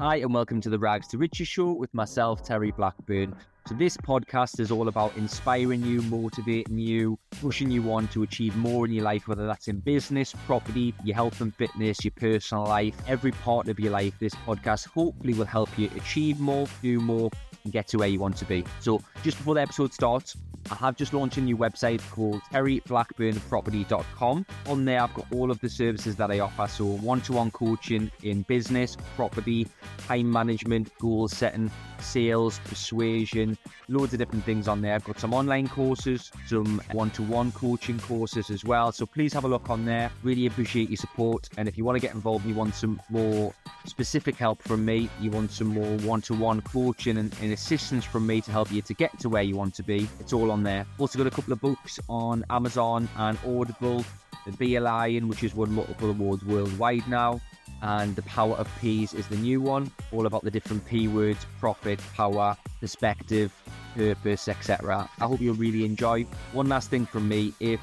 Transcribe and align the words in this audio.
Hi, 0.00 0.18
and 0.18 0.32
welcome 0.32 0.60
to 0.60 0.70
the 0.70 0.78
Rags 0.78 1.08
to 1.08 1.18
Riches 1.18 1.48
show 1.48 1.72
with 1.72 1.92
myself, 1.92 2.44
Terry 2.44 2.70
Blackburn. 2.70 3.34
So, 3.66 3.74
this 3.74 3.96
podcast 3.96 4.60
is 4.60 4.70
all 4.70 4.86
about 4.86 5.16
inspiring 5.16 5.82
you, 5.82 6.02
motivating 6.02 6.78
you, 6.78 7.18
pushing 7.40 7.68
you 7.68 7.92
on 7.92 8.06
to 8.08 8.22
achieve 8.22 8.54
more 8.54 8.86
in 8.86 8.92
your 8.92 9.02
life, 9.02 9.26
whether 9.26 9.44
that's 9.44 9.66
in 9.66 9.80
business, 9.80 10.32
property, 10.46 10.94
your 11.02 11.16
health 11.16 11.40
and 11.40 11.52
fitness, 11.52 12.04
your 12.04 12.12
personal 12.12 12.62
life, 12.62 12.94
every 13.08 13.32
part 13.32 13.66
of 13.66 13.80
your 13.80 13.90
life. 13.90 14.14
This 14.20 14.36
podcast 14.46 14.86
hopefully 14.86 15.34
will 15.34 15.46
help 15.46 15.76
you 15.76 15.90
achieve 15.96 16.38
more, 16.38 16.68
do 16.80 17.00
more, 17.00 17.28
and 17.68 17.72
get 17.74 17.86
to 17.88 17.98
where 17.98 18.08
you 18.08 18.18
want 18.18 18.34
to 18.38 18.46
be. 18.46 18.64
So, 18.80 19.02
just 19.22 19.36
before 19.36 19.54
the 19.54 19.60
episode 19.60 19.92
starts, 19.92 20.36
I 20.70 20.74
have 20.76 20.96
just 20.96 21.12
launched 21.12 21.36
a 21.36 21.40
new 21.42 21.56
website 21.56 22.00
called 22.10 22.40
terryblackburnproperty.com. 22.52 24.46
On 24.66 24.84
there, 24.84 25.02
I've 25.02 25.14
got 25.14 25.26
all 25.32 25.50
of 25.50 25.60
the 25.60 25.68
services 25.68 26.16
that 26.16 26.30
I 26.30 26.40
offer. 26.40 26.66
So, 26.66 26.84
one 26.84 27.20
to 27.22 27.34
one 27.34 27.50
coaching 27.50 28.10
in 28.22 28.42
business, 28.42 28.96
property, 29.16 29.66
time 30.06 30.30
management, 30.30 30.90
goal 30.98 31.28
setting, 31.28 31.70
sales, 32.00 32.60
persuasion, 32.64 33.58
loads 33.88 34.12
of 34.14 34.18
different 34.18 34.44
things 34.44 34.68
on 34.68 34.80
there. 34.80 34.94
I've 34.94 35.04
got 35.04 35.18
some 35.20 35.34
online 35.34 35.68
courses, 35.68 36.30
some 36.46 36.80
one 36.92 37.10
to 37.12 37.22
one 37.22 37.52
coaching 37.52 37.98
courses 37.98 38.50
as 38.50 38.64
well. 38.64 38.92
So, 38.92 39.04
please 39.06 39.32
have 39.34 39.44
a 39.44 39.48
look 39.48 39.68
on 39.68 39.84
there. 39.84 40.10
Really 40.22 40.46
appreciate 40.46 40.88
your 40.88 40.96
support. 40.96 41.48
And 41.58 41.68
if 41.68 41.76
you 41.76 41.84
want 41.84 41.96
to 41.96 42.00
get 42.00 42.14
involved, 42.14 42.46
you 42.46 42.54
want 42.54 42.74
some 42.74 43.00
more 43.10 43.54
specific 43.86 44.36
help 44.36 44.62
from 44.62 44.84
me, 44.84 45.08
you 45.20 45.30
want 45.30 45.50
some 45.50 45.68
more 45.68 45.96
one 45.98 46.20
to 46.22 46.34
one 46.34 46.60
coaching 46.60 47.18
and, 47.18 47.34
and 47.40 47.57
assistance 47.58 48.04
from 48.04 48.26
me 48.26 48.40
to 48.40 48.50
help 48.52 48.70
you 48.70 48.80
to 48.80 48.94
get 48.94 49.18
to 49.18 49.28
where 49.28 49.42
you 49.42 49.56
want 49.56 49.74
to 49.74 49.82
be, 49.82 50.08
it's 50.20 50.32
all 50.32 50.50
on 50.50 50.62
there. 50.62 50.86
Also 50.98 51.18
got 51.18 51.26
a 51.26 51.30
couple 51.30 51.52
of 51.52 51.60
books 51.60 51.98
on 52.08 52.44
Amazon 52.50 53.08
and 53.16 53.36
Audible. 53.46 54.04
The 54.46 54.52
Be 54.52 54.76
a 54.76 54.80
Lion, 54.80 55.28
which 55.28 55.40
has 55.40 55.54
won 55.54 55.72
multiple 55.72 56.08
awards 56.08 56.44
worldwide 56.44 57.06
now, 57.08 57.40
and 57.82 58.14
The 58.14 58.22
Power 58.22 58.54
of 58.54 58.68
P's 58.80 59.12
is 59.12 59.26
the 59.26 59.36
new 59.36 59.60
one, 59.60 59.90
all 60.12 60.26
about 60.26 60.44
the 60.44 60.50
different 60.50 60.86
P 60.86 61.08
words 61.08 61.44
profit, 61.58 62.00
power, 62.14 62.56
perspective, 62.80 63.52
purpose, 63.94 64.48
etc. 64.48 65.10
I 65.20 65.24
hope 65.24 65.40
you'll 65.40 65.56
really 65.56 65.84
enjoy. 65.84 66.22
One 66.52 66.68
last 66.68 66.88
thing 66.90 67.04
from 67.06 67.28
me 67.28 67.52
if 67.60 67.80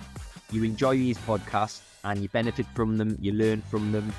you 0.52 0.64
enjoy 0.64 0.95
these 0.98 1.17
podcasts 1.20 1.82
and 2.06 2.22
you 2.22 2.30
benefit 2.30 2.66
from 2.73 2.98
them, 2.98 3.17
you 3.20 3.34
learn 3.34 3.62
from 3.62 3.92
them, 3.92 4.14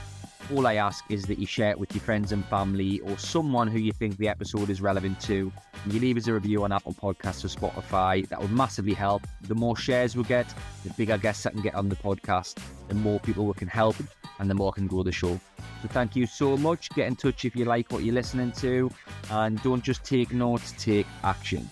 all 0.55 0.67
I 0.67 0.75
ask 0.75 1.05
is 1.11 1.25
that 1.27 1.39
you 1.39 1.47
share 1.47 1.71
it 1.71 1.79
with 1.79 1.95
your 1.95 2.03
friends 2.03 2.33
and 2.33 2.45
family 2.47 3.01
or 3.01 3.19
someone 3.19 3.69
who 3.69 3.79
you 3.79 3.93
think 3.93 4.17
the 4.17 4.29
episode 4.29 4.71
is 4.71 4.81
relevant 4.81 5.21
to. 5.23 5.53
And 5.85 5.93
you 5.93 6.01
leave 6.01 6.17
us 6.17 6.27
a 6.27 6.33
review 6.33 6.65
on 6.65 6.73
Apple 6.73 6.95
Podcasts 6.95 7.45
or 7.45 7.49
Spotify. 7.49 8.29
That 8.29 8.41
would 8.41 8.53
massively 8.53 8.95
help. 8.95 9.27
The 9.43 9.55
more 9.55 9.77
shares 9.77 10.17
we 10.17 10.25
get, 10.25 10.53
the 10.85 10.91
bigger 10.95 11.19
guests 11.19 11.43
that 11.45 11.53
can 11.53 11.63
get 11.63 11.75
on 11.75 11.89
the 11.89 11.97
podcast, 11.97 12.59
the 12.89 12.95
more 12.95 13.21
people 13.21 13.47
we 13.47 13.55
can 13.55 13.69
help, 13.69 13.97
and 14.39 14.51
the 14.51 14.55
more 14.55 14.73
can 14.73 14.87
grow 14.87 15.03
the 15.03 15.13
show. 15.13 15.41
So 15.83 15.89
thank 15.89 16.17
you 16.17 16.27
so 16.27 16.57
much. 16.57 16.91
Get 16.91 17.07
in 17.07 17.17
touch 17.17 17.45
if 17.45 17.57
you 17.57 17.65
like 17.65 17.91
what 17.91 18.03
you're 18.03 18.15
listening 18.15 18.53
to, 18.53 18.91
and 19.31 19.63
don't 19.63 19.83
just 19.83 20.05
take 20.05 20.33
notes, 20.33 20.75
take 20.79 21.07
action. 21.25 21.71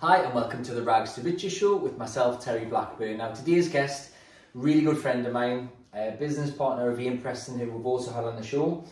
Hi, 0.00 0.18
and 0.18 0.34
welcome 0.34 0.62
to 0.64 0.74
the 0.74 0.82
Rags 0.82 1.14
to 1.14 1.22
Riches 1.22 1.54
show 1.54 1.74
with 1.74 1.96
myself, 1.96 2.44
Terry 2.44 2.66
Blackburn. 2.66 3.16
Now, 3.16 3.32
today's 3.32 3.70
guest, 3.70 4.10
really 4.52 4.82
good 4.82 4.98
friend 4.98 5.26
of 5.26 5.32
mine, 5.32 5.70
a 5.94 6.10
business 6.10 6.50
partner 6.50 6.90
of 6.90 7.00
Ian 7.00 7.16
Preston, 7.16 7.58
who 7.58 7.70
we've 7.70 7.86
also 7.86 8.12
had 8.12 8.24
on 8.24 8.36
the 8.36 8.42
show. 8.42 8.84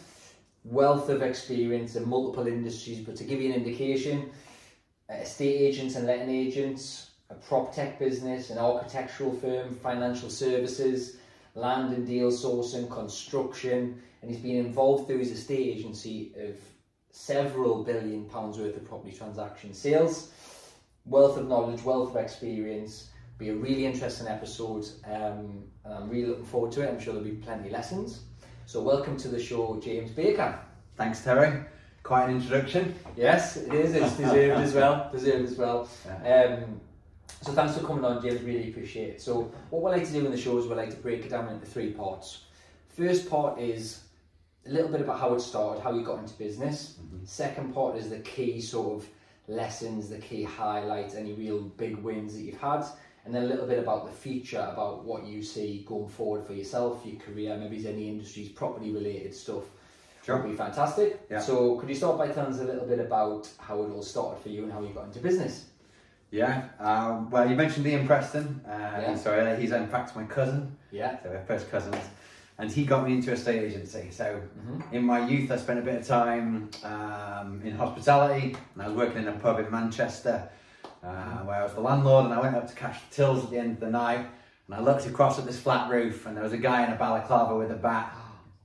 Wealth 0.64 1.10
of 1.10 1.20
experience 1.20 1.94
in 1.94 2.08
multiple 2.08 2.46
industries, 2.46 3.00
but 3.00 3.16
to 3.16 3.24
give 3.24 3.42
you 3.42 3.50
an 3.50 3.54
indication, 3.54 4.30
estate 5.10 5.60
agents 5.60 5.96
and 5.96 6.06
letting 6.06 6.30
agents, 6.30 7.10
a 7.28 7.34
prop 7.34 7.74
tech 7.74 7.98
business, 7.98 8.48
an 8.48 8.56
architectural 8.56 9.32
firm, 9.32 9.74
financial 9.74 10.30
services, 10.30 11.18
land 11.54 11.92
and 11.92 12.06
deal 12.06 12.30
sourcing, 12.30 12.90
construction, 12.90 14.00
and 14.22 14.30
he's 14.30 14.40
been 14.40 14.56
involved 14.56 15.06
through 15.06 15.18
his 15.18 15.32
estate 15.32 15.76
agency 15.76 16.32
of 16.38 16.56
several 17.10 17.84
billion 17.84 18.24
pounds 18.24 18.56
worth 18.56 18.74
of 18.74 18.88
property 18.88 19.14
transaction 19.14 19.74
sales 19.74 20.32
wealth 21.06 21.36
of 21.36 21.48
knowledge, 21.48 21.82
wealth 21.82 22.10
of 22.10 22.16
experience. 22.16 23.10
Be 23.38 23.50
a 23.50 23.54
really 23.54 23.84
interesting 23.84 24.28
episode, 24.28 24.86
um, 25.06 25.64
and 25.84 25.94
I'm 25.94 26.08
really 26.08 26.26
looking 26.26 26.44
forward 26.44 26.72
to 26.72 26.82
it. 26.82 26.88
I'm 26.88 27.00
sure 27.00 27.14
there'll 27.14 27.28
be 27.28 27.36
plenty 27.36 27.66
of 27.66 27.72
lessons. 27.72 28.20
So, 28.66 28.80
welcome 28.80 29.16
to 29.18 29.28
the 29.28 29.42
show, 29.42 29.80
James 29.82 30.12
Baker. 30.12 30.58
Thanks, 30.96 31.22
Terry. 31.22 31.60
Quite 32.02 32.28
an 32.28 32.36
introduction. 32.36 32.94
Yes, 33.16 33.56
it 33.56 33.74
is. 33.74 33.94
It's 33.94 34.12
deserved 34.16 34.62
as 34.62 34.72
well. 34.72 35.10
Deserved 35.10 35.48
as 35.48 35.56
well. 35.56 35.88
Um, 36.24 36.80
so, 37.42 37.52
thanks 37.52 37.76
for 37.76 37.84
coming 37.84 38.04
on, 38.04 38.22
James. 38.22 38.40
Really 38.42 38.70
appreciate 38.70 39.08
it. 39.10 39.20
So, 39.20 39.52
what 39.70 39.82
we 39.82 39.90
like 39.90 40.06
to 40.06 40.12
do 40.12 40.24
in 40.24 40.30
the 40.30 40.38
show 40.38 40.56
is 40.58 40.66
we 40.66 40.74
like 40.76 40.90
to 40.90 40.96
break 40.96 41.24
it 41.24 41.30
down 41.30 41.48
into 41.48 41.66
three 41.66 41.90
parts. 41.90 42.44
First 42.88 43.28
part 43.28 43.58
is 43.58 44.04
a 44.64 44.70
little 44.70 44.88
bit 44.88 45.00
about 45.00 45.18
how 45.18 45.34
it 45.34 45.40
started, 45.40 45.82
how 45.82 45.92
you 45.92 46.04
got 46.04 46.20
into 46.20 46.34
business. 46.34 46.94
Mm-hmm. 47.02 47.24
Second 47.24 47.74
part 47.74 47.96
is 47.96 48.10
the 48.10 48.20
key 48.20 48.60
sort 48.60 49.02
of 49.02 49.08
lessons, 49.48 50.08
the 50.08 50.18
key 50.18 50.42
highlights, 50.42 51.14
any 51.14 51.32
real 51.32 51.60
big 51.60 51.96
wins 51.96 52.34
that 52.34 52.42
you've 52.42 52.60
had, 52.60 52.84
and 53.24 53.34
then 53.34 53.44
a 53.44 53.46
little 53.46 53.66
bit 53.66 53.78
about 53.78 54.06
the 54.06 54.12
future, 54.12 54.68
about 54.72 55.04
what 55.04 55.24
you 55.24 55.42
see 55.42 55.84
going 55.86 56.08
forward 56.08 56.46
for 56.46 56.54
yourself, 56.54 57.02
your 57.04 57.20
career, 57.20 57.56
maybe 57.56 57.86
any 57.86 58.08
industries, 58.08 58.48
property 58.48 58.90
related 58.90 59.34
stuff. 59.34 59.64
Sure. 60.24 60.38
Would 60.38 60.50
be 60.50 60.56
fantastic. 60.56 61.20
Yeah. 61.30 61.38
So, 61.38 61.76
could 61.76 61.88
you 61.88 61.94
start 61.94 62.16
by 62.16 62.28
telling 62.28 62.54
us 62.54 62.60
a 62.60 62.64
little 62.64 62.86
bit 62.86 62.98
about 62.98 63.46
how 63.58 63.82
it 63.82 63.90
all 63.90 64.02
started 64.02 64.42
for 64.42 64.48
you 64.48 64.64
and 64.64 64.72
how 64.72 64.80
you 64.80 64.88
got 64.88 65.04
into 65.04 65.18
business? 65.18 65.66
Yeah. 66.30 66.68
Um, 66.80 67.28
well, 67.30 67.48
you 67.48 67.54
mentioned 67.54 67.86
Ian 67.86 68.06
Preston. 68.06 68.62
Uh, 68.66 68.70
yeah. 68.70 69.16
Sorry, 69.16 69.60
he's 69.60 69.72
in 69.72 69.86
fact 69.86 70.16
my 70.16 70.24
cousin. 70.24 70.76
Yeah. 70.90 71.22
So 71.22 71.28
we're 71.28 71.44
first 71.44 71.70
cousins 71.70 72.02
and 72.58 72.70
he 72.70 72.84
got 72.84 73.06
me 73.06 73.14
into 73.14 73.32
estate 73.32 73.62
agency. 73.62 74.08
So 74.10 74.24
mm-hmm. 74.24 74.94
in 74.94 75.04
my 75.04 75.26
youth, 75.26 75.50
I 75.50 75.56
spent 75.56 75.78
a 75.78 75.82
bit 75.82 75.96
of 76.00 76.06
time 76.06 76.70
um, 76.84 77.60
in 77.64 77.72
hospitality, 77.76 78.56
and 78.74 78.82
I 78.82 78.88
was 78.88 78.96
working 78.96 79.22
in 79.22 79.28
a 79.28 79.32
pub 79.32 79.58
in 79.58 79.70
Manchester 79.70 80.48
uh, 81.02 81.06
mm-hmm. 81.06 81.46
where 81.46 81.56
I 81.56 81.62
was 81.64 81.74
the 81.74 81.80
landlord, 81.80 82.26
and 82.26 82.34
I 82.34 82.40
went 82.40 82.54
up 82.54 82.68
to 82.68 82.74
cash 82.74 83.00
the 83.08 83.14
tills 83.14 83.44
at 83.44 83.50
the 83.50 83.58
end 83.58 83.72
of 83.72 83.80
the 83.80 83.90
night, 83.90 84.26
and 84.66 84.74
I 84.74 84.80
looked 84.80 85.06
across 85.06 85.38
at 85.38 85.46
this 85.46 85.60
flat 85.60 85.90
roof, 85.90 86.26
and 86.26 86.36
there 86.36 86.44
was 86.44 86.52
a 86.52 86.58
guy 86.58 86.86
in 86.86 86.92
a 86.92 86.96
balaclava 86.96 87.56
with 87.56 87.70
a 87.70 87.76
bat 87.76 88.14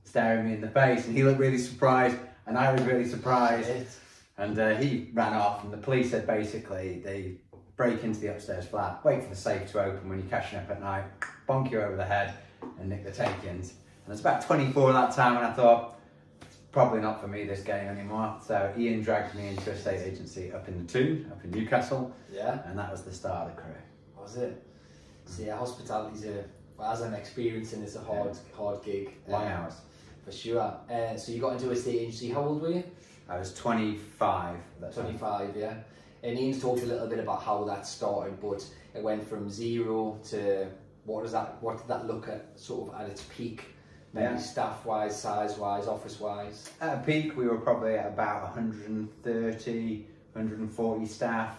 staring 0.04 0.46
me 0.46 0.54
in 0.54 0.60
the 0.60 0.70
face, 0.70 1.06
and 1.06 1.16
he 1.16 1.22
looked 1.22 1.38
really 1.38 1.58
surprised, 1.58 2.16
and 2.46 2.56
I 2.56 2.72
was 2.72 2.82
really 2.82 3.06
surprised. 3.06 3.68
And 4.38 4.58
uh, 4.58 4.74
he 4.76 5.10
ran 5.12 5.34
off, 5.34 5.64
and 5.64 5.72
the 5.72 5.76
police 5.76 6.12
said 6.12 6.26
basically 6.26 7.02
they 7.04 7.34
break 7.76 8.02
into 8.04 8.20
the 8.20 8.28
upstairs 8.28 8.64
flat, 8.66 9.04
wait 9.04 9.22
for 9.22 9.28
the 9.28 9.36
safe 9.36 9.70
to 9.72 9.84
open 9.84 10.08
when 10.08 10.18
you're 10.18 10.28
cashing 10.28 10.58
up 10.58 10.70
at 10.70 10.80
night, 10.80 11.04
bonk 11.46 11.70
you 11.70 11.80
over 11.82 11.96
the 11.96 12.04
head, 12.04 12.32
and 12.78 12.88
nick 12.88 13.04
the 13.04 13.10
take-ins. 13.10 13.74
And 14.10 14.18
it's 14.18 14.22
about 14.22 14.42
24 14.42 14.90
at 14.90 14.92
that 14.94 15.14
time, 15.14 15.36
and 15.36 15.46
I 15.46 15.52
thought, 15.52 16.00
it's 16.42 16.56
probably 16.72 17.00
not 17.00 17.20
for 17.20 17.28
me 17.28 17.44
this 17.44 17.60
game 17.60 17.86
anymore. 17.86 18.38
So 18.44 18.74
Ian 18.76 19.02
dragged 19.02 19.36
me 19.36 19.46
into 19.46 19.70
estate 19.70 20.00
agency 20.04 20.52
up 20.52 20.66
in 20.66 20.84
the 20.84 20.92
Toon, 20.92 21.30
up 21.30 21.44
in 21.44 21.52
Newcastle. 21.52 22.12
Yeah. 22.28 22.58
And 22.66 22.76
that 22.76 22.90
was 22.90 23.02
the 23.02 23.12
start 23.12 23.48
of 23.48 23.54
the 23.54 23.62
career. 23.62 23.84
Was 24.18 24.36
it? 24.36 24.60
So 25.26 25.44
yeah, 25.44 25.56
hospitality's 25.56 26.24
a, 26.24 26.44
well, 26.76 26.90
as 26.90 27.02
I'm 27.02 27.14
experiencing, 27.14 27.84
it's 27.84 27.94
a 27.94 28.00
hard, 28.00 28.32
yeah. 28.32 28.56
hard 28.56 28.82
gig. 28.82 29.14
Long 29.28 29.44
um, 29.44 29.48
hours. 29.48 29.74
For 30.24 30.32
sure. 30.32 30.76
Uh, 30.90 31.16
so 31.16 31.30
you 31.30 31.40
got 31.40 31.52
into 31.52 31.70
estate 31.70 32.00
agency. 32.00 32.30
How 32.30 32.42
old 32.42 32.62
were 32.62 32.70
you? 32.70 32.84
I 33.28 33.38
was 33.38 33.54
25. 33.54 34.56
25, 34.92 35.20
time. 35.20 35.52
yeah. 35.56 35.74
And 36.24 36.36
Ian's 36.36 36.60
talked 36.60 36.82
a 36.82 36.86
little 36.86 37.06
bit 37.06 37.20
about 37.20 37.44
how 37.44 37.62
that 37.62 37.86
started, 37.86 38.40
but 38.40 38.66
it 38.92 39.04
went 39.04 39.24
from 39.24 39.48
zero 39.48 40.18
to 40.30 40.66
what 41.04 41.22
does 41.22 41.30
that? 41.30 41.62
What 41.62 41.78
did 41.78 41.86
that 41.86 42.08
look 42.08 42.26
at? 42.26 42.58
Sort 42.58 42.92
of 42.92 43.00
at 43.00 43.08
its 43.08 43.22
peak 43.36 43.66
maybe 44.12 44.26
yeah. 44.26 44.38
staff 44.38 44.84
wise, 44.84 45.20
size 45.20 45.56
wise, 45.56 45.86
office 45.86 46.20
wise? 46.20 46.70
At 46.80 46.98
a 46.98 47.00
peak, 47.02 47.36
we 47.36 47.46
were 47.46 47.58
probably 47.58 47.94
at 47.94 48.06
about 48.06 48.42
130, 48.42 50.06
140 50.32 51.06
staff. 51.06 51.56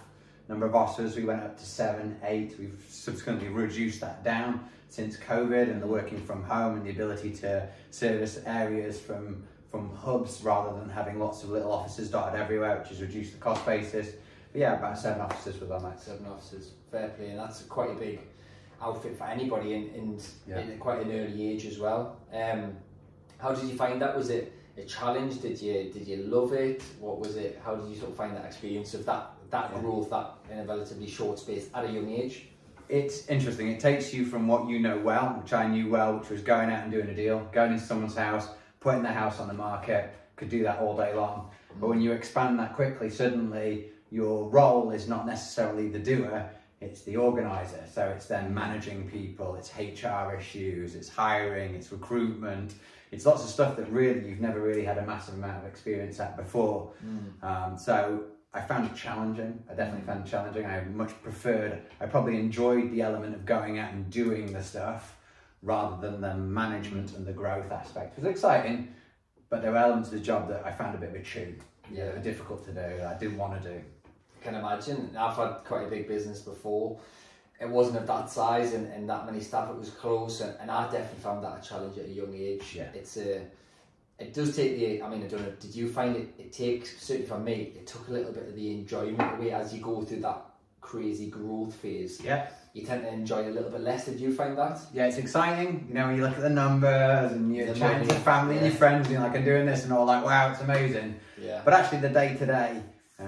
Number 0.47 0.65
of 0.65 0.75
officers, 0.75 1.15
we 1.15 1.23
went 1.23 1.43
up 1.43 1.57
to 1.57 1.65
seven, 1.65 2.17
eight. 2.23 2.55
We've 2.59 2.83
subsequently 2.89 3.47
reduced 3.47 4.01
that 4.01 4.23
down 4.23 4.67
since 4.89 5.15
COVID 5.15 5.71
and 5.71 5.81
the 5.81 5.87
working 5.87 6.19
from 6.25 6.43
home 6.43 6.75
and 6.75 6.85
the 6.85 6.89
ability 6.89 7.31
to 7.37 7.69
service 7.91 8.41
areas 8.45 8.99
from 8.99 9.43
from 9.71 9.95
hubs 9.95 10.43
rather 10.43 10.77
than 10.77 10.89
having 10.89 11.17
lots 11.17 11.43
of 11.43 11.49
little 11.49 11.71
offices 11.71 12.11
dotted 12.11 12.37
everywhere, 12.37 12.77
which 12.79 12.89
has 12.89 13.01
reduced 13.01 13.31
the 13.31 13.39
cost 13.39 13.65
basis. 13.65 14.15
But 14.51 14.59
yeah, 14.59 14.77
about 14.77 14.97
seven 14.97 15.21
officers 15.21 15.61
with 15.61 15.71
our 15.71 15.79
max. 15.79 16.03
Seven 16.03 16.25
officers, 16.25 16.71
fair 16.91 17.07
play, 17.09 17.29
and 17.29 17.39
that's 17.39 17.61
quite 17.63 17.91
a 17.91 17.93
big 17.93 18.19
outfit 18.81 19.17
for 19.17 19.25
anybody 19.25 19.73
in, 19.73 19.89
in, 19.89 20.19
yeah. 20.47 20.59
in 20.59 20.77
quite 20.77 21.01
an 21.05 21.11
early 21.11 21.49
age 21.49 21.65
as 21.65 21.79
well. 21.79 22.17
Um, 22.33 22.77
how 23.37 23.53
did 23.53 23.69
you 23.69 23.75
find 23.75 24.01
that? 24.01 24.15
Was 24.15 24.29
it 24.29 24.53
a 24.77 24.83
challenge? 24.83 25.41
Did 25.41 25.61
you 25.61 25.91
did 25.91 26.07
you 26.07 26.17
love 26.23 26.53
it? 26.53 26.83
What 26.99 27.19
was 27.19 27.35
it? 27.35 27.61
How 27.63 27.75
did 27.75 27.89
you 27.89 27.95
sort 27.95 28.11
of 28.11 28.17
find 28.17 28.35
that 28.35 28.45
experience 28.45 28.93
of 28.93 29.05
that 29.05 29.31
that 29.49 29.71
yeah. 29.73 29.79
growth 29.79 30.09
that 30.09 30.35
in 30.51 30.59
a 30.59 30.65
relatively 30.65 31.07
short 31.07 31.39
space 31.39 31.67
at 31.73 31.85
a 31.85 31.91
young 31.91 32.09
age? 32.09 32.47
It's 32.89 33.27
interesting. 33.27 33.69
It 33.69 33.79
takes 33.79 34.13
you 34.13 34.25
from 34.25 34.47
what 34.47 34.67
you 34.67 34.79
know 34.79 34.97
well, 34.97 35.39
which 35.41 35.53
I 35.53 35.67
knew 35.67 35.89
well, 35.89 36.17
which 36.17 36.29
was 36.29 36.41
going 36.41 36.69
out 36.69 36.83
and 36.83 36.91
doing 36.91 37.07
a 37.07 37.15
deal, 37.15 37.47
going 37.53 37.71
into 37.73 37.85
someone's 37.85 38.17
house, 38.17 38.49
putting 38.79 39.01
their 39.01 39.13
house 39.13 39.39
on 39.39 39.47
the 39.47 39.53
market. 39.53 40.13
Could 40.35 40.49
do 40.49 40.63
that 40.63 40.79
all 40.79 40.97
day 40.97 41.13
long. 41.13 41.49
But 41.79 41.87
when 41.87 42.01
you 42.01 42.11
expand 42.11 42.59
that 42.59 42.75
quickly, 42.75 43.09
suddenly 43.09 43.91
your 44.09 44.49
role 44.49 44.91
is 44.91 45.07
not 45.07 45.25
necessarily 45.25 45.87
the 45.87 45.99
doer 45.99 46.49
it's 46.81 47.03
the 47.03 47.15
organizer. 47.15 47.83
So 47.93 48.09
it's 48.09 48.25
then 48.25 48.53
managing 48.53 49.09
people, 49.09 49.55
it's 49.55 49.71
HR 49.77 50.35
issues, 50.37 50.95
it's 50.95 51.07
hiring, 51.07 51.75
it's 51.75 51.91
recruitment, 51.91 52.73
it's 53.11 53.25
lots 53.25 53.43
of 53.43 53.49
stuff 53.49 53.77
that 53.77 53.89
really 53.91 54.27
you've 54.27 54.41
never 54.41 54.59
really 54.59 54.83
had 54.83 54.97
a 54.97 55.05
massive 55.05 55.35
amount 55.35 55.63
of 55.63 55.69
experience 55.69 56.19
at 56.19 56.35
before. 56.35 56.91
Mm. 57.05 57.43
Um, 57.43 57.77
so 57.77 58.23
I 58.53 58.61
found 58.61 58.89
it 58.89 58.95
challenging. 58.95 59.63
I 59.69 59.75
definitely 59.75 60.05
found 60.07 60.25
it 60.25 60.29
challenging. 60.29 60.65
I 60.65 60.81
much 60.85 61.11
preferred, 61.21 61.83
I 61.99 62.07
probably 62.07 62.37
enjoyed 62.37 62.91
the 62.91 63.01
element 63.01 63.35
of 63.35 63.45
going 63.45 63.77
out 63.77 63.93
and 63.93 64.09
doing 64.09 64.51
the 64.51 64.63
stuff 64.63 65.17
rather 65.61 66.01
than 66.01 66.19
the 66.19 66.35
management 66.35 67.15
and 67.15 67.25
the 67.25 67.33
growth 67.33 67.71
aspect. 67.71 68.17
It 68.17 68.23
was 68.23 68.31
exciting, 68.31 68.93
but 69.49 69.61
there 69.61 69.71
were 69.71 69.77
elements 69.77 70.09
of 70.09 70.15
the 70.15 70.25
job 70.25 70.49
that 70.49 70.65
I 70.65 70.71
found 70.71 70.95
a 70.95 70.97
bit 70.97 71.09
of 71.09 71.15
a 71.15 71.23
chew. 71.23 71.55
Yeah, 71.91 72.05
that 72.05 72.15
were 72.15 72.23
difficult 72.23 72.63
to 72.65 72.71
do. 72.71 72.97
That 72.97 73.15
I 73.15 73.19
didn't 73.19 73.37
want 73.37 73.61
to 73.61 73.69
do. 73.69 73.81
Can 74.41 74.55
imagine. 74.55 75.15
I've 75.17 75.35
had 75.35 75.63
quite 75.65 75.87
a 75.87 75.89
big 75.89 76.07
business 76.07 76.39
before. 76.39 76.99
It 77.59 77.69
wasn't 77.69 77.97
of 77.97 78.07
that 78.07 78.29
size 78.29 78.73
and, 78.73 78.91
and 78.91 79.07
that 79.07 79.25
many 79.25 79.39
staff. 79.39 79.69
It 79.69 79.77
was 79.77 79.91
close, 79.91 80.41
and, 80.41 80.55
and 80.59 80.71
I 80.71 80.83
definitely 80.85 81.19
found 81.19 81.43
that 81.43 81.63
a 81.63 81.67
challenge 81.67 81.97
at 81.99 82.05
a 82.05 82.09
young 82.09 82.33
age. 82.33 82.73
Yeah. 82.75 82.89
It's 82.93 83.17
a. 83.17 83.41
It 84.19 84.33
does 84.33 84.55
take 84.55 84.77
the. 84.77 85.01
I 85.03 85.09
mean, 85.09 85.23
I 85.23 85.27
don't 85.27 85.41
know. 85.41 85.53
Did 85.59 85.75
you 85.75 85.87
find 85.89 86.15
it? 86.15 86.33
It 86.39 86.51
takes 86.51 86.99
certainly 87.01 87.27
for 87.27 87.37
me. 87.37 87.73
It 87.75 87.85
took 87.85 88.07
a 88.07 88.11
little 88.11 88.31
bit 88.31 88.47
of 88.47 88.55
the 88.55 88.71
enjoyment 88.71 89.37
away 89.37 89.51
as 89.51 89.73
you 89.73 89.81
go 89.81 90.01
through 90.01 90.21
that 90.21 90.41
crazy 90.81 91.29
growth 91.29 91.75
phase. 91.75 92.19
Yeah 92.21 92.47
you 92.73 92.85
tend 92.85 93.03
to 93.03 93.11
enjoy 93.11 93.49
a 93.49 93.51
little 93.51 93.69
bit 93.69 93.81
less. 93.81 94.05
Did 94.05 94.19
you 94.19 94.33
find 94.33 94.57
that? 94.57 94.79
Yeah, 94.93 95.07
it's 95.07 95.17
exciting. 95.17 95.85
You 95.89 95.93
know, 95.93 96.07
when 96.07 96.15
you 96.15 96.23
look 96.23 96.35
at 96.35 96.41
the 96.41 96.49
numbers 96.49 97.33
and 97.33 97.53
you're 97.53 97.73
chatting 97.73 98.07
to 98.07 98.13
your 98.13 98.23
family 98.23 98.55
yeah. 98.55 98.61
and 98.61 98.71
your 98.71 98.77
friends, 98.77 99.07
and 99.07 99.13
you're 99.13 99.21
like, 99.21 99.35
I'm 99.35 99.43
doing 99.43 99.65
this, 99.65 99.83
and 99.83 99.91
all 99.91 100.05
like, 100.05 100.23
wow, 100.23 100.51
it's 100.51 100.61
amazing. 100.61 101.19
Yeah. 101.41 101.61
But 101.65 101.73
actually, 101.73 101.99
the 101.99 102.09
day 102.09 102.35
to 102.35 102.45
day 102.45 102.81
uh, 103.19 103.23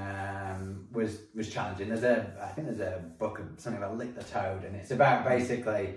was 0.94 1.20
was 1.36 1.50
challenging. 1.50 1.90
There's 1.90 2.04
a, 2.04 2.32
I 2.42 2.48
think 2.48 2.68
there's 2.68 2.80
a 2.80 3.04
book 3.20 3.40
of 3.40 3.46
something 3.58 3.82
about 3.82 3.98
lick 3.98 4.16
the 4.16 4.24
toad, 4.24 4.64
and 4.64 4.76
it's 4.76 4.92
about 4.92 5.28
basically 5.28 5.96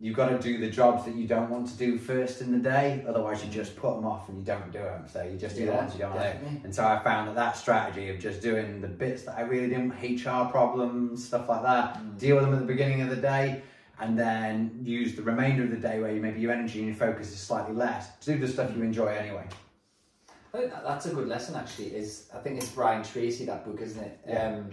you've 0.00 0.16
got 0.16 0.28
to 0.28 0.38
do 0.38 0.58
the 0.58 0.68
jobs 0.68 1.04
that 1.04 1.14
you 1.14 1.26
don't 1.26 1.48
want 1.48 1.68
to 1.68 1.76
do 1.76 1.98
first 1.98 2.40
in 2.40 2.52
the 2.52 2.58
day, 2.58 3.04
otherwise 3.08 3.44
you 3.44 3.50
just 3.50 3.76
put 3.76 3.94
them 3.94 4.04
off 4.04 4.28
and 4.28 4.38
you 4.38 4.44
don't 4.44 4.72
do 4.72 4.80
them. 4.80 5.06
So 5.10 5.22
you 5.22 5.38
just 5.38 5.56
do 5.56 5.64
yeah, 5.64 5.70
the 5.70 5.76
ones 5.76 5.92
you 5.94 6.00
don't 6.00 6.14
to 6.14 6.32
do. 6.32 6.60
And 6.64 6.74
so 6.74 6.84
I 6.84 6.98
found 7.02 7.28
that 7.28 7.36
that 7.36 7.56
strategy 7.56 8.10
of 8.10 8.18
just 8.18 8.42
doing 8.42 8.80
the 8.80 8.88
bits 8.88 9.22
that 9.22 9.38
I 9.38 9.42
really 9.42 9.68
didn't, 9.68 9.92
HR 9.92 10.50
problems, 10.50 11.24
stuff 11.24 11.48
like 11.48 11.62
that, 11.62 11.98
mm. 11.98 12.18
deal 12.18 12.36
with 12.36 12.44
them 12.44 12.54
at 12.54 12.60
the 12.60 12.66
beginning 12.66 13.02
of 13.02 13.10
the 13.10 13.16
day, 13.16 13.62
and 14.00 14.18
then 14.18 14.80
use 14.82 15.14
the 15.14 15.22
remainder 15.22 15.62
of 15.62 15.70
the 15.70 15.76
day 15.76 16.00
where 16.00 16.12
you, 16.12 16.20
maybe 16.20 16.40
your 16.40 16.52
energy 16.52 16.80
and 16.80 16.88
your 16.88 16.96
focus 16.96 17.32
is 17.32 17.38
slightly 17.38 17.74
less 17.74 18.16
to 18.18 18.32
do 18.32 18.38
the 18.38 18.48
stuff 18.48 18.76
you 18.76 18.82
enjoy 18.82 19.06
anyway. 19.06 19.46
I 20.54 20.58
think 20.58 20.72
that's 20.72 21.06
a 21.06 21.10
good 21.12 21.26
lesson 21.26 21.56
actually. 21.56 21.96
Is 21.96 22.28
I 22.32 22.38
think 22.38 22.58
it's 22.58 22.68
Brian 22.68 23.02
Tracy 23.02 23.44
that 23.46 23.64
book, 23.64 23.80
isn't 23.80 24.02
it? 24.02 24.20
Yeah. 24.26 24.48
Um, 24.48 24.70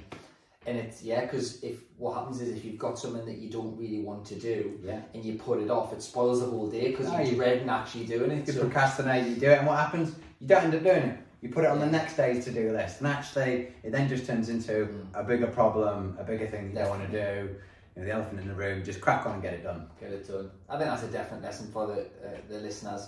and 0.67 0.77
it's 0.77 1.01
yeah, 1.01 1.21
because 1.21 1.63
if 1.63 1.79
what 1.97 2.13
happens 2.13 2.39
is 2.39 2.55
if 2.55 2.63
you've 2.63 2.77
got 2.77 2.99
something 2.99 3.25
that 3.25 3.39
you 3.39 3.49
don't 3.49 3.75
really 3.75 4.01
want 4.01 4.23
to 4.25 4.35
do, 4.35 4.79
yeah. 4.83 5.01
and 5.15 5.25
you 5.25 5.39
put 5.39 5.59
it 5.59 5.71
off, 5.71 5.91
it 5.91 6.03
spoils 6.03 6.41
the 6.41 6.45
whole 6.45 6.69
day 6.69 6.91
because 6.91 7.11
you're 7.11 7.35
dreading 7.35 7.67
actually 7.67 8.05
doing 8.05 8.29
it. 8.29 8.45
You 8.45 8.53
so. 8.53 8.59
procrastinate, 8.61 9.27
you 9.27 9.35
do 9.37 9.49
it, 9.49 9.57
and 9.57 9.67
what 9.67 9.79
happens? 9.79 10.15
You 10.39 10.47
don't 10.47 10.65
end 10.65 10.75
up 10.75 10.83
doing 10.83 11.03
it. 11.03 11.19
You 11.41 11.49
put 11.49 11.63
it 11.63 11.71
on 11.71 11.79
yeah. 11.79 11.85
the 11.85 11.91
next 11.91 12.15
day's 12.15 12.45
to 12.45 12.51
do 12.51 12.71
list, 12.71 12.99
and 12.99 13.07
actually, 13.07 13.69
it 13.81 13.91
then 13.91 14.07
just 14.07 14.27
turns 14.27 14.49
into 14.49 14.85
mm. 14.85 15.05
a 15.15 15.23
bigger 15.23 15.47
problem, 15.47 16.15
a 16.19 16.23
bigger 16.23 16.45
thing 16.45 16.69
you 16.69 16.75
don't 16.75 16.89
want 16.89 17.09
to 17.09 17.11
do. 17.11 17.49
You 17.95 18.03
know, 18.03 18.07
the 18.07 18.13
elephant 18.13 18.39
in 18.39 18.47
the 18.47 18.53
room. 18.53 18.83
Just 18.83 19.01
crack 19.01 19.25
on 19.25 19.33
and 19.33 19.41
get 19.41 19.55
it 19.55 19.63
done. 19.63 19.87
Get 19.99 20.11
it 20.11 20.27
done. 20.27 20.51
I 20.69 20.77
think 20.77 20.91
that's 20.91 21.03
a 21.03 21.07
definite 21.07 21.41
lesson 21.41 21.71
for 21.71 21.87
the 21.87 22.01
uh, 22.01 22.37
the 22.47 22.59
listeners. 22.59 23.07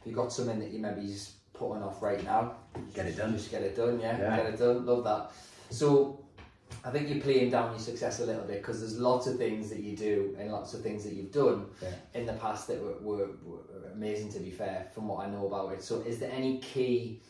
If 0.00 0.06
you've 0.06 0.16
got 0.16 0.32
something 0.32 0.58
that 0.58 0.70
you 0.70 0.80
maybe 0.80 1.06
just 1.06 1.39
putting 1.60 1.82
off 1.82 2.02
right 2.02 2.24
now. 2.24 2.54
Get 2.94 3.06
it 3.06 3.16
done. 3.16 3.32
Just 3.34 3.50
get 3.50 3.62
it 3.62 3.76
done, 3.76 4.00
yeah. 4.00 4.18
yeah. 4.18 4.36
Get 4.36 4.46
it 4.46 4.58
done. 4.58 4.86
Love 4.86 5.04
that. 5.04 5.30
So 5.70 6.24
I 6.84 6.90
think 6.90 7.10
you're 7.10 7.20
playing 7.20 7.50
down 7.50 7.70
your 7.70 7.78
success 7.78 8.20
a 8.20 8.26
little 8.26 8.44
bit 8.44 8.62
because 8.62 8.80
there's 8.80 8.98
lots 8.98 9.26
of 9.26 9.36
things 9.36 9.68
that 9.70 9.80
you 9.80 9.94
do 9.96 10.34
and 10.38 10.50
lots 10.50 10.72
of 10.72 10.82
things 10.82 11.04
that 11.04 11.12
you've 11.12 11.32
done 11.32 11.66
yeah. 11.82 11.90
in 12.14 12.24
the 12.26 12.32
past 12.34 12.66
that 12.68 12.82
were, 12.82 12.96
were, 13.00 13.28
were, 13.44 13.58
amazing 13.92 14.32
to 14.32 14.38
be 14.38 14.50
fair 14.50 14.86
from 14.94 15.08
what 15.08 15.26
I 15.26 15.30
know 15.30 15.46
about 15.46 15.72
it. 15.74 15.82
So 15.82 16.00
is 16.00 16.18
there 16.18 16.30
any 16.32 16.58
key 16.58 17.20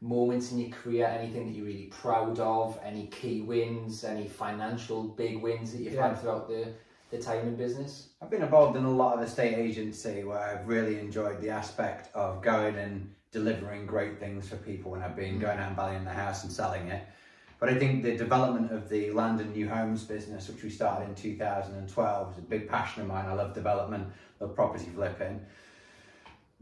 moments 0.00 0.52
in 0.52 0.58
your 0.58 0.70
career, 0.70 1.06
anything 1.06 1.46
that 1.46 1.52
you're 1.52 1.66
really 1.66 1.90
proud 1.90 2.38
of, 2.38 2.78
any 2.84 3.06
key 3.06 3.40
wins, 3.40 4.04
any 4.04 4.28
financial 4.28 5.02
big 5.04 5.42
wins 5.42 5.72
that 5.72 5.80
you've 5.80 5.94
yeah. 5.94 6.08
had 6.08 6.20
throughout 6.20 6.48
the, 6.48 6.68
the 7.10 7.18
time 7.18 7.48
in 7.48 7.56
business? 7.56 8.10
I've 8.20 8.30
been 8.30 8.42
involved 8.42 8.76
in 8.76 8.84
a 8.84 8.90
lot 8.90 9.16
of 9.16 9.24
estate 9.24 9.54
agency 9.54 10.22
where 10.22 10.38
I've 10.38 10.68
really 10.68 11.00
enjoyed 11.00 11.40
the 11.40 11.50
aspect 11.50 12.14
of 12.14 12.40
going 12.42 12.76
and 12.76 13.12
delivering 13.32 13.86
great 13.86 14.20
things 14.20 14.48
for 14.48 14.56
people 14.56 14.92
when 14.92 15.02
I've 15.02 15.16
been 15.16 15.38
going 15.38 15.58
out 15.58 15.68
and 15.68 15.76
valuing 15.76 16.04
the 16.04 16.10
house 16.10 16.44
and 16.44 16.52
selling 16.52 16.88
it. 16.88 17.02
But 17.58 17.70
I 17.70 17.78
think 17.78 18.02
the 18.02 18.16
development 18.16 18.72
of 18.72 18.88
the 18.88 19.10
land 19.12 19.40
and 19.40 19.54
new 19.54 19.68
homes 19.68 20.04
business, 20.04 20.48
which 20.48 20.62
we 20.62 20.68
started 20.68 21.08
in 21.08 21.14
2012, 21.14 22.32
is 22.32 22.38
a 22.38 22.42
big 22.42 22.68
passion 22.68 23.02
of 23.02 23.08
mine. 23.08 23.24
I 23.26 23.32
love 23.32 23.54
development, 23.54 24.08
love 24.40 24.54
property 24.54 24.90
flipping. 24.94 25.40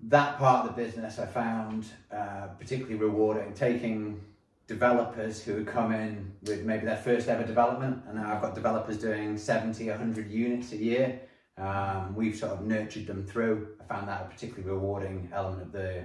That 0.04 0.38
part 0.38 0.68
of 0.68 0.76
the 0.76 0.82
business 0.82 1.18
I 1.18 1.26
found 1.26 1.86
uh, 2.12 2.48
particularly 2.58 2.96
rewarding, 2.96 3.52
taking 3.54 4.20
developers 4.66 5.42
who 5.42 5.56
had 5.56 5.66
come 5.66 5.92
in 5.92 6.32
with 6.42 6.64
maybe 6.64 6.84
their 6.84 6.96
first 6.96 7.28
ever 7.28 7.44
development, 7.44 8.04
and 8.06 8.16
now 8.16 8.32
I've 8.32 8.40
got 8.40 8.54
developers 8.54 8.98
doing 8.98 9.36
70, 9.36 9.88
100 9.88 10.30
units 10.30 10.72
a 10.72 10.76
year. 10.76 11.20
Um, 11.58 12.14
we've 12.14 12.36
sort 12.36 12.52
of 12.52 12.62
nurtured 12.62 13.06
them 13.06 13.26
through. 13.26 13.68
I 13.80 13.84
found 13.84 14.08
that 14.08 14.22
a 14.22 14.24
particularly 14.26 14.70
rewarding 14.70 15.28
element 15.32 15.62
of 15.62 15.72
the 15.72 16.04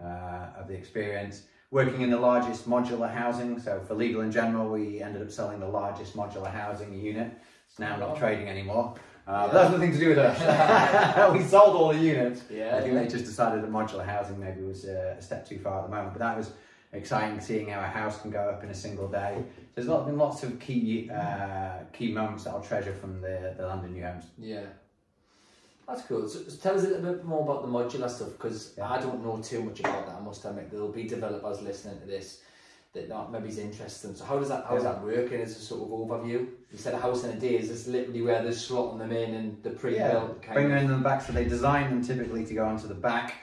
uh, 0.00 0.58
of 0.58 0.68
the 0.68 0.74
experience. 0.74 1.42
Working 1.70 2.02
in 2.02 2.10
the 2.10 2.18
largest 2.18 2.68
modular 2.68 3.12
housing, 3.12 3.58
so 3.58 3.80
for 3.80 3.94
Legal 3.94 4.20
and 4.20 4.32
General, 4.32 4.70
we 4.70 5.02
ended 5.02 5.22
up 5.22 5.30
selling 5.30 5.60
the 5.60 5.68
largest 5.68 6.16
modular 6.16 6.50
housing 6.50 6.92
unit. 6.98 7.32
It's 7.68 7.78
now 7.78 7.96
not 7.96 8.16
trading 8.16 8.48
anymore. 8.48 8.94
Uh, 9.26 9.32
yeah. 9.32 9.46
But 9.46 9.52
that's 9.52 9.72
nothing 9.72 9.92
to 9.92 9.98
do 9.98 10.08
with 10.10 10.18
us. 10.18 11.32
we 11.32 11.42
sold 11.42 11.74
all 11.74 11.92
the 11.92 11.98
units. 11.98 12.42
Yeah, 12.48 12.76
I 12.76 12.80
think 12.82 12.94
they 12.94 13.08
just 13.08 13.24
decided 13.24 13.64
that 13.64 13.70
modular 13.70 14.06
housing 14.06 14.38
maybe 14.38 14.62
was 14.62 14.84
uh, 14.84 15.16
a 15.18 15.22
step 15.22 15.48
too 15.48 15.58
far 15.58 15.80
at 15.80 15.90
the 15.90 15.94
moment. 15.94 16.12
But 16.12 16.20
that 16.20 16.36
was 16.36 16.52
exciting 16.92 17.40
seeing 17.40 17.68
how 17.68 17.80
a 17.80 17.86
house 17.86 18.20
can 18.20 18.30
go 18.30 18.48
up 18.48 18.62
in 18.62 18.70
a 18.70 18.74
single 18.74 19.08
day. 19.08 19.42
There's 19.74 19.88
been 19.88 20.16
lots 20.16 20.44
of 20.44 20.60
key 20.60 21.10
uh, 21.10 21.80
key 21.92 22.12
moments 22.12 22.44
that 22.44 22.50
I'll 22.50 22.62
treasure 22.62 22.94
from 22.94 23.20
the, 23.20 23.54
the 23.56 23.66
Land 23.66 23.84
and 23.84 23.94
New 23.94 24.04
Homes. 24.04 24.26
Yeah. 24.38 24.66
That's 25.88 26.02
cool. 26.02 26.28
So, 26.28 26.40
tell 26.60 26.74
us 26.74 26.84
a 26.84 26.88
little 26.88 27.12
bit 27.12 27.24
more 27.24 27.42
about 27.42 27.62
the 27.62 27.68
modular 27.68 28.10
stuff 28.10 28.32
because 28.32 28.74
yeah. 28.76 28.90
I 28.90 29.00
don't 29.00 29.24
know 29.24 29.40
too 29.40 29.62
much 29.62 29.80
about 29.80 30.06
that. 30.06 30.16
I 30.16 30.20
must 30.20 30.44
admit 30.44 30.70
there'll 30.70 30.90
be 30.90 31.04
developers 31.04 31.62
listening 31.62 32.00
to 32.00 32.06
this 32.06 32.40
that 32.96 33.08
not 33.08 33.30
maybe 33.30 33.48
is 33.48 33.58
interested. 33.58 34.16
So 34.16 34.24
how 34.24 34.38
does 34.38 34.48
that 34.48 34.64
how 34.66 34.74
does 34.74 34.84
that 34.84 35.02
work? 35.02 35.30
And 35.30 35.42
as 35.42 35.56
a 35.56 35.60
sort 35.60 35.82
of 35.82 35.88
overview, 35.88 36.48
you 36.72 36.78
said 36.78 36.94
a 36.94 36.98
house 36.98 37.24
in 37.24 37.30
a 37.30 37.38
day. 37.38 37.56
Is 37.56 37.68
this 37.68 37.86
literally 37.86 38.22
where 38.22 38.42
they're 38.42 38.52
slotting 38.52 38.98
them 38.98 39.12
in 39.12 39.34
and 39.34 39.62
the 39.62 39.70
pre-built? 39.70 40.40
Yeah. 40.42 40.52
Bring 40.52 40.70
them 40.70 40.78
in 40.78 40.88
the 40.88 40.96
back. 40.96 41.22
So 41.22 41.32
they 41.32 41.44
design 41.44 41.90
them 41.90 42.02
typically 42.02 42.44
to 42.46 42.54
go 42.54 42.64
onto 42.64 42.88
the 42.88 42.94
back 42.94 43.34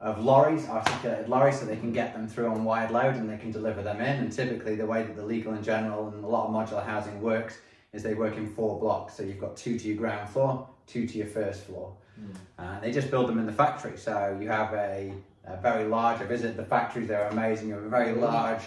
of 0.00 0.22
lorries, 0.22 0.68
articulated 0.68 1.28
lorries, 1.28 1.60
so 1.60 1.66
they 1.66 1.76
can 1.76 1.92
get 1.92 2.12
them 2.12 2.26
through 2.28 2.48
on 2.48 2.64
wide 2.64 2.90
load 2.90 3.14
and 3.14 3.30
they 3.30 3.38
can 3.38 3.52
deliver 3.52 3.82
them 3.82 4.00
in. 4.00 4.16
And 4.20 4.32
typically, 4.32 4.74
the 4.74 4.86
way 4.86 5.02
that 5.02 5.14
the 5.14 5.24
Legal 5.24 5.52
and 5.52 5.64
General 5.64 6.08
and 6.08 6.24
a 6.24 6.26
lot 6.26 6.48
of 6.48 6.54
modular 6.54 6.84
housing 6.84 7.20
works 7.20 7.58
is 7.92 8.02
they 8.02 8.14
work 8.14 8.36
in 8.36 8.46
four 8.46 8.80
blocks. 8.80 9.14
So 9.14 9.22
you've 9.22 9.38
got 9.38 9.56
two 9.56 9.78
to 9.78 9.88
your 9.88 9.96
ground 9.96 10.28
floor, 10.28 10.68
two 10.86 11.06
to 11.06 11.18
your 11.18 11.26
first 11.26 11.64
floor. 11.64 11.92
Mm. 12.20 12.36
Uh, 12.58 12.80
they 12.80 12.92
just 12.92 13.10
build 13.10 13.28
them 13.28 13.38
in 13.38 13.46
the 13.46 13.52
factory. 13.52 13.96
So 13.96 14.36
you 14.40 14.48
have 14.48 14.72
a, 14.74 15.12
a 15.46 15.56
very 15.58 15.84
large, 15.84 16.20
I 16.20 16.24
visited 16.24 16.56
the 16.56 16.64
factories, 16.64 17.08
they're 17.08 17.28
amazing. 17.28 17.68
You 17.68 17.74
have 17.74 17.84
a 17.84 17.88
very 17.88 18.12
large 18.12 18.62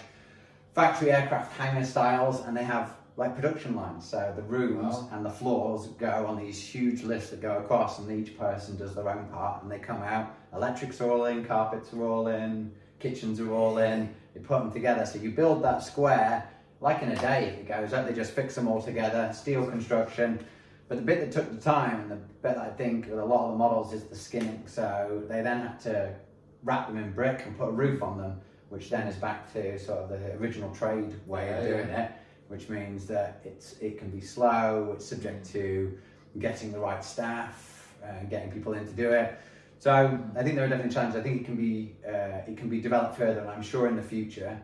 factory 0.74 1.12
aircraft 1.12 1.58
hangar 1.58 1.86
styles 1.86 2.42
and 2.42 2.56
they 2.56 2.64
have 2.64 2.94
like 3.16 3.36
production 3.36 3.76
lines. 3.76 4.08
So 4.08 4.32
the 4.36 4.44
rooms 4.44 4.96
wow. 4.96 5.10
and 5.12 5.26
the 5.26 5.30
floors 5.30 5.88
go 5.98 6.26
on 6.28 6.38
these 6.38 6.62
huge 6.62 7.04
lifts 7.04 7.32
that 7.32 7.42
go 7.42 7.58
across 7.58 8.00
and 8.00 8.12
each 8.12 8.38
person 8.38 8.78
does 8.78 8.94
their 8.94 9.10
own 9.10 9.26
part 9.30 9.64
and 9.64 9.72
they 9.72 9.80
come 9.80 10.04
out. 10.04 10.36
Electrics 10.54 11.02
are 11.02 11.10
all 11.10 11.26
in, 11.26 11.44
carpets 11.44 11.94
are 11.94 12.04
all 12.04 12.28
in, 12.28 12.72
kitchens 13.00 13.40
are 13.40 13.52
all 13.52 13.80
in. 13.80 14.14
You 14.36 14.42
put 14.42 14.60
them 14.60 14.72
together. 14.72 15.06
So 15.06 15.18
you 15.18 15.32
build 15.32 15.64
that 15.64 15.84
square 15.84 16.48
like 16.80 17.02
in 17.02 17.12
a 17.12 17.16
day 17.16 17.46
it 17.60 17.68
goes 17.68 17.92
up. 17.94 18.08
They 18.08 18.14
just 18.14 18.34
fix 18.34 18.54
them 18.56 18.68
all 18.68 18.82
together, 18.82 19.32
steel 19.34 19.66
construction. 19.66 20.46
But 20.88 20.98
the 20.98 21.04
bit 21.04 21.20
that 21.20 21.32
took 21.32 21.54
the 21.54 21.62
time, 21.62 22.00
and 22.02 22.12
the 22.12 22.16
bit 22.16 22.56
that 22.56 22.58
I 22.60 22.70
think 22.70 23.08
with 23.10 23.20
a 23.20 23.26
lot 23.26 23.46
of 23.46 23.52
the 23.52 23.58
models 23.58 23.94
is 23.94 24.04
the 24.06 24.16
skinning. 24.16 24.64
So 24.68 25.24
they 25.28 25.42
then 25.42 25.62
had 25.62 25.80
to 25.82 26.16
wrap 26.64 26.88
them 26.88 26.98
in 26.98 27.12
brick 27.12 27.44
and 27.46 27.58
put 27.58 27.68
a 27.70 27.72
roof 27.72 28.02
on 28.02 28.18
them, 28.18 28.40
which 28.70 28.90
then 28.90 29.08
is 29.08 29.16
back 29.16 29.52
to 29.54 29.78
sort 29.78 30.00
of 30.00 30.10
the 30.10 30.34
original 30.36 30.74
trade 30.74 31.14
way 31.26 31.48
yeah, 31.48 31.58
of 31.58 31.68
doing 31.68 31.90
yeah. 31.90 32.06
it, 32.06 32.12
which 32.48 32.70
means 32.70 33.06
that 33.08 33.42
it's 33.44 33.78
it 33.80 33.98
can 33.98 34.10
be 34.10 34.22
slow. 34.22 34.94
It's 34.96 35.06
subject 35.06 35.46
to 35.52 35.98
getting 36.40 36.72
the 36.72 36.80
right 36.80 37.04
staff 37.04 37.94
and 38.04 38.30
getting 38.30 38.52
people 38.52 38.74
in 38.74 38.86
to 38.86 38.94
do 38.94 39.12
it. 39.12 39.38
So 39.80 39.92
I 40.36 40.44
think 40.44 40.56
there 40.56 40.66
are 40.66 40.70
definitely 40.70 40.94
challenges. 40.94 41.20
I 41.20 41.24
think 41.24 41.42
it 41.42 41.46
can 41.46 41.56
be 41.56 41.96
uh, 42.08 42.48
it 42.48 42.58
can 42.58 42.70
be 42.70 42.80
developed 42.80 43.18
further, 43.18 43.42
and 43.42 43.50
I'm 43.50 43.62
sure 43.62 43.88
in 43.88 43.96
the 43.96 44.02
future 44.02 44.60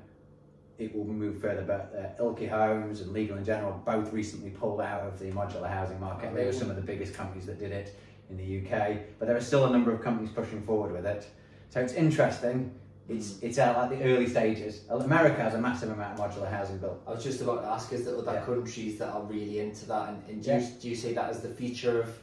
it 0.80 0.96
will 0.96 1.06
move 1.06 1.42
further. 1.42 1.62
But 1.64 2.18
uh, 2.20 2.22
Ilke 2.24 2.50
Homes 2.50 3.02
and 3.02 3.12
Legal 3.14 3.38
and 3.38 3.46
General 3.46 3.82
both 3.86 4.12
recently 4.12 4.50
pulled 4.50 4.82
out 4.82 5.02
of 5.02 5.20
the 5.20 5.26
modular 5.32 5.70
housing 5.70 6.00
market. 6.00 6.30
Oh, 6.32 6.36
they 6.36 6.46
were 6.46 6.54
some 6.54 6.70
of 6.70 6.76
the 6.76 6.82
biggest 6.82 7.14
companies 7.14 7.46
that 7.46 7.60
did 7.60 7.72
it 7.72 7.96
in 8.30 8.38
the 8.38 8.60
UK, 8.60 8.98
but 9.20 9.28
there 9.28 9.38
are 9.38 9.42
still 9.42 9.66
a 9.66 9.70
number 9.70 9.92
of 9.94 10.02
companies 10.02 10.32
pushing 10.32 10.62
forward 10.64 10.92
with 10.92 11.06
it. 11.06 11.28
So 11.70 11.80
it's 11.82 11.94
interesting. 11.94 12.74
It's 13.10 13.40
it's 13.42 13.58
at 13.58 13.76
like 13.78 13.90
the 13.90 14.02
early 14.04 14.28
stages. 14.28 14.86
America 14.90 15.42
has 15.42 15.56
a 15.56 15.58
massive 15.60 15.90
amount 15.92 16.18
of 16.18 16.26
modular 16.32 16.50
housing 16.50 16.78
built. 16.78 17.02
I 17.06 17.12
was 17.12 17.24
just 17.24 17.42
about 17.42 17.62
to 17.62 17.68
ask, 17.68 17.92
is 17.92 18.06
there 18.06 18.18
other 18.18 18.32
Yeah. 18.34 18.46
countries 18.46 18.98
that 19.00 19.10
are 19.10 19.24
really 19.24 19.60
into 19.60 19.86
that? 19.88 20.10
And, 20.10 20.24
and 20.30 20.42
do, 20.44 20.50
Yeah. 20.52 20.60
you, 20.60 20.68
do 20.82 20.90
you 20.90 20.96
see 20.96 21.14
that 21.14 21.30
as 21.30 21.42
the 21.42 21.50
future 21.50 22.02
of 22.02 22.18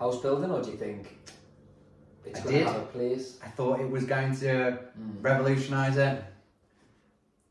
house 0.00 0.20
building, 0.20 0.50
or 0.50 0.60
do 0.62 0.72
you 0.72 0.76
think 0.76 1.16
it's 2.24 2.40
I 2.40 2.42
going 2.42 2.58
to 2.58 2.72
have 2.72 2.82
a 2.82 2.86
place? 2.86 3.38
I 3.44 3.48
thought 3.48 3.80
it 3.80 3.88
was 3.88 4.04
going 4.04 4.36
to 4.38 4.78
Mm. 4.98 5.22
revolutionise 5.22 5.96
it. 5.96 6.24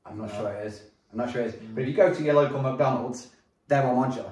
I'm 0.06 0.18
not 0.18 0.30
No. 0.32 0.38
sure 0.40 0.54
it 0.54 0.68
is. 0.68 0.82
I'm 1.12 1.18
not 1.18 1.32
sure 1.32 1.42
it 1.42 1.48
is. 1.48 1.54
Mm. 1.56 1.76
But 1.76 1.82
if 1.84 1.88
you 1.90 1.94
go 1.96 2.14
to 2.14 2.24
your 2.24 2.36
local 2.36 2.62
McDonald's, 2.62 3.28
they're 3.68 3.84
all 3.86 3.96
modular. 3.96 4.32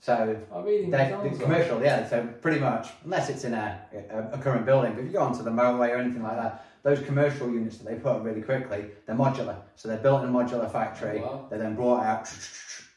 So 0.00 0.36
Oh, 0.52 0.62
really? 0.62 0.90
They're, 0.90 1.08
they're 1.08 1.32
are? 1.32 1.36
commercial, 1.38 1.82
yeah. 1.82 2.06
So 2.06 2.26
pretty 2.42 2.60
much, 2.60 2.88
unless 3.04 3.30
it's 3.30 3.44
in 3.44 3.54
a, 3.54 3.80
a, 4.10 4.36
a 4.36 4.38
current 4.38 4.66
building, 4.66 4.92
but 4.92 5.00
if 5.00 5.06
you 5.06 5.12
go 5.12 5.20
onto 5.20 5.42
the 5.42 5.50
motorway 5.50 5.90
or 5.90 5.96
anything 5.96 6.22
like 6.22 6.36
that, 6.36 6.66
those 6.82 7.00
commercial 7.00 7.50
units 7.50 7.78
that 7.78 7.86
they 7.88 7.94
put 7.96 8.16
up 8.16 8.24
really 8.24 8.42
quickly, 8.42 8.84
they're 9.06 9.16
modular. 9.16 9.56
So 9.76 9.88
they're 9.88 9.96
built 9.98 10.22
in 10.22 10.28
a 10.28 10.32
modular 10.32 10.70
factory. 10.70 11.20
Oh, 11.20 11.22
wow. 11.24 11.46
They're 11.48 11.58
then 11.58 11.74
brought 11.74 12.04
out. 12.04 12.28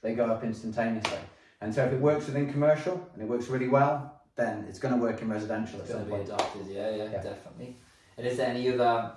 They 0.03 0.13
go 0.13 0.25
up 0.27 0.43
instantaneously. 0.43 1.17
And 1.59 1.73
so 1.73 1.83
if 1.83 1.91
it 1.91 1.99
works 1.99 2.27
within 2.27 2.51
commercial 2.51 3.09
and 3.13 3.21
it 3.23 3.27
works 3.27 3.47
really 3.47 3.67
well, 3.67 4.21
then 4.35 4.63
it's 4.69 4.77
going 4.77 4.93
to 4.93 5.01
work 5.01 5.23
in 5.23 5.27
residential 5.29 5.79
at 5.79 5.85
It's 5.85 5.93
going 5.93 6.03
some 6.03 6.11
to 6.11 6.17
be 6.23 6.29
point. 6.29 6.39
adopted, 6.39 6.67
yeah, 6.67 6.89
yeah, 6.91 7.03
Yeah. 7.05 7.21
definitely. 7.23 7.75
And 8.15 8.27
is 8.27 8.37
there 8.37 8.47
any 8.47 8.69
other? 8.71 9.13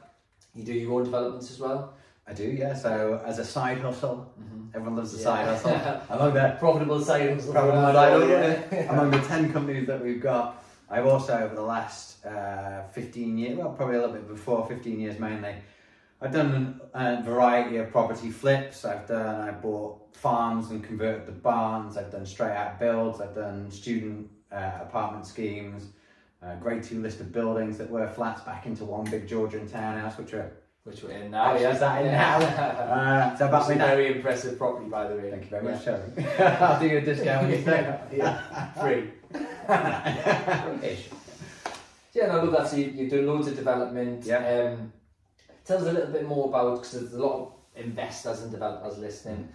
You 0.54 0.64
do 0.64 0.72
your 0.72 0.94
own 0.98 1.04
developments 1.04 1.50
as 1.50 1.60
well? 1.60 1.92
I 2.30 2.32
do, 2.32 2.44
yeah. 2.44 2.74
So 2.74 3.20
as 3.26 3.38
a 3.38 3.44
side 3.44 3.78
hustle, 3.78 4.32
Mm-hmm. 4.40 4.76
everyone 4.76 4.96
loves 4.96 5.14
a 5.14 5.18
Yeah. 5.18 5.24
side 5.24 5.46
hustle. 5.46 6.14
Among 6.16 6.34
the 6.34 6.56
Profitable 6.60 7.00
sales. 7.00 7.46
Profitable 7.50 7.92
side 7.92 8.12
hustle, 8.12 8.88
among 8.90 9.10
the 9.10 9.18
10 9.18 9.52
companies 9.52 9.86
that 9.88 10.02
we've 10.02 10.22
got, 10.22 10.62
I've 10.88 11.06
also, 11.06 11.36
over 11.38 11.54
the 11.54 11.62
last 11.62 12.24
uh, 12.24 12.82
15 12.92 13.38
years, 13.38 13.58
well, 13.58 13.70
probably 13.72 13.96
a 13.96 14.00
little 14.00 14.14
bit 14.14 14.28
before 14.28 14.66
15 14.66 15.00
years 15.00 15.18
mainly, 15.18 15.54
I've 16.20 16.32
done 16.32 16.80
a 16.94 17.22
variety 17.22 17.78
of 17.78 17.90
property 17.90 18.30
flips. 18.30 18.84
I've 18.84 19.06
done, 19.08 19.48
I 19.48 19.52
bought 19.52 20.14
farms 20.14 20.70
and 20.70 20.84
converted 20.84 21.26
the 21.26 21.32
barns. 21.32 21.96
I've 21.96 22.10
done 22.12 22.26
straight 22.26 22.52
out 22.52 22.78
builds. 22.78 23.20
I've 23.20 23.34
done 23.34 23.70
student 23.70 24.28
uh, 24.52 24.72
apartment 24.82 25.26
schemes, 25.26 25.86
uh, 26.42 26.56
grade 26.56 26.82
two 26.82 27.00
listed 27.00 27.32
buildings 27.32 27.78
that 27.78 27.88
were 27.90 28.06
flats 28.08 28.42
back 28.42 28.66
into 28.66 28.84
one 28.84 29.04
big 29.10 29.26
Georgian 29.26 29.66
townhouse, 29.68 30.18
which 30.18 30.34
are, 30.34 30.52
Which 30.90 31.02
we're 31.04 31.10
in 31.10 31.30
now, 31.30 31.52
Actually, 31.52 31.62
yeah. 31.62 31.72
is 31.72 31.80
that 31.80 32.00
in 32.00 32.06
yeah. 32.06 32.36
uh, 33.32 33.38
so 33.38 33.46
about 33.46 33.68
Which 33.68 33.76
is 33.76 33.80
me 33.80 33.86
very 33.86 34.16
impressive 34.16 34.58
property, 34.58 34.88
by 34.88 35.06
the 35.06 35.14
way. 35.14 35.30
Thank 35.30 35.44
you 35.44 35.50
very 35.50 35.64
Yeah. 35.66 35.70
much, 35.72 35.84
Terry. 35.84 36.26
I'll 36.60 36.80
do 36.80 36.86
you 36.88 36.98
a 36.98 37.00
discount 37.00 37.42
when 37.46 37.56
you 37.58 37.64
say. 37.64 38.00
yeah, 38.12 38.72
free. 38.72 39.10
Ish. 40.88 41.08
Yeah, 42.12 42.26
no, 42.26 42.32
I 42.32 42.42
love 42.42 42.52
that. 42.52 42.68
So 42.68 42.76
you, 42.76 42.86
you 42.86 43.08
do 43.08 43.22
loads 43.22 43.46
of 43.46 43.54
development. 43.54 44.24
Yeah. 44.26 44.72
Um, 44.78 44.92
tell 45.64 45.76
us 45.78 45.84
a 45.84 45.92
little 45.92 46.10
bit 46.12 46.26
more 46.26 46.48
about 46.48 46.76
because 46.82 46.92
there's 46.92 47.12
a 47.14 47.20
lot 47.20 47.34
of 47.40 47.52
investors 47.76 48.42
and 48.42 48.50
developers 48.50 48.98
listening. 48.98 49.48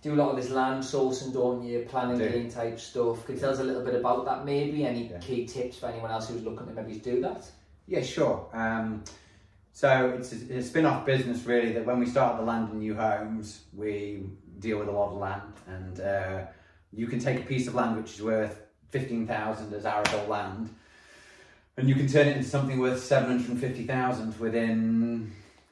Do 0.00 0.14
a 0.14 0.16
lot 0.16 0.30
of 0.30 0.36
this 0.36 0.50
land 0.50 0.84
sourcing, 0.84 1.32
don't 1.32 1.64
you? 1.64 1.86
Planning 1.88 2.18
Do. 2.18 2.28
gain 2.28 2.48
type 2.48 2.78
stuff. 2.78 3.26
Could 3.26 3.34
you 3.34 3.40
tell 3.40 3.50
us 3.50 3.58
a 3.58 3.64
little 3.64 3.82
bit 3.84 3.96
about 3.96 4.24
that? 4.26 4.44
Maybe 4.44 4.84
any 4.84 5.08
Yeah. 5.08 5.18
key 5.18 5.44
tips 5.44 5.78
for 5.78 5.86
anyone 5.86 6.12
else 6.12 6.28
who's 6.28 6.44
looking 6.44 6.68
to 6.68 6.72
maybe 6.72 7.00
do 7.00 7.20
that? 7.22 7.44
Yeah, 7.88 8.02
sure. 8.02 8.46
Um, 8.52 9.02
so 9.78 10.12
it's 10.18 10.32
a, 10.32 10.56
a 10.56 10.60
spin-off 10.60 11.06
business 11.06 11.44
really 11.44 11.70
that 11.70 11.86
when 11.86 12.00
we 12.00 12.06
started 12.06 12.40
the 12.40 12.44
land 12.44 12.68
and 12.70 12.80
new 12.80 12.96
homes, 12.96 13.60
we 13.72 14.24
deal 14.58 14.76
with 14.80 14.88
a 14.88 14.90
lot 14.90 15.12
of 15.12 15.18
land 15.18 15.52
and 15.68 16.00
uh, 16.00 16.46
you 16.92 17.06
can 17.06 17.20
take 17.20 17.38
a 17.38 17.44
piece 17.44 17.68
of 17.68 17.76
land 17.76 17.96
which 17.96 18.14
is 18.14 18.20
worth 18.20 18.60
15,000 18.90 19.72
as 19.72 19.86
arable 19.86 20.26
land 20.26 20.74
and 21.76 21.88
you 21.88 21.94
can 21.94 22.08
turn 22.08 22.26
it 22.26 22.36
into 22.38 22.48
something 22.48 22.80
worth 22.80 23.00
750,000 23.00 24.40
within 24.40 25.30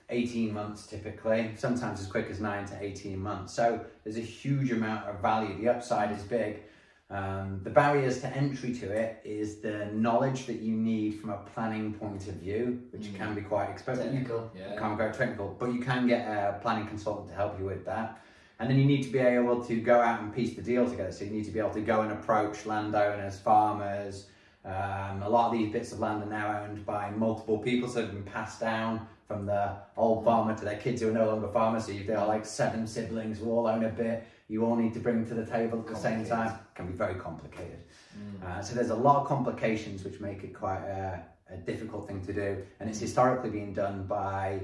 18 0.08 0.54
months 0.54 0.86
typically, 0.86 1.50
sometimes 1.56 2.00
as 2.00 2.06
quick 2.06 2.30
as 2.30 2.38
9 2.38 2.64
to 2.66 2.80
18 2.80 3.18
months. 3.18 3.54
So 3.54 3.84
there's 4.04 4.18
a 4.18 4.20
huge 4.20 4.70
amount 4.70 5.04
of 5.06 5.20
value. 5.20 5.60
The 5.60 5.68
upside 5.68 6.16
is 6.16 6.22
big. 6.22 6.62
Um, 7.08 7.60
the 7.62 7.70
barriers 7.70 8.20
to 8.22 8.26
entry 8.36 8.72
to 8.75 8.90
it 8.90 9.20
is 9.25 9.58
the 9.60 9.86
knowledge 9.92 10.46
that 10.46 10.58
you 10.60 10.75
need 10.75 11.20
from 11.20 11.30
a 11.30 11.36
planning 11.54 11.94
point 11.94 12.26
of 12.26 12.34
view, 12.34 12.82
which 12.90 13.12
Mm. 13.12 13.14
can 13.16 13.34
be 13.34 13.42
quite 13.42 13.70
expensive. 13.70 14.06
Technical, 14.06 14.50
yeah. 14.56 14.76
can't 14.76 14.98
go 14.98 15.12
technical, 15.12 15.54
but 15.58 15.72
you 15.72 15.80
can 15.80 16.08
get 16.08 16.26
a 16.26 16.58
planning 16.60 16.86
consultant 16.88 17.28
to 17.28 17.34
help 17.34 17.58
you 17.60 17.64
with 17.64 17.84
that. 17.84 18.18
And 18.58 18.68
then 18.68 18.78
you 18.78 18.86
need 18.86 19.02
to 19.04 19.10
be 19.12 19.18
able 19.20 19.62
to 19.66 19.80
go 19.80 20.00
out 20.00 20.20
and 20.20 20.34
piece 20.34 20.56
the 20.56 20.62
deal 20.62 20.88
together. 20.88 21.12
So 21.12 21.25
you 21.25 21.30
need 21.30 21.44
to 21.44 21.50
be 21.52 21.60
able 21.60 21.70
to 21.75 21.80
go 21.80 22.00
and 22.00 22.10
approach 22.10 22.66
landowners, 22.66 23.38
farmers. 23.38 24.26
Um, 24.64 25.22
a 25.22 25.28
lot 25.28 25.46
of 25.46 25.52
these 25.52 25.70
bits 25.72 25.92
of 25.92 26.00
land 26.00 26.25
are 26.25 26.26
now 26.26 26.62
owned 26.62 26.84
by 26.84 27.10
multiple 27.10 27.58
people, 27.58 27.88
so 27.88 28.00
they've 28.02 28.12
been 28.12 28.25
passed 28.25 28.58
down 28.60 29.06
from 29.28 29.46
the 29.46 29.76
old 29.96 30.25
farmer 30.25 30.56
to 30.56 30.64
their 30.64 30.78
kids 30.78 31.02
who 31.02 31.08
are 31.08 31.12
no 31.12 31.26
longer 31.26 31.48
farmers. 31.48 31.84
So 31.86 31.92
you've 31.92 32.06
got 32.08 32.26
like 32.26 32.44
seven 32.44 32.86
siblings 32.86 33.38
who 33.38 33.50
all 33.50 33.68
own 33.68 33.84
a 33.84 33.90
bit. 33.90 34.25
You 34.48 34.64
all 34.64 34.76
need 34.76 34.94
to 34.94 35.00
bring 35.00 35.26
to 35.26 35.34
the 35.34 35.44
table 35.44 35.80
at 35.80 35.86
the 35.86 35.96
same 35.96 36.24
time. 36.24 36.58
Can 36.74 36.86
be 36.86 36.92
very 36.92 37.16
complicated. 37.16 37.80
Mm. 38.16 38.46
Uh, 38.46 38.62
so 38.62 38.74
there's 38.74 38.90
a 38.90 38.94
lot 38.94 39.22
of 39.22 39.26
complications 39.26 40.04
which 40.04 40.20
make 40.20 40.44
it 40.44 40.54
quite 40.54 40.82
a, 40.82 41.24
a 41.52 41.56
difficult 41.56 42.06
thing 42.06 42.24
to 42.26 42.32
do, 42.32 42.64
and 42.78 42.88
it's 42.88 43.00
historically 43.00 43.50
been 43.50 43.72
done 43.72 44.06
by 44.06 44.60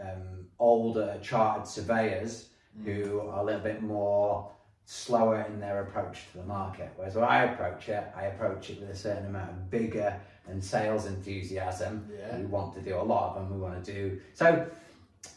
um, 0.00 0.46
older 0.58 1.18
chartered 1.22 1.66
surveyors 1.66 2.48
who 2.84 3.20
are 3.20 3.40
a 3.40 3.44
little 3.44 3.60
bit 3.60 3.82
more 3.82 4.50
slower 4.84 5.46
in 5.48 5.60
their 5.60 5.82
approach 5.82 6.30
to 6.32 6.38
the 6.38 6.44
market. 6.44 6.90
Whereas 6.96 7.14
when 7.14 7.24
I 7.24 7.44
approach 7.44 7.88
it, 7.88 8.04
I 8.16 8.24
approach 8.24 8.70
it 8.70 8.80
with 8.80 8.90
a 8.90 8.96
certain 8.96 9.26
amount 9.26 9.50
of 9.50 9.56
vigor 9.70 10.18
and 10.48 10.62
sales 10.62 11.06
enthusiasm. 11.06 12.08
Yeah. 12.12 12.38
We 12.38 12.46
want 12.46 12.74
to 12.74 12.80
do 12.80 12.96
a 12.96 13.02
lot 13.02 13.36
of 13.36 13.42
them. 13.42 13.54
We 13.54 13.60
want 13.60 13.84
to 13.84 13.92
do 13.92 14.20
so. 14.34 14.68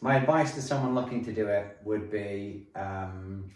My 0.02 0.16
advice 0.16 0.56
to 0.56 0.62
someone 0.62 0.96
looking 0.96 1.24
to 1.26 1.34
do 1.34 1.48
it 1.48 1.78
would 1.84 2.10
be 2.10 2.68
um, 2.76 3.52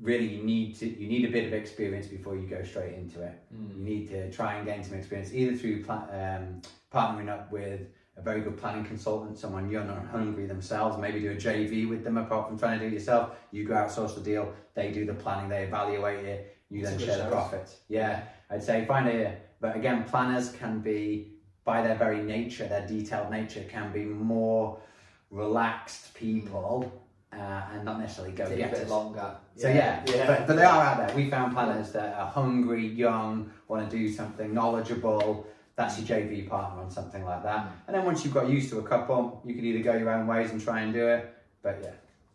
really 0.00 0.26
you 0.26 0.42
need 0.42 0.74
to 0.76 0.86
you 0.86 1.08
need 1.08 1.24
a 1.24 1.30
bit 1.30 1.46
of 1.46 1.52
experience 1.52 2.06
before 2.06 2.36
you 2.36 2.46
go 2.46 2.62
straight 2.62 2.94
into 2.94 3.22
it. 3.22 3.38
Mm. 3.54 3.76
You 3.76 3.84
need 3.84 4.08
to 4.08 4.30
try 4.30 4.54
and 4.54 4.66
gain 4.66 4.82
some 4.82 4.98
experience 4.98 5.32
either 5.32 5.56
through 5.56 5.84
pla- 5.84 6.08
um, 6.10 6.62
partnering 6.92 7.28
up 7.28 7.50
with 7.52 7.80
a 8.16 8.22
very 8.22 8.40
good 8.40 8.56
planning 8.56 8.84
consultant, 8.84 9.38
someone 9.38 9.68
young 9.70 9.88
and 9.88 10.08
hungry 10.08 10.46
themselves, 10.46 10.96
maybe 10.98 11.20
do 11.20 11.32
a 11.32 11.34
JV 11.34 11.88
with 11.88 12.04
them 12.04 12.16
apart 12.16 12.48
from 12.48 12.58
trying 12.58 12.78
to 12.78 12.84
do 12.84 12.90
it 12.90 12.98
yourself. 12.98 13.36
You 13.50 13.64
go 13.64 13.74
outsource 13.74 14.14
the 14.14 14.20
deal, 14.20 14.52
they 14.74 14.92
do 14.92 15.04
the 15.04 15.14
planning, 15.14 15.48
they 15.48 15.64
evaluate 15.64 16.24
it, 16.24 16.56
you 16.70 16.80
It's 16.80 16.90
then 16.90 16.98
share 16.98 17.18
the 17.18 17.30
profits. 17.30 17.78
Yeah, 17.88 18.22
I'd 18.50 18.62
say 18.62 18.84
find 18.84 19.08
a, 19.08 19.36
but 19.60 19.74
again, 19.74 20.04
planners 20.04 20.52
can 20.52 20.78
be, 20.78 21.32
by 21.64 21.82
their 21.82 21.96
very 21.96 22.22
nature, 22.22 22.68
their 22.68 22.86
detailed 22.86 23.30
nature, 23.30 23.64
can 23.68 23.92
be 23.92 24.04
more 24.04 24.78
relaxed 25.30 26.14
people 26.14 27.03
uh, 27.38 27.62
and 27.72 27.84
not 27.84 27.98
necessarily 28.00 28.34
go 28.34 28.48
get 28.54 28.72
it. 28.72 28.88
longer. 28.88 29.36
So 29.56 29.68
yeah, 29.68 30.02
yeah. 30.06 30.26
But, 30.26 30.46
but 30.46 30.56
they 30.56 30.64
are 30.64 30.82
out 30.82 30.96
there. 31.06 31.16
We 31.16 31.30
found 31.30 31.52
planners 31.54 31.92
that 31.92 32.14
are 32.14 32.26
hungry, 32.26 32.86
young, 32.86 33.50
want 33.68 33.88
to 33.90 33.96
do 33.96 34.10
something 34.12 34.52
knowledgeable. 34.52 35.46
That's 35.76 35.98
your 35.98 36.06
JV 36.18 36.48
partner 36.48 36.82
on 36.82 36.90
something 36.90 37.24
like 37.24 37.42
that. 37.42 37.72
And 37.86 37.96
then 37.96 38.04
once 38.04 38.24
you've 38.24 38.34
got 38.34 38.48
used 38.48 38.70
to 38.70 38.78
a 38.78 38.82
couple, 38.82 39.42
you 39.44 39.54
can 39.54 39.64
either 39.64 39.82
go 39.82 39.96
your 39.96 40.10
own 40.10 40.26
ways 40.26 40.50
and 40.52 40.62
try 40.62 40.80
and 40.82 40.92
do 40.92 41.06
it. 41.08 41.34
But 41.62 41.80
yeah, 41.82 41.90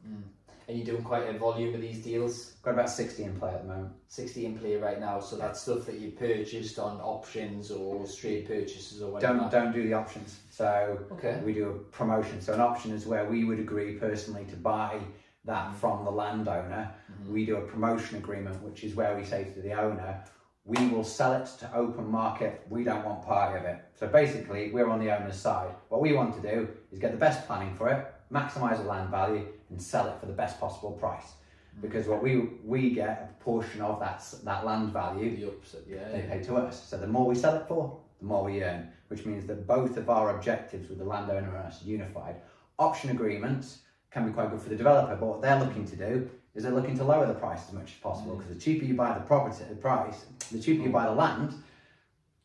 Mm. 0.08 0.24
And 0.70 0.78
you're 0.78 0.86
doing 0.86 1.04
quite 1.04 1.28
a 1.28 1.36
volume 1.36 1.74
of 1.74 1.82
these 1.82 1.98
deals. 1.98 2.52
got 2.62 2.76
about 2.76 2.92
60 2.92 3.24
in 3.24 3.40
play 3.40 3.50
at 3.50 3.64
the 3.64 3.68
moment. 3.68 3.92
60 4.08 4.46
in 4.46 4.60
play 4.60 4.76
right 4.76 5.00
now, 5.00 5.20
so 5.20 5.36
that's 5.36 5.62
stuff 5.62 5.88
that 5.88 5.96
you 5.96 6.12
purchased 6.12 6.78
on 6.78 7.02
options 7.02 7.72
or 7.72 8.06
straight 8.06 8.48
purchases 8.48 9.02
or 9.02 9.14
whatever. 9.14 9.40
Don't 9.40 9.52
don't 9.52 9.74
do 9.74 9.82
the 9.82 9.94
options. 9.94 10.40
So 10.52 11.00
Okay. 11.14 11.42
we 11.44 11.54
do 11.56 11.70
a 11.70 11.74
promotion. 11.74 12.40
So 12.40 12.54
an 12.54 12.62
option 12.62 12.92
is 12.92 13.08
where 13.08 13.26
we 13.26 13.46
would 13.46 13.60
agree 13.60 13.94
personally 13.96 14.46
to 14.46 14.56
buy 14.56 15.00
that 15.46 15.70
mm-hmm. 15.70 15.76
from 15.78 16.06
the 16.06 16.12
landowner. 16.12 16.94
Mm-hmm. 17.12 17.34
We 17.34 17.48
do 17.48 17.56
a 17.58 17.62
promotion 17.62 18.20
agreement, 18.20 18.62
which 18.62 18.84
is 18.84 18.94
where 18.94 19.18
we 19.18 19.26
say 19.26 19.46
to 19.46 19.62
the 19.62 19.74
owner, 19.74 20.24
we 20.66 20.88
will 20.90 21.04
sell 21.04 21.34
it 21.34 21.48
to 21.62 21.76
open 21.76 22.08
market. 22.12 22.64
We 22.70 22.84
don't 22.84 23.04
want 23.04 23.26
part 23.26 23.58
of 23.58 23.66
it. 23.66 23.80
So 23.96 24.06
basically, 24.06 24.70
we're 24.72 24.90
on 24.90 25.00
the 25.00 25.10
owner's 25.18 25.36
side. 25.36 25.72
What 25.88 26.00
we 26.00 26.14
want 26.14 26.36
to 26.40 26.42
do 26.48 26.68
is 26.92 27.00
get 27.00 27.12
the 27.12 27.18
best 27.18 27.48
planning 27.48 27.74
for 27.76 27.90
it, 27.90 28.14
maximize 28.32 28.78
the 28.78 28.84
land 28.84 29.10
value, 29.10 29.48
and 29.70 29.82
sell 29.82 30.08
it 30.08 30.20
for 30.20 30.26
the 30.26 30.34
best 30.34 30.60
possible 30.60 30.92
price. 30.92 31.34
Because 31.82 32.08
what 32.08 32.22
we 32.22 32.50
we 32.66 32.90
get 32.90 33.30
a 33.30 33.44
portion 33.44 33.82
of 33.82 34.00
that 34.00 34.24
that 34.44 34.66
land 34.66 34.92
value 34.92 35.36
The 35.36 35.48
upset, 35.48 35.82
yeah. 35.88 36.10
they 36.12 36.22
pay 36.22 36.44
to 36.44 36.56
us. 36.58 36.84
So 36.90 36.98
the 36.98 37.08
more 37.08 37.26
we 37.26 37.36
sell 37.36 37.56
it 37.56 37.68
for, 37.68 37.98
the 38.20 38.26
more 38.26 38.44
we 38.44 38.64
earn, 38.64 38.90
which 39.08 39.26
means 39.26 39.46
that 39.48 39.66
both 39.68 39.98
of 39.98 40.10
our 40.10 40.36
objectives 40.36 40.90
with 40.90 40.98
the 40.98 41.06
landowner 41.06 41.56
and 41.56 41.68
us 41.68 41.84
are 41.84 41.88
unified. 41.88 42.36
Option 42.78 43.12
agreements 43.12 43.80
can 44.12 44.26
be 44.26 44.34
quite 44.34 44.50
good 44.50 44.62
for 44.62 44.70
the 44.70 44.76
developer, 44.76 45.16
but 45.16 45.26
what 45.26 45.42
they're 45.42 45.60
looking 45.60 45.86
to 45.86 45.96
do 45.96 46.30
is 46.56 46.64
they're 46.64 46.74
looking 46.74 46.98
to 46.98 47.04
lower 47.04 47.26
the 47.26 47.34
price 47.34 47.68
as 47.68 47.74
much 47.74 47.92
as 47.92 47.98
possible 48.02 48.34
mm. 48.34 48.40
because 48.40 48.54
the 48.54 48.60
cheaper 48.60 48.86
you 48.86 48.96
buy 48.96 49.14
the 49.14 49.24
property, 49.24 49.64
the 49.70 49.76
price, 49.76 50.26
the 50.52 50.60
cheaper 50.60 50.84
you 50.84 50.90
buy 50.90 51.06
the 51.06 51.12
land, 51.12 51.54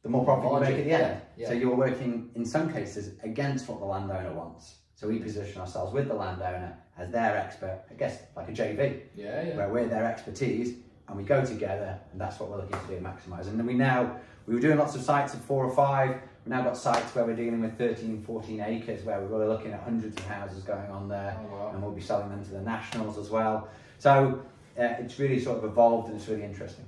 the 0.03 0.09
more 0.09 0.25
profit 0.25 0.53
you 0.53 0.61
make 0.61 0.79
at 0.81 0.85
the 0.85 0.93
end. 0.93 1.21
Yeah, 1.37 1.49
So 1.49 1.55
you're 1.55 1.75
working 1.75 2.31
in 2.35 2.45
some 2.45 2.73
cases 2.73 3.19
against 3.23 3.69
what 3.69 3.81
the 3.81 3.87
landowner 3.87 4.33
wants. 4.33 4.77
So 5.05 5.11
we 5.11 5.19
position 5.19 5.61
ourselves 5.61 5.93
with 5.93 6.09
the 6.09 6.15
landowner 6.15 6.79
as 6.97 7.11
their 7.11 7.37
expert, 7.37 7.83
I 7.91 7.93
guess 7.95 8.23
like 8.35 8.49
a 8.49 8.53
JV 8.53 9.03
Yeah, 9.15 9.43
yeah. 9.49 9.55
where 9.55 9.69
we're 9.69 9.87
their 9.87 10.07
expertise 10.07 10.79
and 11.07 11.19
we 11.19 11.25
go 11.25 11.45
together 11.45 11.99
and 12.11 12.19
that's 12.19 12.41
what 12.41 12.49
we're 12.49 12.57
looking 12.57 12.79
to 12.81 12.87
do 12.87 13.05
maximise 13.05 13.49
and 13.49 13.59
then 13.59 13.67
we 13.67 13.75
now 13.75 14.17
we 14.47 14.55
were 14.55 14.61
doing 14.61 14.79
lots 14.79 14.95
of 14.95 15.03
sites 15.03 15.35
of 15.35 15.43
four 15.45 15.63
or 15.63 15.77
five 15.77 16.13
We've 16.47 16.55
now 16.55 16.63
got 16.63 16.79
sites 16.79 17.15
where 17.15 17.27
we're 17.27 17.37
dealing 17.37 17.61
with 17.61 17.77
13, 17.77 18.23
14 18.23 18.61
acres 18.63 19.05
where 19.05 19.21
we're 19.21 19.27
really 19.27 19.47
looking 19.47 19.73
at 19.75 19.83
hundreds 19.83 20.17
of 20.17 20.25
houses 20.27 20.63
going 20.63 20.91
on 20.91 21.07
there 21.07 21.39
Oh, 21.39 21.55
wow. 21.55 21.71
and 21.75 21.83
we'll 21.83 21.93
be 21.93 22.01
selling 22.01 22.31
them 22.31 22.43
to 22.43 22.51
the 22.53 22.63
nationals 22.63 23.19
as 23.19 23.29
well. 23.29 23.69
So 23.99 24.41
uh, 24.79 24.83
it's 25.01 25.19
really 25.19 25.39
sort 25.39 25.59
of 25.59 25.65
evolved 25.65 26.09
and 26.09 26.17
it's 26.19 26.29
really 26.29 26.45
interesting. 26.45 26.87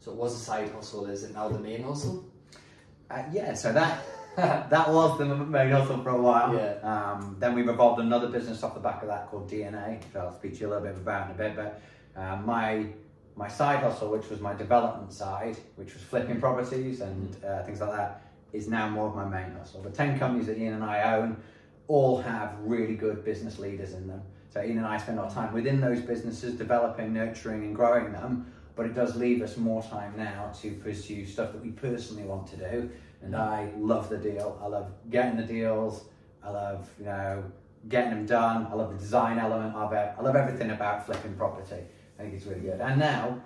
So 0.00 0.10
it 0.10 0.16
was 0.16 0.34
a 0.34 0.38
side 0.44 0.68
hustle. 0.72 1.06
Is 1.06 1.22
it 1.22 1.32
now 1.32 1.48
the 1.48 1.60
main 1.60 1.84
hustle? 1.84 2.24
Uh, 3.08 3.22
yeah, 3.32 3.54
so 3.54 3.72
that 3.72 4.02
that 4.36 4.88
was 4.88 5.18
the 5.18 5.26
main 5.26 5.70
hustle 5.70 6.02
for 6.02 6.10
a 6.10 6.20
while. 6.20 6.54
Yeah. 6.54 6.76
Um, 6.82 7.36
then 7.38 7.54
we've 7.54 7.68
evolved 7.68 8.00
another 8.00 8.28
business 8.28 8.62
off 8.62 8.72
the 8.72 8.80
back 8.80 9.02
of 9.02 9.08
that 9.08 9.30
called 9.30 9.50
DNA, 9.50 9.98
which 9.98 10.16
I'll 10.16 10.34
speak 10.34 10.54
to 10.54 10.60
you 10.60 10.68
a 10.68 10.70
little 10.70 10.84
bit 10.84 10.96
about 10.96 11.26
in 11.28 11.34
a 11.34 11.38
bit. 11.38 11.56
But 11.56 11.82
uh, 12.16 12.36
my 12.36 12.86
my 13.36 13.48
side 13.48 13.80
hustle, 13.80 14.10
which 14.10 14.28
was 14.30 14.40
my 14.40 14.54
development 14.54 15.12
side, 15.12 15.56
which 15.76 15.92
was 15.92 16.02
flipping 16.02 16.40
properties 16.40 17.00
and 17.02 17.36
uh, 17.44 17.62
things 17.64 17.80
like 17.80 17.90
that, 17.90 18.22
is 18.52 18.68
now 18.68 18.88
more 18.88 19.08
of 19.08 19.14
my 19.14 19.26
main 19.26 19.52
hustle. 19.52 19.82
The 19.82 19.90
ten 19.90 20.18
companies 20.18 20.46
that 20.46 20.58
Ian 20.58 20.74
and 20.74 20.84
I 20.84 21.16
own 21.16 21.36
all 21.88 22.20
have 22.22 22.56
really 22.60 22.94
good 22.94 23.24
business 23.24 23.58
leaders 23.58 23.92
in 23.92 24.06
them. 24.06 24.22
So 24.48 24.62
Ian 24.62 24.78
and 24.78 24.86
I 24.86 24.96
spend 24.96 25.18
our 25.18 25.30
time 25.30 25.52
within 25.52 25.80
those 25.80 26.00
businesses, 26.00 26.54
developing, 26.54 27.12
nurturing, 27.12 27.64
and 27.64 27.74
growing 27.74 28.12
them. 28.12 28.52
But 28.74 28.86
it 28.86 28.94
does 28.94 29.16
leave 29.16 29.42
us 29.42 29.56
more 29.56 29.82
time 29.82 30.14
now 30.16 30.52
to 30.62 30.72
pursue 30.74 31.26
stuff 31.26 31.52
that 31.52 31.62
we 31.62 31.70
personally 31.70 32.22
want 32.22 32.46
to 32.48 32.56
do. 32.56 32.90
And 33.22 33.36
I 33.36 33.70
love 33.76 34.08
the 34.08 34.18
deal. 34.18 34.58
I 34.62 34.66
love 34.66 34.92
getting 35.10 35.36
the 35.36 35.44
deals. 35.44 36.04
I 36.42 36.50
love, 36.50 36.88
you 36.98 37.04
know, 37.04 37.44
getting 37.88 38.10
them 38.10 38.26
done. 38.26 38.66
I 38.70 38.74
love 38.74 38.92
the 38.92 38.98
design 38.98 39.38
element 39.38 39.74
of 39.74 39.92
it. 39.92 40.12
I 40.18 40.22
love 40.22 40.36
everything 40.36 40.70
about 40.70 41.06
flipping 41.06 41.34
property. 41.34 41.82
I 42.18 42.22
think 42.22 42.34
it's 42.34 42.46
really 42.46 42.60
good. 42.60 42.80
And 42.80 42.98
now 42.98 43.40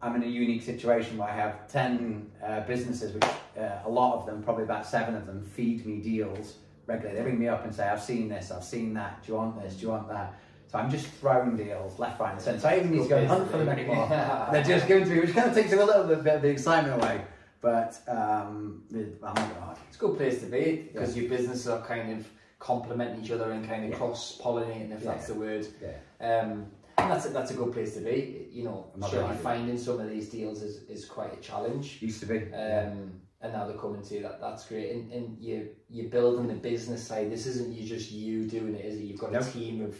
I'm 0.00 0.14
in 0.16 0.22
a 0.22 0.26
unique 0.26 0.62
situation 0.62 1.16
where 1.18 1.28
I 1.28 1.34
have 1.34 1.68
10 1.68 2.30
uh, 2.44 2.60
businesses, 2.60 3.12
which 3.12 3.24
uh, 3.58 3.80
a 3.84 3.90
lot 3.90 4.18
of 4.18 4.26
them, 4.26 4.42
probably 4.42 4.64
about 4.64 4.86
seven 4.86 5.16
of 5.16 5.26
them, 5.26 5.44
feed 5.44 5.84
me 5.84 5.98
deals 5.98 6.56
regularly. 6.86 7.18
They 7.18 7.24
ring 7.24 7.38
me 7.38 7.48
up 7.48 7.64
and 7.64 7.74
say, 7.74 7.88
I've 7.88 8.02
seen 8.02 8.28
this, 8.28 8.50
I've 8.50 8.64
seen 8.64 8.94
that, 8.94 9.22
do 9.22 9.32
you 9.32 9.38
want 9.38 9.60
this, 9.60 9.74
do 9.74 9.82
you 9.82 9.88
want 9.88 10.08
that? 10.08 10.34
So 10.68 10.78
I'm 10.78 10.90
just 10.90 11.06
throwing 11.06 11.56
deals 11.56 11.98
left, 11.98 12.20
right, 12.20 12.32
and 12.32 12.40
centre. 12.40 12.60
So 12.60 12.68
I 12.68 12.76
even 12.76 12.90
need 12.90 13.04
to 13.04 13.08
go 13.08 13.16
and 13.16 13.26
hunt 13.26 13.50
for 13.50 13.56
them 13.56 13.70
anymore. 13.70 14.06
They're 14.52 14.62
just 14.62 14.86
given 14.86 15.08
to 15.08 15.14
me, 15.14 15.20
which 15.20 15.34
kind 15.34 15.48
of 15.48 15.54
takes 15.54 15.72
a 15.72 15.76
little 15.76 16.04
bit 16.04 16.34
of 16.34 16.42
the 16.42 16.48
excitement 16.48 17.02
away. 17.02 17.22
But 17.62 17.98
um, 18.06 18.82
I'm 18.94 19.34
not. 19.34 19.78
It's 19.88 19.96
a 19.96 20.00
good 20.00 20.16
place 20.18 20.40
to 20.40 20.46
be 20.46 20.90
because 20.92 21.16
your 21.16 21.28
businesses 21.28 21.66
are 21.68 21.80
kind 21.86 22.18
of 22.18 22.26
complement 22.58 23.22
each 23.24 23.30
other 23.30 23.50
and 23.52 23.66
kind 23.66 23.84
of 23.84 23.90
Yeah. 23.90 23.96
cross 23.96 24.38
pollinating, 24.42 24.92
if 24.92 25.02
Yeah. 25.02 25.12
that's 25.12 25.28
the 25.28 25.34
word. 25.34 25.66
Yeah. 25.82 26.40
Um, 26.40 26.66
and 26.98 27.10
that's 27.12 27.26
a, 27.26 27.28
that's 27.30 27.50
a 27.52 27.54
good 27.54 27.72
place 27.72 27.94
to 27.94 28.00
be. 28.00 28.48
You 28.52 28.64
know, 28.64 28.90
I'm 28.92 29.00
not 29.00 29.10
surely 29.10 29.26
gonna 29.28 29.38
finding 29.38 29.78
some 29.78 30.00
of 30.00 30.10
these 30.10 30.28
deals 30.28 30.62
is, 30.62 30.82
is 30.88 31.06
quite 31.06 31.32
a 31.32 31.40
challenge. 31.40 31.98
Used 32.02 32.20
to 32.20 32.26
be. 32.26 32.38
Um, 32.52 33.12
and 33.40 33.52
now 33.52 33.66
they're 33.68 33.76
coming 33.78 34.02
to 34.02 34.14
you. 34.14 34.22
That 34.22 34.40
that's 34.40 34.66
great. 34.66 34.90
And, 34.90 35.12
and 35.12 35.38
you 35.40 35.68
you're 35.88 36.10
building 36.10 36.48
the 36.48 36.54
business 36.54 37.06
side. 37.06 37.30
This 37.30 37.46
isn't 37.46 37.72
you 37.72 37.86
just 37.88 38.10
you 38.10 38.44
doing 38.46 38.74
it, 38.74 38.84
is 38.84 38.96
it? 38.98 39.04
You've 39.04 39.20
got 39.20 39.34
a 39.34 39.44
team 39.52 39.80
of 39.82 39.96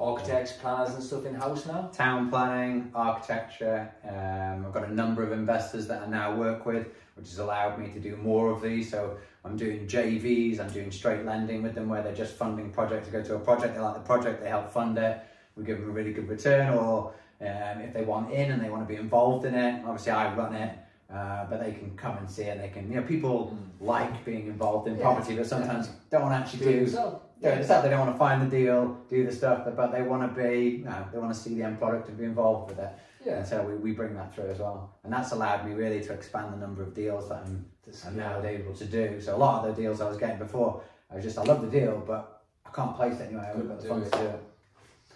architects, 0.00 0.52
planners, 0.52 0.94
and 0.94 1.02
stuff 1.02 1.26
in 1.26 1.34
house 1.34 1.66
now. 1.66 1.90
town 1.92 2.30
planning, 2.30 2.90
architecture. 2.94 3.90
Um, 4.08 4.64
I've 4.66 4.72
got 4.72 4.88
a 4.88 4.94
number 4.94 5.22
of 5.22 5.32
investors 5.32 5.86
that 5.88 6.02
I 6.02 6.06
now 6.06 6.34
work 6.36 6.64
with, 6.64 6.86
which 7.16 7.28
has 7.28 7.38
allowed 7.38 7.78
me 7.78 7.90
to 7.92 8.00
do 8.00 8.16
more 8.16 8.50
of 8.50 8.62
these. 8.62 8.90
So 8.90 9.18
I'm 9.44 9.56
doing 9.56 9.86
JVs, 9.86 10.58
I'm 10.58 10.70
doing 10.70 10.90
straight 10.90 11.24
lending 11.26 11.62
with 11.62 11.74
them 11.74 11.88
where 11.88 12.02
they're 12.02 12.14
just 12.14 12.34
funding 12.34 12.70
projects 12.70 13.06
to 13.08 13.12
go 13.12 13.22
to 13.22 13.34
a 13.36 13.38
project. 13.38 13.74
They 13.74 13.80
like 13.80 13.94
the 13.94 14.00
project, 14.00 14.42
they 14.42 14.48
help 14.48 14.70
fund 14.72 14.96
it. 14.98 15.20
We 15.56 15.64
give 15.64 15.80
them 15.80 15.90
a 15.90 15.92
really 15.92 16.12
good 16.12 16.28
return, 16.28 16.72
or 16.72 17.12
um, 17.42 17.80
if 17.82 17.92
they 17.92 18.02
want 18.04 18.32
in 18.32 18.52
and 18.52 18.62
they 18.62 18.70
want 18.70 18.82
to 18.82 18.88
be 18.88 18.98
involved 18.98 19.44
in 19.44 19.54
it, 19.54 19.82
obviously 19.84 20.12
I 20.12 20.34
run 20.34 20.54
it. 20.54 20.78
Uh, 21.12 21.44
but 21.50 21.60
they 21.60 21.72
can 21.72 21.90
come 21.96 22.16
and 22.18 22.30
see 22.30 22.44
it. 22.44 22.60
They 22.60 22.68
can, 22.68 22.88
you 22.88 22.94
know, 22.94 23.02
people 23.02 23.58
like 23.80 24.24
being 24.24 24.46
involved 24.46 24.86
in 24.86 24.96
Yeah. 24.96 25.02
property, 25.02 25.34
but 25.34 25.44
sometimes 25.44 25.88
don't 26.08 26.22
want 26.22 26.34
to 26.34 26.38
actually 26.38 26.60
Do 26.60 26.70
it 26.70 26.84
do 26.84 27.20
yeah, 27.40 27.50
it's 27.54 27.68
that 27.68 27.82
they 27.82 27.88
don't 27.90 28.00
want 28.00 28.12
to 28.12 28.18
find 28.18 28.42
the 28.42 28.56
deal, 28.56 28.98
do 29.08 29.24
the 29.24 29.32
stuff, 29.32 29.66
but 29.74 29.92
they 29.92 30.02
want 30.02 30.22
to 30.22 30.42
be, 30.42 30.82
no, 30.84 31.06
they 31.12 31.18
want 31.18 31.32
to 31.32 31.38
see 31.38 31.54
the 31.54 31.62
end 31.62 31.78
product 31.78 32.08
and 32.08 32.18
be 32.18 32.24
involved 32.24 32.70
with 32.70 32.78
it. 32.78 32.90
Yeah. 33.24 33.38
And 33.38 33.46
so 33.46 33.62
we, 33.62 33.74
we 33.76 33.92
bring 33.92 34.14
that 34.14 34.34
through 34.34 34.50
as 34.50 34.58
well. 34.58 34.94
And 35.04 35.12
that's 35.12 35.32
allowed 35.32 35.66
me 35.66 35.72
really 35.74 36.02
to 36.04 36.12
expand 36.12 36.52
the 36.52 36.58
number 36.58 36.82
of 36.82 36.94
deals 36.94 37.28
that 37.28 37.42
I'm, 37.46 37.64
I'm 38.06 38.16
now 38.16 38.42
able 38.42 38.74
to 38.74 38.84
do. 38.84 39.20
So 39.20 39.36
a 39.36 39.38
lot 39.38 39.66
of 39.66 39.74
the 39.74 39.82
deals 39.82 40.00
I 40.00 40.08
was 40.08 40.18
getting 40.18 40.38
before, 40.38 40.82
I 41.10 41.16
was 41.16 41.24
just, 41.24 41.38
I 41.38 41.42
love 41.42 41.62
the 41.62 41.80
deal, 41.80 42.02
but 42.06 42.42
I 42.66 42.70
can't 42.70 42.94
place 42.94 43.18
it 43.18 43.24
anywhere. 43.24 43.44
I 43.44 43.48
haven't 43.48 43.68
got 43.68 43.80
the 43.80 43.88
funds 43.88 44.10
to 44.10 44.18
do 44.18 44.24
it. 44.24 44.40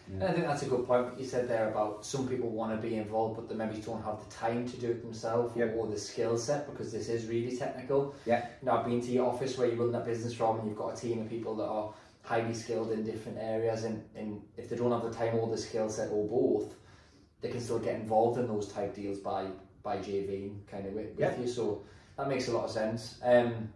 And 0.07 0.23
I 0.23 0.33
think 0.33 0.47
that's 0.47 0.63
a 0.63 0.67
good 0.67 0.87
point. 0.87 1.07
What 1.07 1.19
you 1.19 1.25
said 1.25 1.49
there 1.49 1.71
about 1.71 2.05
some 2.05 2.29
people 2.29 2.51
want 2.51 2.79
to 2.79 2.89
be 2.89 2.97
involved, 2.97 3.37
but 3.37 3.49
they 3.49 3.55
maybe 3.55 3.81
don't 3.81 4.05
have 4.05 4.19
the 4.23 4.35
time 4.35 4.69
to 4.69 4.77
do 4.77 4.91
it 4.91 5.03
themselves 5.03 5.57
Yep. 5.57 5.75
or 5.77 5.87
the 5.87 5.99
skill 5.99 6.37
set 6.37 6.71
because 6.71 6.93
this 6.93 7.09
is 7.09 7.27
really 7.27 7.57
technical. 7.57 8.15
Yeah. 8.27 8.47
You 8.61 8.67
know, 8.67 8.73
I've 8.77 8.85
been 8.85 9.01
to 9.01 9.11
your 9.11 9.27
office 9.27 9.57
where 9.57 9.67
you 9.67 9.77
run 9.77 9.93
that 9.93 10.05
business 10.05 10.35
from, 10.35 10.61
and 10.61 10.69
you've 10.69 10.77
got 10.77 10.93
a 10.93 11.01
team 11.01 11.23
of 11.23 11.31
people 11.31 11.55
that 11.57 11.65
are 11.65 11.95
highly 12.25 12.55
skilled 12.55 12.91
in 12.91 13.05
different 13.05 13.39
areas, 13.39 13.85
and, 13.85 14.03
and 14.17 14.41
if 14.57 14.69
they 14.69 14.77
don't 14.77 14.91
have 14.91 15.03
the 15.03 15.11
time 15.17 15.37
or 15.37 15.49
the 15.49 15.59
skill 15.59 15.89
set 15.89 16.11
or 16.11 16.27
both, 16.27 16.75
they 17.43 17.51
can 17.51 17.61
still 17.61 17.79
get 17.79 17.95
involved 18.01 18.39
in 18.41 18.47
those 18.49 18.69
type 18.73 18.95
deals 18.95 19.19
by 19.19 19.47
by 19.83 19.99
JV 19.99 20.67
kind 20.67 20.87
of 20.87 20.95
with, 20.95 21.11
with 21.11 21.19
Yeah. 21.21 21.39
you. 21.39 21.47
So 21.47 21.83
that 22.17 22.27
makes 22.27 22.49
a 22.49 22.53
lot 22.53 22.65
of 22.65 22.71
sense. 22.71 23.19
Um, 23.23 23.69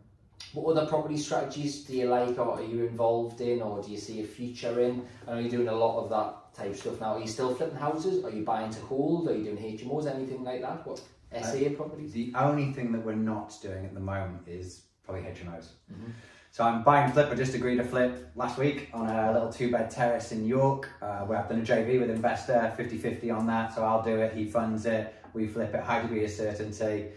what 0.54 0.74
other 0.74 0.86
property 0.86 1.18
strategies 1.18 1.84
do 1.84 1.94
you 1.94 2.06
like 2.06 2.38
or 2.38 2.52
are 2.54 2.62
you 2.62 2.86
involved 2.86 3.42
in 3.42 3.60
or 3.60 3.82
do 3.82 3.90
you 3.90 3.98
see 3.98 4.22
a 4.22 4.24
future 4.26 4.80
in? 4.80 5.04
I 5.26 5.34
know 5.34 5.40
you're 5.40 5.50
doing 5.50 5.68
a 5.68 5.74
lot 5.74 6.02
of 6.02 6.08
that 6.08 6.54
type 6.54 6.74
stuff 6.74 6.98
now. 6.98 7.16
Are 7.16 7.20
you 7.20 7.26
still 7.26 7.54
flipping 7.54 7.76
houses? 7.76 8.24
Are 8.24 8.30
you 8.30 8.42
buying 8.42 8.70
to 8.70 8.80
hold? 8.80 9.28
Are 9.28 9.34
you 9.34 9.44
doing 9.44 9.58
HMOs? 9.58 10.06
Anything 10.06 10.44
like 10.44 10.62
that? 10.62 10.86
What 10.86 11.02
SA 11.42 11.68
properties? 11.76 12.12
The 12.12 12.32
only 12.36 12.72
thing 12.72 12.90
that 12.92 13.04
we're 13.04 13.14
not 13.16 13.54
doing 13.60 13.84
at 13.84 13.92
the 13.92 14.00
moment 14.00 14.48
is 14.48 14.84
probably 15.04 15.24
HMOs. 15.24 15.72
Mhm. 15.92 16.12
So 16.50 16.64
I'm 16.64 16.82
buying 16.82 17.12
flip. 17.12 17.28
I 17.30 17.34
just 17.34 17.54
agreed 17.54 17.76
to 17.76 17.84
flip 17.84 18.30
last 18.34 18.58
week 18.58 18.88
on 18.92 19.08
a 19.08 19.32
little 19.32 19.52
two 19.52 19.70
bed 19.70 19.90
terrace 19.90 20.32
in 20.32 20.46
York. 20.46 20.88
Uh, 21.00 21.20
where 21.20 21.38
I've 21.38 21.48
done 21.48 21.60
a 21.60 21.64
JV 21.64 22.00
with 22.00 22.10
investor, 22.10 22.74
50-50 22.76 23.36
on 23.36 23.46
that. 23.46 23.74
So 23.74 23.84
I'll 23.84 24.02
do 24.02 24.16
it. 24.16 24.34
He 24.34 24.46
funds 24.46 24.86
it. 24.86 25.14
We 25.34 25.46
flip 25.46 25.74
it. 25.74 25.80
High 25.80 26.02
degree 26.02 26.24
of 26.24 26.30
certainty. 26.30 27.08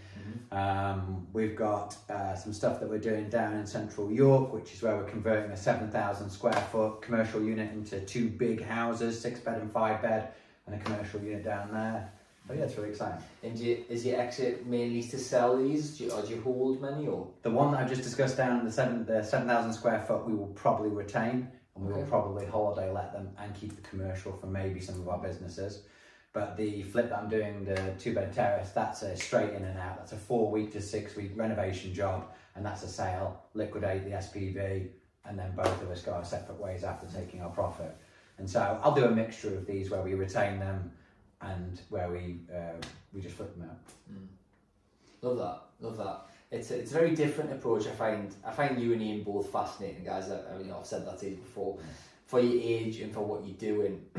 Um, 0.51 1.27
we've 1.31 1.55
got 1.55 1.95
uh, 2.09 2.35
some 2.35 2.51
stuff 2.51 2.81
that 2.81 2.89
we're 2.89 2.99
doing 2.99 3.29
down 3.29 3.53
in 3.53 3.65
central 3.65 4.11
York, 4.11 4.53
which 4.53 4.73
is 4.73 4.81
where 4.81 4.97
we're 4.97 5.05
converting 5.05 5.51
a 5.51 5.57
7,000 5.57 6.29
square 6.29 6.53
foot 6.71 7.01
commercial 7.01 7.41
unit 7.41 7.71
into 7.71 8.01
two 8.01 8.29
big 8.29 8.61
houses, 8.61 9.19
six 9.19 9.39
bed 9.39 9.61
and 9.61 9.71
five 9.71 10.01
bed, 10.01 10.29
and 10.67 10.75
a 10.75 10.83
commercial 10.83 11.21
unit 11.21 11.45
down 11.45 11.71
there. 11.71 12.11
But 12.47 12.57
yeah, 12.57 12.63
it's 12.63 12.75
really 12.75 12.89
exciting. 12.89 13.23
And 13.43 13.57
do 13.57 13.63
you, 13.63 13.85
is 13.87 14.05
your 14.05 14.19
exit 14.19 14.65
mainly 14.65 15.03
to 15.03 15.17
sell 15.17 15.57
these 15.57 15.97
do 15.97 16.05
you, 16.05 16.11
or 16.11 16.21
do 16.21 16.29
you 16.33 16.41
hold 16.41 16.81
many 16.81 17.07
or? 17.07 17.27
The 17.43 17.51
one 17.51 17.71
that 17.71 17.81
I've 17.81 17.89
just 17.89 18.03
discussed 18.03 18.37
down 18.37 18.65
the 18.65 18.71
seven 18.71 19.05
the 19.05 19.23
seven 19.23 19.47
thousand 19.47 19.73
square 19.73 20.03
foot, 20.07 20.25
we 20.25 20.33
will 20.33 20.47
probably 20.47 20.89
retain, 20.89 21.47
and 21.75 21.85
we 21.85 21.93
will 21.93 22.03
probably 22.03 22.45
holiday 22.45 22.91
let 22.91 23.13
them 23.13 23.29
and 23.39 23.53
keep 23.53 23.75
the 23.75 23.87
commercial 23.87 24.33
for 24.33 24.47
maybe 24.47 24.79
some 24.79 24.99
of 24.99 25.07
our 25.07 25.19
businesses. 25.19 25.83
But 26.33 26.55
the 26.55 26.83
flip 26.83 27.09
that 27.09 27.19
I'm 27.19 27.29
doing, 27.29 27.65
the 27.65 27.93
two 27.99 28.13
bed 28.13 28.33
terrace, 28.33 28.71
that's 28.71 29.01
a 29.01 29.17
straight 29.17 29.53
in 29.53 29.65
and 29.65 29.77
out. 29.77 29.97
That's 29.97 30.13
a 30.13 30.17
four 30.17 30.49
week 30.49 30.71
to 30.73 30.81
six 30.81 31.15
week 31.15 31.31
renovation 31.35 31.93
job, 31.93 32.31
and 32.55 32.65
that's 32.65 32.83
a 32.83 32.87
sale. 32.87 33.43
Liquidate 33.53 34.05
the 34.05 34.11
SPV, 34.11 34.87
and 35.25 35.37
then 35.37 35.53
both 35.55 35.81
of 35.81 35.91
us 35.91 36.01
go 36.01 36.13
our 36.13 36.25
separate 36.25 36.59
ways 36.59 36.83
after 36.83 37.05
taking 37.07 37.41
our 37.41 37.49
profit. 37.49 37.95
And 38.37 38.49
so 38.49 38.79
I'll 38.81 38.95
do 38.95 39.05
a 39.05 39.11
mixture 39.11 39.55
of 39.55 39.67
these 39.67 39.89
where 39.89 40.01
we 40.01 40.13
retain 40.13 40.57
them, 40.57 40.91
and 41.41 41.81
where 41.89 42.09
we 42.09 42.39
uh, 42.53 42.77
we 43.13 43.21
just 43.21 43.35
flip 43.35 43.55
them 43.55 43.69
out. 43.69 43.77
Love 45.21 45.37
that, 45.37 45.85
love 45.85 45.97
that. 45.97 46.21
It's 46.51 46.71
a, 46.71 46.79
it's 46.79 46.91
a 46.91 46.93
very 46.93 47.15
different 47.15 47.51
approach. 47.51 47.87
I 47.87 47.91
find 47.91 48.33
I 48.45 48.51
find 48.51 48.81
you 48.81 48.93
and 48.93 49.01
Ian 49.01 49.23
both 49.23 49.51
fascinating 49.51 50.03
guys. 50.03 50.29
I, 50.29 50.53
I 50.53 50.57
mean, 50.57 50.71
I've 50.71 50.85
said 50.85 51.05
that 51.07 51.19
to 51.19 51.29
you 51.29 51.35
before. 51.37 51.77
For 52.25 52.39
your 52.39 52.61
age 52.61 53.01
and 53.01 53.13
for 53.13 53.21
what 53.21 53.45
you're 53.45 53.57
doing, 53.57 54.05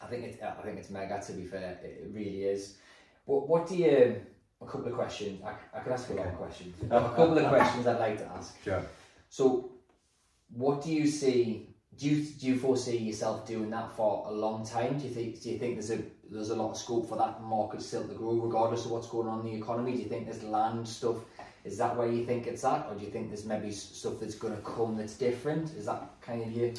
I 0.00 0.06
think 0.06 0.24
it's 0.24 0.42
I 0.42 0.62
think 0.62 0.78
it's 0.78 0.90
mega. 0.90 1.20
To 1.20 1.32
be 1.32 1.44
fair, 1.44 1.78
it, 1.82 2.08
really 2.12 2.44
is. 2.44 2.76
What 3.24 3.48
what 3.48 3.68
do 3.68 3.76
you? 3.76 4.20
A 4.60 4.66
couple 4.66 4.86
of 4.86 4.94
questions. 4.94 5.42
I, 5.44 5.54
I 5.76 5.80
can 5.80 5.92
ask 5.92 6.08
a 6.10 6.12
lot 6.12 6.26
of 6.26 6.36
questions. 6.36 6.76
A 6.84 7.00
couple 7.00 7.36
of 7.36 7.48
questions 7.48 7.86
I'd 7.86 7.98
like 7.98 8.18
to 8.18 8.26
ask. 8.26 8.62
Sure. 8.62 8.82
So, 9.28 9.72
what 10.50 10.84
do 10.84 10.92
you 10.92 11.06
see? 11.06 11.71
Do 11.98 12.08
you 12.08 12.24
do 12.24 12.46
you 12.46 12.58
foresee 12.58 12.96
yourself 12.96 13.46
doing 13.46 13.70
that 13.70 13.94
for 13.94 14.24
a 14.26 14.32
long 14.32 14.64
time? 14.66 14.98
Do 14.98 15.04
you 15.04 15.10
think 15.10 15.42
do 15.42 15.50
you 15.50 15.58
think 15.58 15.74
there's 15.74 15.90
a 15.90 15.98
there's 16.30 16.50
a 16.50 16.56
lot 16.56 16.70
of 16.70 16.76
scope 16.78 17.08
for 17.08 17.16
that 17.18 17.42
market 17.42 17.82
still 17.82 18.06
to 18.08 18.14
grow, 18.14 18.32
regardless 18.32 18.86
of 18.86 18.92
what's 18.92 19.08
going 19.08 19.28
on 19.28 19.40
in 19.40 19.46
the 19.52 19.58
economy? 19.58 19.92
Do 19.92 19.98
you 20.02 20.08
think 20.08 20.24
there's 20.26 20.42
land 20.42 20.88
stuff? 20.88 21.16
Is 21.64 21.76
that 21.78 21.96
where 21.96 22.08
you 22.10 22.24
think 22.24 22.46
it's 22.46 22.64
at, 22.64 22.86
or 22.88 22.94
do 22.94 23.04
you 23.04 23.10
think 23.10 23.28
there's 23.28 23.44
maybe 23.44 23.70
stuff 23.70 24.14
that's 24.20 24.34
going 24.34 24.56
to 24.56 24.62
come 24.62 24.96
that's 24.96 25.14
different? 25.16 25.70
Is 25.74 25.86
that 25.86 26.02
kind 26.22 26.42
of 26.42 26.50
your 26.50 26.70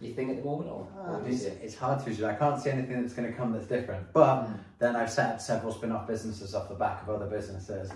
your 0.00 0.12
thing 0.14 0.30
at 0.30 0.36
the 0.36 0.42
moment, 0.44 0.68
or 0.68 0.80
Uh, 0.94 1.12
what 1.12 1.24
do 1.24 1.30
it's, 1.30 1.42
see? 1.42 1.48
it's 1.48 1.74
hard 1.76 2.04
to. 2.04 2.26
I 2.28 2.34
can't 2.34 2.60
see 2.60 2.70
anything 2.70 3.00
that's 3.00 3.14
going 3.14 3.30
to 3.30 3.34
come 3.38 3.52
that's 3.52 3.68
different. 3.68 4.12
But 4.12 4.44
Mm. 4.46 4.58
then 4.78 4.96
I've 4.96 5.10
set 5.10 5.30
up 5.34 5.40
several 5.40 5.72
spin-off 5.72 6.06
businesses 6.06 6.54
off 6.54 6.68
the 6.68 6.74
back 6.74 7.02
of 7.02 7.08
other 7.08 7.26
businesses 7.30 7.90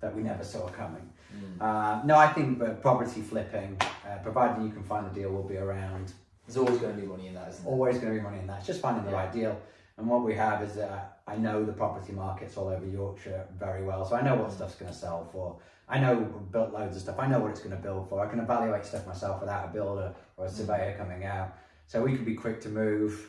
that 0.00 0.14
we 0.14 0.22
never 0.22 0.44
saw 0.44 0.66
coming. 0.68 1.08
Mm. 1.34 1.60
Uh, 1.62 2.04
no, 2.04 2.16
I 2.16 2.28
think 2.32 2.58
that 2.58 2.82
property 2.82 3.20
flipping, 3.22 3.76
uh, 3.80 4.18
providing 4.22 4.66
you 4.66 4.72
can 4.72 4.82
find 4.82 5.06
the 5.06 5.10
deal, 5.14 5.30
will 5.30 5.42
be 5.42 5.56
around. 5.56 6.12
There's 6.46 6.56
always 6.56 6.78
going 6.78 6.94
to 6.94 7.00
be 7.00 7.06
money 7.06 7.26
in 7.28 7.34
that, 7.34 7.48
isn't 7.48 7.64
there? 7.64 7.72
Always 7.72 7.98
going 7.98 8.12
to 8.12 8.18
be 8.18 8.22
money 8.22 8.38
in 8.38 8.46
that. 8.46 8.58
It's 8.58 8.66
just 8.66 8.80
finding 8.80 9.04
the 9.04 9.10
Yeah. 9.10 9.16
right 9.16 9.32
deal. 9.32 9.60
And 9.98 10.06
what 10.08 10.22
we 10.22 10.34
have 10.34 10.62
is 10.62 10.74
that 10.74 11.20
I 11.26 11.36
know 11.36 11.64
the 11.64 11.72
property 11.72 12.12
markets 12.12 12.56
all 12.56 12.68
over 12.68 12.86
Yorkshire 12.86 13.46
very 13.58 13.82
well, 13.82 14.04
so 14.04 14.14
I 14.14 14.22
know 14.22 14.36
what 14.36 14.52
stuff's 14.52 14.74
going 14.76 14.92
to 14.92 14.96
sell 14.96 15.28
for. 15.32 15.56
I 15.88 15.98
know 16.00 16.16
built 16.52 16.72
loads 16.72 16.96
of 16.96 17.02
stuff. 17.02 17.18
I 17.18 17.26
know 17.26 17.40
what 17.40 17.50
it's 17.50 17.60
going 17.60 17.74
to 17.76 17.82
build 17.82 18.08
for. 18.08 18.24
I 18.24 18.28
can 18.28 18.40
evaluate 18.40 18.84
stuff 18.84 19.06
myself 19.06 19.40
without 19.40 19.64
a 19.64 19.72
builder 19.72 20.14
or 20.36 20.46
a 20.46 20.50
surveyor 20.50 20.96
coming 20.98 21.24
out. 21.24 21.54
So 21.86 22.02
we 22.02 22.14
can 22.16 22.24
be 22.24 22.34
quick 22.34 22.60
to 22.62 22.68
move. 22.68 23.28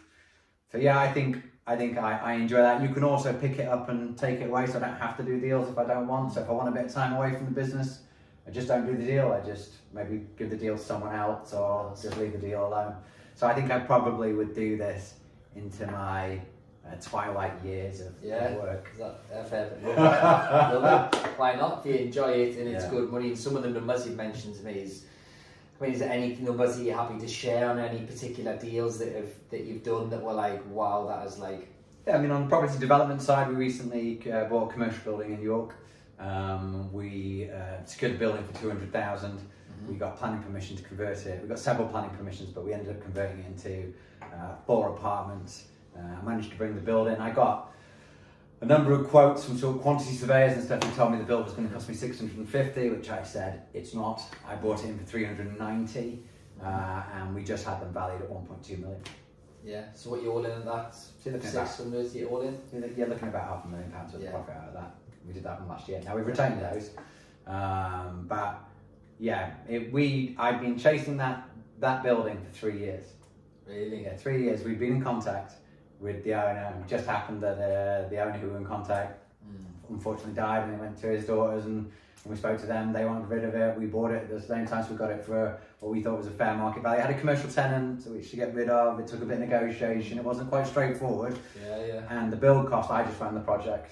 So 0.72 0.78
yeah, 0.78 1.00
I 1.00 1.12
think 1.12 1.38
I 1.70 1.76
think 1.76 1.98
I, 1.98 2.18
I 2.18 2.34
enjoy 2.34 2.58
that. 2.58 2.82
You 2.82 2.88
can 2.90 3.04
also 3.04 3.34
pick 3.34 3.60
it 3.60 3.68
up 3.68 3.90
and 3.90 4.18
take 4.18 4.40
it 4.40 4.46
away, 4.50 4.66
so 4.68 4.78
I 4.78 4.80
don't 4.88 4.96
have 4.96 5.18
to 5.18 5.24
do 5.24 5.38
deals 5.40 5.70
if 5.70 5.78
I 5.78 5.84
don't 5.84 6.08
want. 6.08 6.32
So 6.34 6.42
if 6.42 6.48
I 6.50 6.54
want 6.54 6.70
a 6.70 6.72
bit 6.72 6.86
of 6.86 6.94
time 6.94 7.14
away 7.14 7.36
from 7.36 7.44
the 7.46 7.52
business, 7.52 8.00
I 8.48 8.52
just 8.52 8.70
don't 8.70 8.86
do 8.86 8.96
the 8.96 9.04
deal. 9.06 9.34
I 9.34 9.46
just 9.46 9.72
maybe 9.94 10.22
give 10.38 10.50
the 10.50 10.56
deal 10.56 10.78
to 10.78 10.82
someone 10.84 11.14
else 11.14 11.54
or 11.54 11.94
just 12.02 12.16
leave 12.18 12.32
the 12.32 12.38
deal 12.38 12.66
alone. 12.66 12.96
So 13.36 13.48
I 13.48 13.54
think 13.54 13.70
I 13.70 13.80
probably 13.80 14.32
would 14.34 14.56
do 14.56 14.78
this 14.78 15.16
into 15.58 15.86
my 15.88 16.40
uh, 16.88 16.96
twilight 17.02 17.62
years 17.66 18.00
of, 18.00 18.14
Yeah. 18.24 18.46
of 18.46 18.62
work. 18.62 18.90
Is 18.94 19.00
that 19.00 19.50
fair? 19.50 19.70
Love. 19.84 20.82
Love 20.84 21.14
it. 21.14 21.20
Why 21.38 21.56
not? 21.56 21.86
If 21.86 21.94
you 22.00 22.06
enjoy 22.06 22.32
it 22.32 22.58
and 22.60 22.70
it's 22.70 22.86
Yeah. 22.86 22.90
good 22.92 23.12
money, 23.12 23.28
and 23.28 23.38
some 23.38 23.58
of 23.58 23.64
the 23.64 23.70
numbers 23.70 24.06
you've 24.08 24.16
mentioned 24.16 24.56
to 24.56 24.64
me 24.64 24.72
is. 24.74 25.04
I 25.80 25.84
mean, 25.84 25.94
is 25.94 26.00
there 26.00 26.12
any 26.12 26.36
numbers 26.38 26.78
that 26.78 26.84
you're 26.84 26.96
happy 26.96 27.20
to 27.20 27.28
share 27.28 27.70
on 27.70 27.78
any 27.80 28.00
particular 28.06 28.58
deals 28.58 28.98
that 28.98 29.14
have 29.14 29.30
that 29.52 29.64
you've 29.64 29.84
done 29.84 30.10
that 30.10 30.22
were 30.22 30.34
like, 30.34 30.64
wow, 30.72 31.06
that 31.08 31.28
is 31.28 31.38
like, 31.38 31.68
Yeah, 32.08 32.18
I 32.18 32.22
mean, 32.22 32.32
on 32.32 32.44
the 32.44 32.50
property 32.50 32.80
development 32.80 33.22
side, 33.22 33.50
we 33.50 33.56
recently 33.56 34.20
uh, 34.32 34.46
bought 34.46 34.70
a 34.70 34.74
commercial 34.74 35.04
building 35.04 35.34
in 35.34 35.42
York. 35.42 35.76
Um, 36.20 36.92
we 36.92 37.50
uh, 37.52 37.86
secured 37.86 38.14
the 38.14 38.18
building 38.18 38.44
for 38.44 38.60
200,000. 38.60 39.40
We 39.88 39.96
got 39.96 40.18
planning 40.18 40.42
permission 40.42 40.76
to 40.78 40.84
convert 40.84 41.24
it. 41.28 41.42
We 41.44 41.48
got 41.48 41.60
several 41.60 41.88
planning 41.88 42.10
permissions, 42.12 42.50
but 42.50 42.66
we 42.66 42.74
ended 42.74 42.90
up 42.96 43.02
converting 43.04 43.40
it 43.40 43.46
into 43.46 43.94
uh, 44.24 44.56
four 44.66 44.90
apartments. 44.90 45.66
Uh, 45.96 46.02
I 46.02 46.26
managed 46.26 46.50
to 46.52 46.58
bring 46.58 46.74
the 46.74 46.82
building. 46.82 47.18
I 47.18 47.30
got 47.30 47.72
a 48.62 48.66
number 48.66 48.92
of 48.94 49.08
quotes 49.10 49.46
from 49.46 49.58
sort 49.58 49.76
of 49.76 49.82
quantity 49.82 50.14
surveyors 50.16 50.54
and 50.54 50.64
stuff 50.64 50.84
who 50.84 50.96
told 50.96 51.12
me 51.12 51.18
the 51.20 51.24
build 51.24 51.46
was 51.46 51.54
going 51.54 51.68
to 51.68 51.74
cost 51.74 51.88
me 51.88 51.96
650, 51.96 52.90
which 52.90 53.10
I 53.10 53.24
said 53.24 53.64
it's 53.74 53.94
not. 53.94 54.22
I 54.48 54.56
bought 54.56 54.84
it 54.84 54.90
in 54.90 54.98
for 54.98 55.06
390, 55.06 56.24
uh, 56.64 57.04
and 57.14 57.36
we 57.36 57.44
just 57.44 57.66
had 57.66 57.80
them 57.82 57.94
valued 57.94 58.22
at 58.24 58.30
1.2 58.30 58.80
million. 58.80 59.02
yeah. 59.64 59.84
So 59.94 60.10
what 60.10 60.24
you 60.24 60.32
all 60.32 60.44
in 60.44 60.52
at 60.52 60.66
that? 60.66 60.96
So 60.96 61.10
you're 61.26 61.34
looking 61.36 61.50
at 61.50 61.56
about 61.56 61.68
Six 61.68 61.84
hundred. 61.84 62.14
You 62.14 62.28
all 62.30 62.42
in? 62.42 62.60
you're 62.98 63.08
looking 63.08 63.28
about 63.28 63.48
half 63.48 63.66
a 63.66 63.68
million 63.68 63.92
pounds 63.92 64.14
worth 64.14 64.24
Yeah. 64.24 64.30
of 64.30 64.34
profit 64.46 64.56
out 64.56 64.68
of 64.70 64.74
that. 64.74 64.96
We 65.28 65.34
did 65.34 65.44
that 65.44 65.60
one 65.60 65.70
last 65.70 65.88
year. 65.90 66.02
Now 66.04 66.16
we've 66.16 66.26
retained 66.26 66.62
those, 66.62 66.92
um, 67.46 68.26
but 68.28 68.64
yeah, 69.20 69.52
it, 69.70 69.92
we 69.92 70.36
I've 70.40 70.62
been 70.62 70.80
chasing 70.80 71.18
that 71.18 71.48
that 71.80 72.02
building 72.02 72.38
for 72.44 72.52
three 72.58 72.80
years. 72.80 73.04
Really? 73.68 74.04
Yeah, 74.06 74.16
three 74.16 74.44
years. 74.44 74.64
We've 74.64 74.80
been 74.80 74.94
in 74.96 75.02
contact 75.04 75.54
with 76.00 76.24
the 76.24 76.34
owner. 76.34 76.74
It 76.84 76.88
just 76.90 77.06
happened 77.08 77.42
that 77.42 77.58
uh, 77.58 78.10
the 78.10 78.20
owner 78.20 78.38
who 78.38 78.48
we 78.48 78.54
were 78.54 78.60
in 78.60 78.66
contact 78.66 79.24
Mm. 79.48 79.90
unfortunately 79.96 80.34
died, 80.34 80.64
and 80.64 80.74
it 80.74 80.80
went 80.80 80.98
to 81.00 81.08
his 81.08 81.26
daughters, 81.26 81.66
and 81.66 81.90
when 82.24 82.32
we 82.32 82.36
spoke 82.36 82.60
to 82.60 82.66
them, 82.66 82.92
they 82.92 83.06
wanted 83.06 83.30
rid 83.30 83.46
of 83.46 83.56
it. 83.56 83.78
We 83.80 83.86
bought 83.86 84.12
it 84.12 84.24
at 84.24 84.30
the 84.30 84.42
same 84.42 84.68
time, 84.68 84.84
so 84.84 84.92
we 84.92 84.98
got 84.98 85.10
it 85.12 85.24
for 85.24 85.58
what 85.80 85.92
we 85.94 86.02
thought 86.02 86.18
was 86.18 86.28
a 86.28 86.32
fair 86.32 86.54
market 86.56 86.84
value. 86.84 87.00
It 87.00 87.06
had 87.06 87.16
a 87.16 87.20
commercial 87.20 87.50
tenant, 87.50 88.06
which 88.08 88.30
to 88.32 88.36
get 88.36 88.54
rid 88.54 88.68
of. 88.68 89.00
It 89.00 89.08
took 89.08 89.22
a 89.22 89.26
bit 89.26 89.36
of 89.42 89.48
negotiation. 89.48 90.18
It 90.18 90.24
wasn't 90.26 90.50
quite 90.50 90.68
straightforward. 90.68 91.38
Yeah, 91.64 91.86
yeah. 91.86 92.02
And 92.10 92.30
the 92.34 92.36
build 92.36 92.68
cost, 92.70 92.92
I 92.92 93.04
just 93.06 93.22
ran 93.22 93.34
the 93.36 93.40
project 93.40 93.92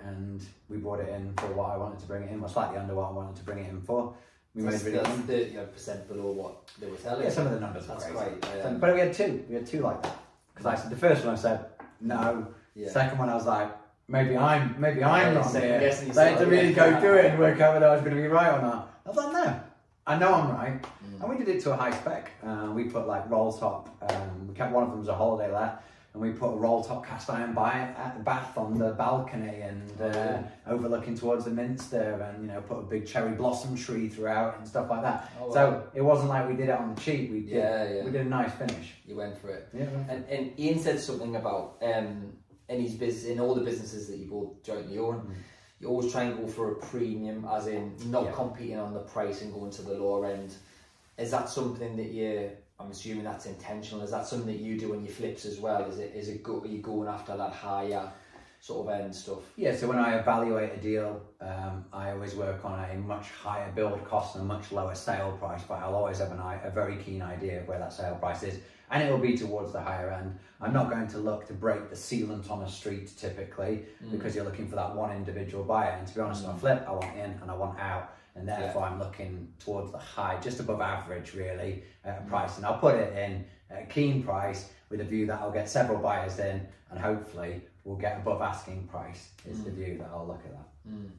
and 0.00 0.44
we 0.68 0.76
brought 0.78 1.00
it 1.00 1.08
in 1.08 1.32
for 1.34 1.46
what 1.52 1.70
I 1.70 1.76
wanted 1.76 1.98
to 2.00 2.06
bring 2.06 2.22
it 2.24 2.30
in, 2.30 2.40
well, 2.40 2.48
slightly 2.50 2.78
under 2.78 2.94
what 2.94 3.08
I 3.08 3.12
wanted 3.12 3.36
to 3.36 3.42
bring 3.44 3.58
it 3.58 3.68
in 3.70 3.80
for. 3.82 4.14
We 4.54 4.62
that's, 4.62 4.82
made 4.82 4.92
really 4.92 5.04
that's 5.04 5.20
thirty 5.20 5.58
odd 5.58 5.72
percent 5.72 6.08
below 6.08 6.30
what 6.32 6.70
they 6.80 6.88
were 6.88 6.96
telling. 6.96 7.24
Yeah, 7.24 7.30
some 7.30 7.46
of 7.46 7.52
the 7.52 7.60
numbers 7.60 7.86
That's. 7.86 8.04
So- 8.06 8.38
Um, 8.64 8.78
but 8.78 8.94
we 8.94 9.00
had 9.00 9.12
two, 9.12 9.44
we 9.48 9.54
had 9.56 9.66
two 9.66 9.80
like 9.82 10.02
that. 10.02 10.17
Because 10.58 10.78
I 10.78 10.82
said, 10.82 10.90
the 10.90 10.96
first 10.96 11.24
one 11.24 11.34
I 11.34 11.38
said, 11.38 11.66
no. 12.00 12.46
yeah. 12.74 12.88
Second 12.88 13.18
one 13.18 13.28
I 13.28 13.34
was 13.34 13.46
like, 13.46 13.70
maybe 14.08 14.36
I'm, 14.36 14.74
maybe 14.80 15.04
I'm 15.04 15.34
Yeah, 15.34 15.42
second 15.42 15.80
here. 15.80 16.12
So 16.12 16.20
I 16.20 16.24
had 16.26 16.38
to 16.38 16.46
really 16.46 16.72
go 16.72 17.00
through 17.00 17.18
it 17.18 17.26
and 17.26 17.38
work 17.38 17.60
out 17.60 17.74
whether 17.74 17.86
I 17.86 17.94
was 17.94 18.02
going 18.02 18.16
to 18.16 18.22
be 18.22 18.28
right 18.28 18.52
or 18.52 18.60
not. 18.60 19.00
I 19.06 19.08
was 19.08 19.16
like, 19.16 19.32
no, 19.32 19.60
I 20.06 20.18
know 20.18 20.34
I'm 20.34 20.50
right. 20.50 20.82
Mm. 20.82 21.20
And 21.20 21.30
we 21.30 21.36
did 21.36 21.48
it 21.48 21.62
to 21.62 21.72
a 21.72 21.76
high 21.76 21.92
spec. 21.92 22.32
Uh, 22.44 22.70
we 22.74 22.84
put 22.84 23.06
like 23.06 23.30
roll 23.30 23.52
top. 23.52 23.88
Um, 24.10 24.48
we 24.48 24.54
kept 24.54 24.72
one 24.72 24.82
of 24.82 24.90
them 24.90 25.00
as 25.00 25.08
a 25.08 25.14
holiday 25.14 25.52
let, 25.52 25.82
and 26.18 26.32
we 26.32 26.36
put 26.36 26.52
a 26.52 26.56
roll 26.56 26.82
top 26.82 27.06
cast 27.06 27.30
iron 27.30 27.52
by 27.52 27.72
at 27.72 28.14
the 28.16 28.22
bath 28.24 28.58
on 28.58 28.76
the 28.76 28.90
balcony 28.92 29.60
and 29.60 29.82
Oh, 30.00 30.04
uh, 30.06 30.12
yeah. 30.12 30.42
overlooking 30.66 31.16
towards 31.16 31.44
the 31.44 31.50
minster, 31.50 32.20
and 32.28 32.42
you 32.42 32.48
know 32.52 32.60
put 32.60 32.78
a 32.78 32.82
big 32.82 33.06
cherry 33.06 33.32
blossom 33.32 33.76
tree 33.76 34.08
throughout 34.08 34.58
and 34.58 34.66
stuff 34.66 34.90
like 34.90 35.02
that. 35.02 35.30
Oh, 35.40 35.46
wow. 35.48 35.54
So 35.54 35.86
it 35.94 36.02
wasn't 36.02 36.28
like 36.30 36.48
we 36.48 36.54
did 36.56 36.68
it 36.68 36.78
on 36.78 36.94
the 36.94 37.00
cheap. 37.00 37.30
We 37.30 37.40
did. 37.40 37.50
Yeah, 37.50 37.88
yeah. 37.92 38.04
We 38.04 38.10
did 38.10 38.22
a 38.26 38.28
nice 38.28 38.52
finish. 38.54 38.94
You 39.06 39.16
went 39.16 39.38
for 39.40 39.48
it. 39.50 39.68
Yeah. 39.72 39.84
And, 40.08 40.24
and 40.26 40.58
Ian 40.58 40.78
said 40.80 41.00
something 41.00 41.36
about 41.36 41.76
um, 41.82 42.32
in 42.68 42.80
his 42.80 42.94
business, 42.94 43.30
in 43.30 43.40
all 43.40 43.54
the 43.54 43.62
businesses 43.64 44.08
that 44.08 44.16
you 44.18 44.26
both 44.26 44.62
jointly 44.62 44.98
own, 44.98 45.16
Mm. 45.20 45.34
you 45.80 45.88
always 45.88 46.10
try 46.12 46.24
and 46.24 46.36
go 46.36 46.46
for 46.48 46.72
a 46.72 46.74
premium, 46.76 47.46
as 47.50 47.66
in 47.68 47.94
not 48.06 48.24
Yeah. 48.24 48.32
competing 48.32 48.78
on 48.78 48.92
the 48.92 49.00
price 49.00 49.42
and 49.42 49.52
going 49.52 49.70
to 49.70 49.82
the 49.82 49.94
lower 49.94 50.26
end. 50.26 50.54
Is 51.16 51.30
that 51.30 51.48
something 51.48 51.96
that 51.96 52.10
you? 52.10 52.50
I'm 52.80 52.90
assuming 52.90 53.24
that's 53.24 53.46
intentional. 53.46 54.02
Is 54.02 54.10
that 54.12 54.26
something 54.26 54.46
that 54.46 54.62
you 54.62 54.78
do 54.78 54.90
when 54.90 55.02
you 55.02 55.10
flips 55.10 55.44
as 55.44 55.58
well? 55.58 55.84
Is 55.90 55.98
it? 55.98 56.12
Is 56.14 56.28
it? 56.28 56.42
Go, 56.42 56.60
are 56.60 56.66
you 56.66 56.78
going 56.78 57.08
after 57.08 57.36
that 57.36 57.52
higher 57.52 58.10
sort 58.60 58.86
of 58.86 59.00
end 59.00 59.14
stuff? 59.14 59.40
Yeah, 59.56 59.74
so 59.74 59.88
when 59.88 59.98
I 59.98 60.16
evaluate 60.18 60.72
a 60.72 60.76
deal, 60.76 61.20
um, 61.40 61.84
I 61.92 62.12
always 62.12 62.34
work 62.34 62.64
on 62.64 62.78
a 62.90 62.94
much 62.94 63.30
higher 63.30 63.70
build 63.72 64.04
cost 64.04 64.36
and 64.36 64.44
a 64.44 64.46
much 64.46 64.70
lower 64.72 64.94
sale 64.94 65.36
price, 65.40 65.62
but 65.68 65.74
I'll 65.74 65.94
always 65.94 66.18
have 66.18 66.32
an 66.32 66.38
eye, 66.38 66.60
a 66.64 66.70
very 66.70 66.96
keen 66.96 67.22
idea 67.22 67.60
of 67.60 67.68
where 67.68 67.78
that 67.78 67.92
sale 67.92 68.16
price 68.16 68.42
is, 68.42 68.58
and 68.90 69.02
it 69.02 69.10
will 69.10 69.18
be 69.18 69.36
towards 69.36 69.72
the 69.72 69.80
higher 69.80 70.10
end. 70.10 70.38
I'm 70.60 70.72
not 70.72 70.90
going 70.90 71.06
to 71.08 71.18
look 71.18 71.46
to 71.48 71.52
break 71.52 71.88
the 71.88 71.96
sealant 71.96 72.50
on 72.50 72.62
a 72.62 72.68
street 72.68 73.12
typically 73.16 73.84
because 74.10 74.34
you're 74.34 74.44
looking 74.44 74.68
for 74.68 74.76
that 74.76 74.94
one 74.94 75.14
individual 75.14 75.62
buyer. 75.62 75.90
And 75.90 76.06
to 76.06 76.14
be 76.14 76.20
honest, 76.20 76.44
on 76.44 76.54
a 76.56 76.58
flip, 76.58 76.84
I 76.86 76.92
want 76.92 77.16
in 77.16 77.38
and 77.42 77.50
I 77.50 77.54
want 77.54 77.78
out, 77.78 78.12
and 78.38 78.48
therefore 78.48 78.84
I'm 78.84 78.98
looking 78.98 79.52
towards 79.58 79.92
the 79.92 79.98
high, 79.98 80.38
just 80.40 80.60
above 80.60 80.80
average 80.80 81.34
really, 81.34 81.82
at 82.04 82.22
a 82.24 82.28
price, 82.28 82.56
and 82.56 82.64
I'll 82.66 82.78
put 82.78 82.94
it 82.94 83.16
in 83.16 83.44
at 83.70 83.82
a 83.82 83.86
keen 83.86 84.22
price 84.22 84.70
with 84.90 85.00
a 85.00 85.04
view 85.04 85.26
that 85.26 85.40
I'll 85.40 85.50
get 85.52 85.68
several 85.68 85.98
buyers 85.98 86.38
in, 86.38 86.66
and 86.90 86.98
hopefully 86.98 87.60
we'll 87.84 87.96
get 87.96 88.18
above 88.18 88.40
asking 88.40 88.86
price. 88.88 89.30
Is 89.46 89.62
the 89.64 89.70
view 89.70 89.98
that 89.98 90.08
I'll 90.12 90.26
look 90.26 90.42
at 90.44 90.52
that. 90.52 90.68
Mm. 90.90 91.10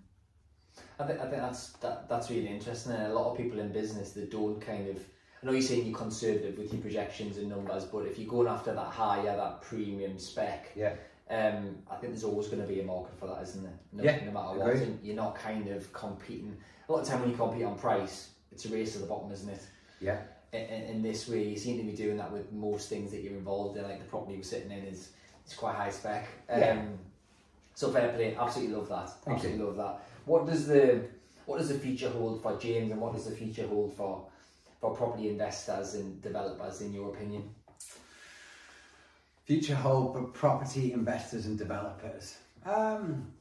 I 0.99 1.03
think 1.07 1.19
I 1.19 1.29
think 1.29 1.41
that's 1.41 1.69
that, 1.83 2.09
that's 2.09 2.29
really 2.29 2.47
interesting, 2.47 2.93
and 2.93 3.03
a 3.11 3.13
lot 3.13 3.31
of 3.31 3.37
people 3.37 3.59
in 3.59 3.71
business 3.71 4.11
that 4.11 4.31
don't 4.31 4.59
kind 4.59 4.89
of. 4.89 4.97
I 5.41 5.45
know 5.45 5.53
you're 5.53 5.61
saying 5.61 5.85
you're 5.85 5.97
conservative 5.97 6.57
with 6.57 6.73
your 6.73 6.81
projections 6.81 7.37
and 7.37 7.47
numbers, 7.47 7.85
but 7.85 7.99
if 7.99 8.19
you're 8.19 8.27
going 8.29 8.49
after 8.49 8.73
that 8.73 8.87
higher, 8.87 9.37
that 9.37 9.61
premium 9.61 10.19
spec, 10.19 10.69
Yeah. 10.75 10.95
um, 11.29 11.77
I 11.89 11.95
think 11.95 12.11
there's 12.11 12.25
always 12.25 12.47
going 12.49 12.61
to 12.61 12.67
be 12.67 12.81
a 12.81 12.83
market 12.83 13.17
for 13.17 13.27
that, 13.27 13.41
isn't 13.43 13.63
there? 13.63 13.79
No, 13.93 14.03
Yeah, 14.03 14.25
no 14.25 14.31
matter 14.31 14.59
what, 14.59 15.03
you're 15.05 15.15
not 15.15 15.35
kind 15.35 15.69
of 15.69 15.93
competing. 15.93 16.57
A 16.89 16.91
lot 16.91 17.01
of 17.01 17.07
time 17.07 17.21
when 17.21 17.29
you 17.29 17.37
compete 17.37 17.63
on 17.63 17.77
price, 17.77 18.31
it's 18.51 18.65
a 18.65 18.69
race 18.69 18.93
to 18.93 18.99
the 18.99 19.05
bottom, 19.05 19.31
isn't 19.31 19.49
it? 19.49 19.61
Yeah. 20.01 20.21
In, 20.51 20.59
in, 20.59 21.01
this 21.03 21.29
way, 21.29 21.43
you 21.43 21.55
seem 21.55 21.77
to 21.77 21.83
be 21.83 21.91
doing 21.91 22.17
that 22.17 22.31
with 22.31 22.51
most 22.51 22.89
things 22.89 23.11
that 23.11 23.21
you're 23.21 23.33
involved 23.33 23.77
in. 23.77 23.83
Like 23.83 23.99
the 23.99 24.05
property 24.05 24.35
we're 24.35 24.43
sitting 24.43 24.71
in 24.71 24.85
is 24.85 25.09
is 25.47 25.53
quite 25.53 25.75
high 25.75 25.91
spec. 25.91 26.27
Um, 26.49 26.59
Yeah. 26.59 26.81
So 27.75 27.91
fair 27.91 28.11
play, 28.11 28.35
absolutely 28.35 28.75
love 28.75 28.89
that. 28.89 29.09
Thank 29.23 29.37
absolutely 29.37 29.63
love 29.63 29.77
that. 29.77 30.01
What 30.25 30.47
does 30.47 30.65
the 30.65 31.05
what 31.45 31.59
does 31.59 31.69
the 31.69 31.77
future 31.77 32.09
hold 32.09 32.41
for 32.41 32.57
James, 32.57 32.91
and 32.91 32.99
what 32.99 33.13
does 33.13 33.25
the 33.25 33.35
future 33.35 33.67
hold 33.67 33.93
for 33.93 34.25
for 34.81 34.95
property 34.95 35.29
investors 35.29 35.93
and 35.93 36.19
developers, 36.23 36.81
in 36.81 36.91
your 36.91 37.13
opinion? 37.13 37.43
Future 39.45 39.75
hold 39.75 40.13
for 40.15 40.23
property 40.23 40.91
investors 40.93 41.45
and 41.45 41.57
developers. 41.57 42.37
Um, 42.65 43.31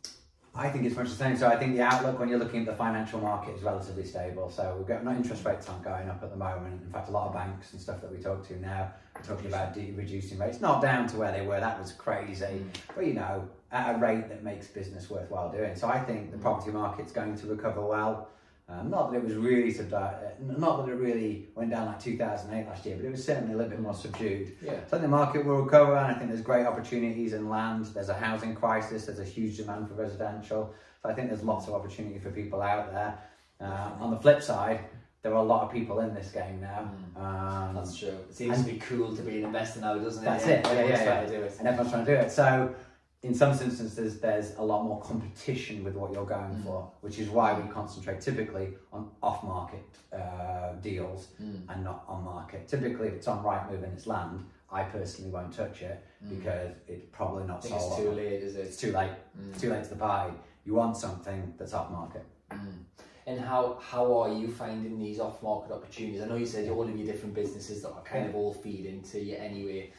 I 0.54 0.68
think 0.70 0.84
it's 0.84 0.96
much 0.96 1.08
the 1.08 1.14
same. 1.14 1.36
So 1.36 1.46
I 1.46 1.56
think 1.56 1.76
the 1.76 1.82
outlook 1.82 2.18
when 2.18 2.28
you're 2.28 2.38
looking 2.38 2.60
at 2.60 2.66
the 2.66 2.74
financial 2.74 3.20
market 3.20 3.54
is 3.54 3.62
relatively 3.62 4.04
stable. 4.04 4.50
So 4.50 4.74
we've 4.76 4.86
got 4.86 5.04
no 5.04 5.12
interest 5.12 5.44
rates 5.44 5.68
aren't 5.68 5.84
going 5.84 6.08
up 6.08 6.22
at 6.22 6.30
the 6.30 6.36
moment. 6.36 6.82
In 6.82 6.90
fact, 6.90 7.08
a 7.08 7.12
lot 7.12 7.28
of 7.28 7.34
banks 7.34 7.72
and 7.72 7.80
stuff 7.80 8.00
that 8.00 8.10
we 8.10 8.18
talk 8.18 8.46
to 8.48 8.58
now 8.60 8.92
are 9.14 9.22
talking 9.22 9.46
about 9.46 9.74
de- 9.74 9.92
reducing 9.92 10.38
rates. 10.38 10.60
Not 10.60 10.82
down 10.82 11.06
to 11.08 11.16
where 11.16 11.32
they 11.32 11.46
were. 11.46 11.60
That 11.60 11.78
was 11.78 11.92
crazy. 11.92 12.44
Mm. 12.44 12.68
But 12.94 13.06
you 13.06 13.14
know, 13.14 13.48
at 13.70 13.94
a 13.94 13.98
rate 13.98 14.28
that 14.28 14.42
makes 14.42 14.66
business 14.66 15.08
worthwhile 15.08 15.52
doing. 15.52 15.76
So 15.76 15.88
I 15.88 16.00
think 16.00 16.32
the 16.32 16.38
mm. 16.38 16.42
property 16.42 16.72
market's 16.72 17.12
going 17.12 17.36
to 17.36 17.46
recover 17.46 17.80
well. 17.80 18.28
Um, 18.70 18.90
not 18.90 19.10
that 19.10 19.18
it 19.18 19.24
was 19.24 19.34
really 19.34 19.72
subdu- 19.72 19.94
uh, 19.94 20.30
not 20.40 20.84
that 20.84 20.92
it 20.92 20.96
really 20.96 21.48
went 21.54 21.70
down 21.70 21.86
like 21.86 22.00
2008 22.00 22.66
last 22.68 22.84
year, 22.84 22.96
but 22.96 23.06
it 23.06 23.10
was 23.10 23.24
certainly 23.24 23.54
a 23.54 23.56
little 23.56 23.70
bit 23.70 23.80
more 23.80 23.94
subdued. 23.94 24.56
Yeah. 24.62 24.72
So 24.72 24.76
I 24.76 24.90
think 24.90 25.02
the 25.02 25.08
market 25.08 25.46
will 25.46 25.62
recover, 25.62 25.96
and 25.96 26.14
I 26.14 26.18
think 26.18 26.28
there's 26.30 26.42
great 26.42 26.66
opportunities 26.66 27.32
in 27.32 27.48
land. 27.48 27.86
There's 27.86 28.10
a 28.10 28.14
housing 28.14 28.54
crisis. 28.54 29.06
There's 29.06 29.20
a 29.20 29.24
huge 29.24 29.56
demand 29.56 29.88
for 29.88 29.94
residential. 29.94 30.74
So 31.02 31.08
I 31.08 31.14
think 31.14 31.28
there's 31.28 31.42
lots 31.42 31.66
of 31.66 31.74
opportunity 31.74 32.18
for 32.18 32.30
people 32.30 32.60
out 32.60 32.92
there. 32.92 33.18
Uh, 33.60 33.90
on 34.00 34.10
the 34.10 34.18
flip 34.18 34.42
side, 34.42 34.80
there 35.22 35.32
are 35.32 35.36
a 35.42 35.42
lot 35.42 35.62
of 35.64 35.72
people 35.72 36.00
in 36.00 36.14
this 36.14 36.30
game 36.30 36.60
now. 36.60 36.90
Um, 37.16 37.74
That's 37.74 37.96
true. 37.96 38.08
It 38.28 38.34
seems 38.34 38.58
to 38.64 38.70
be 38.70 38.78
cool 38.78 39.16
to 39.16 39.22
be 39.22 39.38
an 39.38 39.44
investor 39.44 39.80
now, 39.80 39.96
doesn't 39.96 40.22
it? 40.22 40.26
That's 40.26 40.46
it, 40.46 40.64
yeah, 40.64 40.70
Everyone's 40.70 40.98
yeah, 41.00 41.04
trying 41.04 41.22
yeah. 41.22 41.26
to 41.30 41.38
do 41.38 41.42
it. 41.44 41.56
and 41.58 41.68
everyone's 41.68 41.90
trying 41.90 42.04
to 42.04 42.14
do 42.14 42.18
it. 42.20 42.30
So, 42.30 42.74
in 43.22 43.34
some 43.34 43.50
instances, 43.50 44.20
there's 44.20 44.54
a 44.58 44.62
lot 44.62 44.84
more 44.84 45.00
competition 45.00 45.82
with 45.82 45.94
what 45.94 46.12
you're 46.12 46.24
going 46.26 46.54
Mm. 46.54 46.64
for, 46.64 46.88
which 47.00 47.18
is 47.18 47.28
why 47.28 47.58
we 47.58 47.68
concentrate 47.68 48.20
typically 48.20 48.74
on 48.92 49.10
off-market 49.22 49.84
uh, 50.12 50.72
deals 50.80 51.28
Mm. 51.42 51.62
and 51.68 51.84
not 51.84 52.04
on-market. 52.08 52.68
Typically, 52.68 53.08
if 53.08 53.14
it's 53.14 53.28
on 53.28 53.42
Rightmove 53.44 53.82
and 53.82 53.92
it's 53.92 54.06
land, 54.06 54.44
I 54.70 54.84
personally 54.84 55.30
won't 55.30 55.52
touch 55.52 55.82
it 55.82 55.98
because 56.28 56.70
it's 56.86 57.06
probably 57.10 57.44
not 57.44 57.64
sold. 57.64 57.80
it's 57.92 57.96
too 57.96 58.10
late, 58.12 58.42
is 58.42 58.54
It's 58.56 58.76
too 58.76 58.92
late. 58.92 59.10
Mm. 59.36 59.50
It's 59.50 59.60
too 59.60 59.70
late 59.70 59.82
to 59.84 59.90
the 59.90 59.96
party. 59.96 60.34
You 60.64 60.74
want 60.74 60.96
something 60.96 61.54
that's 61.58 61.74
off-market. 61.74 62.24
Mm. 62.50 62.84
And 63.26 63.40
how 63.40 63.74
how 63.80 64.16
are 64.22 64.32
you 64.32 64.48
finding 64.48 64.98
these 64.98 65.18
off 65.20 65.42
market 65.42 65.70
opportunities? 65.72 66.22
I 66.22 66.26
know 66.26 66.36
you 66.36 66.46
said 66.46 66.68
all 66.70 66.82
of 66.82 66.96
your 66.96 67.06
different 67.06 67.34
businesses 67.34 67.82
that 67.82 67.90
are 67.90 68.02
kind 68.02 68.26
of 68.28 68.34
all 68.34 68.54
feed 68.54 68.86
into 68.86 69.20
you 69.22 69.36
anyway. 69.36 69.92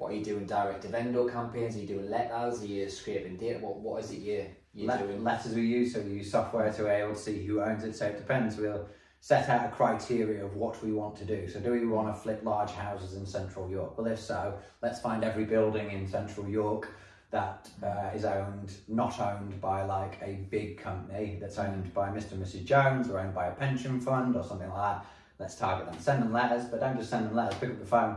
What 0.00 0.12
are 0.12 0.14
you 0.14 0.24
doing? 0.24 0.46
Direct 0.46 0.80
to 0.82 0.88
vendor 0.88 1.28
campaigns? 1.28 1.76
Are 1.76 1.80
you 1.80 1.86
doing 1.86 2.08
letters? 2.08 2.62
Are 2.62 2.66
you 2.66 2.88
scraping 2.88 3.36
data? 3.36 3.58
What 3.58 3.80
what 3.80 4.02
is 4.02 4.10
it 4.12 4.20
you 4.20 4.46
you're 4.72 4.88
Let- 4.88 5.06
doing? 5.06 5.22
letters 5.22 5.54
we 5.54 5.60
use, 5.60 5.92
so 5.92 6.00
we 6.00 6.12
use 6.12 6.30
software 6.30 6.72
to 6.72 6.84
be 6.84 6.88
able 6.88 7.12
to 7.12 7.20
see 7.20 7.44
who 7.44 7.60
owns 7.60 7.84
it. 7.84 7.94
So 7.94 8.06
it 8.06 8.16
depends. 8.16 8.56
We'll 8.56 8.88
set 9.20 9.50
out 9.50 9.66
a 9.66 9.68
criteria 9.68 10.42
of 10.42 10.56
what 10.56 10.82
we 10.82 10.92
want 10.92 11.16
to 11.16 11.26
do. 11.26 11.46
So 11.48 11.60
do 11.60 11.72
we 11.72 11.86
want 11.86 12.08
to 12.08 12.18
flip 12.18 12.40
large 12.42 12.70
houses 12.70 13.12
in 13.14 13.26
central 13.26 13.68
York? 13.68 13.98
Well, 13.98 14.06
if 14.06 14.18
so, 14.18 14.54
let's 14.80 15.00
find 15.00 15.22
every 15.22 15.44
building 15.44 15.90
in 15.90 16.08
central 16.08 16.48
York 16.48 16.88
that 17.30 17.68
uh, 17.82 18.08
is 18.14 18.24
owned, 18.24 18.72
not 18.88 19.20
owned 19.20 19.60
by 19.60 19.84
like 19.84 20.18
a 20.22 20.46
big 20.50 20.78
company 20.78 21.36
that's 21.38 21.58
owned 21.58 21.92
by 21.92 22.08
Mr. 22.08 22.32
and 22.32 22.42
Mrs. 22.42 22.64
Jones 22.64 23.10
or 23.10 23.20
owned 23.20 23.34
by 23.34 23.48
a 23.48 23.52
pension 23.52 24.00
fund 24.00 24.34
or 24.34 24.42
something 24.42 24.70
like 24.70 24.96
that. 24.96 25.06
Let's 25.38 25.54
target 25.56 25.90
them. 25.90 25.98
Send 26.00 26.22
them 26.22 26.32
letters, 26.32 26.64
but 26.66 26.80
don't 26.80 26.98
just 26.98 27.08
send 27.08 27.26
them 27.26 27.34
letters. 27.34 27.58
Pick 27.58 27.70
up 27.70 27.80
the 27.80 27.86
phone. 27.86 28.16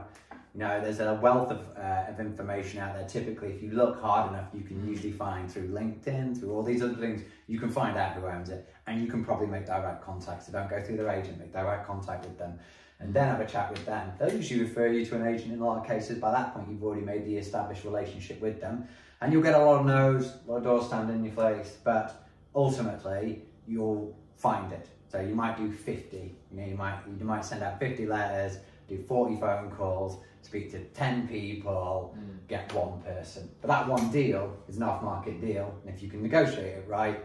You 0.53 0.59
know, 0.59 0.81
there's 0.81 0.99
a 0.99 1.15
wealth 1.15 1.49
of, 1.49 1.61
uh, 1.75 2.11
of 2.11 2.19
information 2.19 2.79
out 2.79 2.93
there. 2.95 3.07
Typically, 3.07 3.49
if 3.49 3.63
you 3.63 3.71
look 3.71 3.99
hard 3.99 4.31
enough, 4.31 4.49
you 4.53 4.61
can 4.61 4.87
usually 4.87 5.11
find 5.11 5.51
through 5.51 5.69
LinkedIn, 5.69 6.39
through 6.39 6.53
all 6.53 6.61
these 6.61 6.83
other 6.83 6.93
things, 6.93 7.23
you 7.47 7.59
can 7.59 7.69
find 7.69 7.97
out 7.97 8.13
who 8.13 8.27
owns 8.27 8.49
it, 8.49 8.71
and 8.85 9.01
you 9.01 9.07
can 9.07 9.25
probably 9.25 9.47
make 9.47 9.65
direct 9.65 10.03
contact. 10.03 10.43
So 10.43 10.51
don't 10.51 10.69
go 10.69 10.79
through 10.79 10.97
their 10.97 11.09
agent, 11.09 11.39
make 11.39 11.51
direct 11.51 11.87
contact 11.87 12.25
with 12.25 12.37
them, 12.37 12.59
and 12.99 13.11
then 13.11 13.29
have 13.29 13.41
a 13.41 13.47
chat 13.47 13.71
with 13.71 13.83
them. 13.85 14.11
They'll 14.19 14.31
usually 14.31 14.61
refer 14.61 14.87
you 14.87 15.03
to 15.07 15.15
an 15.15 15.27
agent 15.27 15.53
in 15.53 15.59
a 15.59 15.65
lot 15.65 15.79
of 15.79 15.87
cases. 15.87 16.19
By 16.19 16.31
that 16.31 16.53
point, 16.53 16.67
you've 16.69 16.83
already 16.83 17.05
made 17.05 17.25
the 17.25 17.35
established 17.35 17.83
relationship 17.83 18.39
with 18.39 18.61
them, 18.61 18.87
and 19.21 19.33
you'll 19.33 19.41
get 19.41 19.55
a 19.55 19.65
lot 19.65 19.79
of 19.79 19.87
no's, 19.87 20.33
a 20.47 20.51
lot 20.51 20.57
of 20.57 20.63
doors 20.63 20.85
stand 20.85 21.09
in 21.09 21.23
your 21.23 21.33
face, 21.33 21.77
but 21.83 22.27
ultimately, 22.53 23.41
you'll 23.67 24.15
find 24.35 24.71
it. 24.71 24.87
So 25.07 25.19
you 25.19 25.33
might 25.33 25.57
do 25.57 25.71
50, 25.71 26.35
you 26.51 26.59
know, 26.59 26.67
you 26.67 26.75
might 26.75 26.99
you 27.19 27.25
might 27.25 27.43
send 27.43 27.63
out 27.63 27.79
50 27.79 28.05
letters, 28.05 28.57
do 28.87 28.97
40 28.97 29.39
phone 29.39 29.71
calls, 29.71 30.17
speak 30.43 30.71
to 30.71 30.79
10 30.83 31.27
people, 31.27 32.15
get 32.47 32.71
one 32.73 33.01
person. 33.01 33.49
But 33.61 33.67
that 33.69 33.87
one 33.87 34.11
deal 34.11 34.55
is 34.67 34.77
an 34.77 34.83
off-market 34.83 35.41
deal, 35.41 35.73
and 35.85 35.95
if 35.95 36.03
you 36.03 36.09
can 36.09 36.21
negotiate 36.21 36.77
it 36.77 36.85
right, 36.87 37.23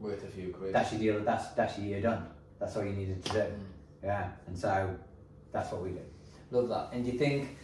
Worth 0.00 0.24
a 0.24 0.26
few 0.26 0.52
quid. 0.52 0.74
that's 0.74 0.92
your 0.92 1.00
deal. 1.00 1.24
That's 1.24 1.48
that's 1.54 1.78
your 1.78 1.86
year 1.86 2.00
done. 2.02 2.26
That's 2.58 2.76
all 2.76 2.84
you 2.84 2.92
needed 2.92 3.24
to 3.24 3.32
do. 3.32 3.38
Mm. 3.38 3.52
Yeah, 4.04 4.28
and 4.46 4.58
so 4.58 4.94
that's 5.52 5.72
what 5.72 5.82
we 5.82 5.90
do. 5.90 6.00
Love 6.50 6.68
that. 6.68 6.90
And 6.92 7.04
do 7.04 7.10
you 7.12 7.18
think, 7.18 7.56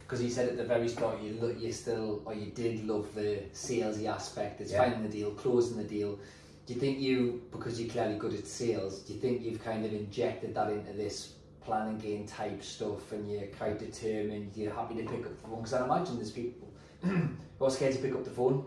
because 0.00 0.20
you 0.22 0.30
said 0.30 0.48
at 0.48 0.56
the 0.56 0.64
very 0.64 0.88
start, 0.88 1.22
you 1.22 1.38
look, 1.40 1.60
you 1.60 1.70
still, 1.72 2.22
or 2.24 2.34
you 2.34 2.46
did 2.46 2.84
love 2.86 3.14
the 3.14 3.38
salesy 3.52 4.06
aspect. 4.06 4.60
It's 4.60 4.72
Yeah. 4.72 4.82
finding 4.82 5.02
the 5.04 5.08
deal, 5.08 5.30
closing 5.32 5.76
the 5.76 5.84
deal. 5.84 6.18
Do 6.66 6.74
you 6.74 6.80
think 6.80 6.98
you, 6.98 7.42
because 7.52 7.80
you're 7.80 7.88
clearly 7.90 8.18
good 8.18 8.34
at 8.34 8.46
sales, 8.46 8.98
do 9.02 9.14
you 9.14 9.20
think 9.20 9.42
you've 9.42 9.62
kind 9.62 9.84
of 9.84 9.92
injected 9.92 10.52
that 10.56 10.70
into 10.72 10.92
this 10.92 11.34
plan 11.66 11.98
game 11.98 12.26
type 12.26 12.62
stuff, 12.62 13.12
and 13.12 13.30
you're 13.30 13.48
quite 13.58 13.78
determined? 13.78 14.52
You're 14.54 14.72
happy 14.72 14.94
to 14.94 15.02
pick 15.02 15.26
up 15.26 15.36
the 15.36 15.48
phone 15.48 15.56
because 15.56 15.72
I 15.74 15.84
imagine 15.84 16.16
there's 16.16 16.30
people 16.30 16.68
who 17.02 17.64
are 17.64 17.70
scared 17.70 17.94
to 17.94 17.98
pick 18.00 18.14
up 18.14 18.24
the 18.24 18.30
phone. 18.30 18.64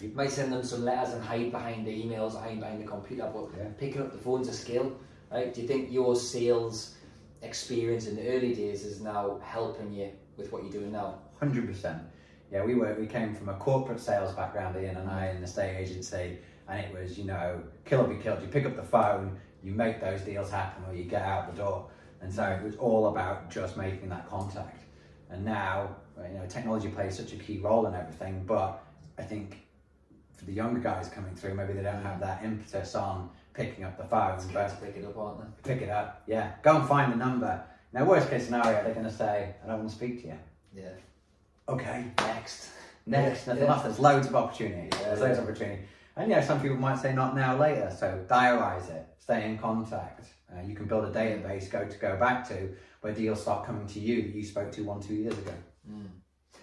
You 0.00 0.10
might 0.14 0.30
send 0.30 0.52
them 0.52 0.62
some 0.62 0.84
letters 0.84 1.14
and 1.14 1.22
hide 1.22 1.52
behind 1.52 1.86
the 1.86 1.90
emails, 2.02 2.32
hide 2.40 2.58
behind 2.58 2.82
the 2.82 2.86
computer, 2.86 3.30
but 3.32 3.50
Yeah. 3.56 3.68
picking 3.78 4.00
up 4.02 4.10
the 4.12 4.18
phone's 4.18 4.48
a 4.48 4.52
skill, 4.52 4.92
right? 5.30 5.52
Do 5.54 5.60
you 5.60 5.68
think 5.68 5.92
your 5.92 6.16
sales 6.16 6.96
experience 7.42 8.06
in 8.06 8.16
the 8.16 8.26
early 8.28 8.54
days 8.54 8.84
is 8.84 9.00
now 9.00 9.38
helping 9.42 9.92
you 9.92 10.10
with 10.36 10.50
what 10.52 10.62
you're 10.62 10.72
doing 10.72 10.92
now? 10.92 11.18
Hundred 11.38 11.66
percent. 11.66 12.02
Yeah, 12.50 12.64
we 12.64 12.74
were. 12.74 12.94
We 12.98 13.06
came 13.06 13.34
from 13.34 13.48
a 13.50 13.54
corporate 13.54 14.00
sales 14.00 14.34
background, 14.34 14.74
Ian 14.82 14.96
and 14.96 15.08
I, 15.08 15.28
in 15.28 15.36
the 15.38 15.44
estate 15.44 15.76
agency, 15.76 16.38
and 16.68 16.80
it 16.80 16.92
was, 16.92 17.16
you 17.16 17.24
know, 17.24 17.62
kill 17.84 18.00
or 18.00 18.08
be 18.08 18.16
killed. 18.20 18.42
You 18.42 18.48
pick 18.48 18.66
up 18.66 18.74
the 18.74 18.82
phone, 18.82 19.38
you 19.62 19.72
make 19.72 20.00
those 20.00 20.22
deals 20.22 20.50
happen, 20.50 20.82
or 20.88 20.94
you 20.94 21.04
get 21.04 21.22
out 21.22 21.54
the 21.54 21.62
door. 21.62 21.88
And 22.20 22.32
so 22.32 22.44
it 22.44 22.62
was 22.62 22.76
all 22.76 23.08
about 23.08 23.50
just 23.50 23.76
making 23.76 24.08
that 24.10 24.28
contact. 24.28 24.82
And 25.30 25.44
now, 25.44 25.96
you 26.16 26.38
know, 26.38 26.46
technology 26.48 26.88
plays 26.88 27.16
such 27.16 27.32
a 27.32 27.36
key 27.36 27.58
role 27.58 27.86
in 27.86 27.94
everything. 27.94 28.44
But 28.46 28.82
I 29.18 29.22
think 29.22 29.60
for 30.36 30.44
the 30.44 30.52
younger 30.52 30.80
guys 30.80 31.08
coming 31.08 31.34
through, 31.34 31.54
maybe 31.54 31.72
they 31.72 31.82
don't 31.82 32.02
have 32.02 32.20
that 32.20 32.44
impetus 32.44 32.94
on 32.94 33.30
picking 33.54 33.84
up 33.84 33.96
the 33.96 34.04
phone. 34.04 34.34
It's 34.34 34.46
But 34.46 34.80
pick 34.82 34.96
it 34.96 35.04
up, 35.04 35.16
aren't 35.16 35.40
they? 35.62 35.72
pick 35.74 35.82
it 35.82 35.90
up, 35.90 36.22
yeah. 36.26 36.52
Go 36.62 36.76
and 36.76 36.88
find 36.88 37.12
the 37.12 37.16
number. 37.16 37.62
Now, 37.92 38.04
worst 38.04 38.30
case 38.30 38.44
scenario, 38.44 38.84
they're 38.84 38.94
going 38.94 39.06
to 39.06 39.12
say, 39.12 39.54
"I 39.62 39.66
don't 39.66 39.78
want 39.78 39.90
to 39.90 39.96
speak 39.96 40.22
to 40.22 40.28
you." 40.28 40.38
Yeah. 40.74 40.90
Okay, 41.68 42.04
Next. 42.18 42.70
Next, 43.06 43.46
Yeah, 43.46 43.54
nothing 43.54 43.68
yeah. 43.68 43.82
There's 43.82 43.98
loads 43.98 44.26
of 44.28 44.36
opportunity. 44.36 44.88
Yeah, 44.92 45.04
There's 45.06 45.20
loads 45.20 45.38
of 45.38 45.44
opportunity. 45.44 45.82
And 46.16 46.30
yeah, 46.30 46.40
some 46.42 46.60
people 46.60 46.76
might 46.76 46.98
say 46.98 47.12
not 47.12 47.34
now, 47.34 47.56
later. 47.56 47.92
So 47.96 48.24
diarise 48.28 48.90
it. 48.90 49.06
Stay 49.18 49.46
in 49.46 49.58
contact. 49.58 50.26
Uh, 50.52 50.62
you 50.62 50.74
can 50.74 50.86
build 50.86 51.04
a 51.04 51.10
database 51.10 51.70
go 51.70 51.86
to 51.86 51.98
go 51.98 52.16
back 52.16 52.46
to 52.48 52.70
where 53.00 53.12
deals 53.12 53.42
start 53.42 53.64
coming 53.66 53.86
to 53.86 54.00
you 54.00 54.22
that 54.22 54.34
you 54.34 54.44
spoke 54.44 54.72
to 54.72 54.82
one 54.82 55.00
two 55.00 55.14
years 55.14 55.36
ago. 55.38 55.52
Mm. 55.88 56.06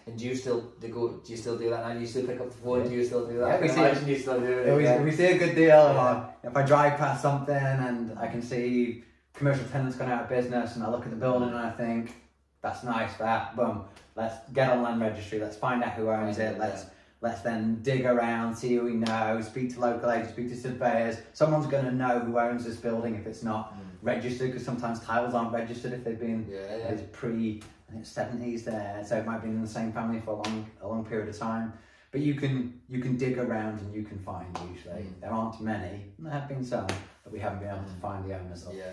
And 0.07 0.17
do 0.17 0.25
you 0.25 0.35
still 0.35 0.61
do, 0.79 0.87
go, 0.87 1.09
do 1.17 1.31
you 1.31 1.37
still 1.37 1.57
do 1.57 1.69
that 1.69 1.85
now? 1.85 1.93
Do 1.93 1.99
you 1.99 2.07
still 2.07 2.25
pick 2.25 2.39
up 2.39 2.49
the 2.49 2.57
phone? 2.57 2.83
Yeah. 2.83 2.89
Do 2.89 2.95
you 2.95 3.05
still 3.05 3.27
do 3.27 3.39
that? 3.39 3.61
Yeah, 3.61 3.91
we 3.91 3.99
see 3.99 4.11
you 4.11 4.17
still 4.17 4.39
do 4.39 4.45
it. 4.45 4.67
If 4.67 4.77
we, 4.77 4.83
yeah. 4.83 5.01
we 5.01 5.11
see 5.11 5.25
a 5.25 5.37
good 5.37 5.55
deal, 5.55 5.67
Yeah. 5.67 6.13
or 6.43 6.49
if 6.49 6.55
I 6.55 6.63
drive 6.63 6.97
past 6.97 7.21
something 7.21 7.55
and 7.55 8.17
I 8.17 8.27
can 8.27 8.41
see 8.41 9.03
commercial 9.33 9.65
tenants 9.65 9.97
gone 9.97 10.09
out 10.09 10.23
of 10.23 10.29
business, 10.29 10.75
and 10.75 10.83
I 10.85 10.89
look 10.89 11.03
at 11.03 11.09
the 11.09 11.17
building 11.17 11.49
and 11.49 11.57
I 11.57 11.71
think 11.71 12.15
that's 12.61 12.83
nice. 12.83 13.15
That 13.17 13.55
boom. 13.55 13.83
Let's 14.15 14.49
get 14.51 14.71
on 14.71 14.81
land 14.81 15.01
registry. 15.01 15.39
Let's 15.39 15.57
find 15.57 15.83
out 15.83 15.93
who 15.93 16.09
owns 16.09 16.39
it, 16.39 16.57
Let's 16.57 16.85
let's 17.21 17.41
then 17.41 17.79
dig 17.81 18.05
around, 18.05 18.55
see 18.55 18.75
who 18.75 18.83
we 18.83 18.93
know, 18.93 19.41
speak 19.41 19.73
to 19.73 19.79
local 19.79 20.09
agents, 20.11 20.33
speak 20.33 20.49
to 20.49 20.55
surveyors. 20.55 21.17
Someone's 21.33 21.67
going 21.67 21.85
to 21.85 21.91
know 21.91 22.19
who 22.19 22.37
owns 22.37 22.63
this 22.65 22.77
building 22.77 23.15
if 23.15 23.25
it's 23.25 23.43
not 23.43 23.73
Mm. 23.73 23.79
registered, 24.03 24.51
because 24.51 24.63
sometimes 24.65 24.99
titles 24.99 25.33
aren't 25.33 25.51
registered 25.53 25.93
if 25.93 26.03
they've 26.03 26.19
been 26.19 26.45
Yeah, 26.49 26.59
yeah. 26.59 26.87
it's 26.89 27.03
pre 27.11 27.61
I 27.89 27.93
think 27.93 28.05
seventies 28.05 28.65
there, 28.65 29.01
so 29.07 29.17
it 29.17 29.25
might 29.25 29.41
be 29.41 29.47
in 29.47 29.61
the 29.61 29.67
same 29.67 29.91
family 29.93 30.19
for 30.19 30.31
a 30.31 30.35
long 30.35 30.65
a 30.81 30.87
long 30.87 31.05
period 31.05 31.29
of 31.29 31.37
time. 31.37 31.71
But 32.11 32.21
you 32.21 32.35
can 32.35 32.79
you 32.89 32.99
can 33.01 33.17
dig 33.17 33.37
around 33.37 33.79
and 33.79 33.93
you 33.93 34.03
can 34.03 34.19
find 34.19 34.47
usually. 34.71 35.03
Mm. 35.03 35.21
There 35.21 35.31
aren't 35.31 35.59
many. 35.61 36.11
There 36.19 36.31
have 36.31 36.47
been 36.49 36.63
some, 36.63 36.87
but 37.23 37.31
we 37.31 37.39
haven't 37.39 37.59
been 37.59 37.69
able 37.69 37.79
to 37.85 37.91
Mm. 37.97 38.01
find 38.01 38.25
the 38.29 38.37
owners 38.39 38.65
of. 38.65 38.73
Yeah. 38.75 38.91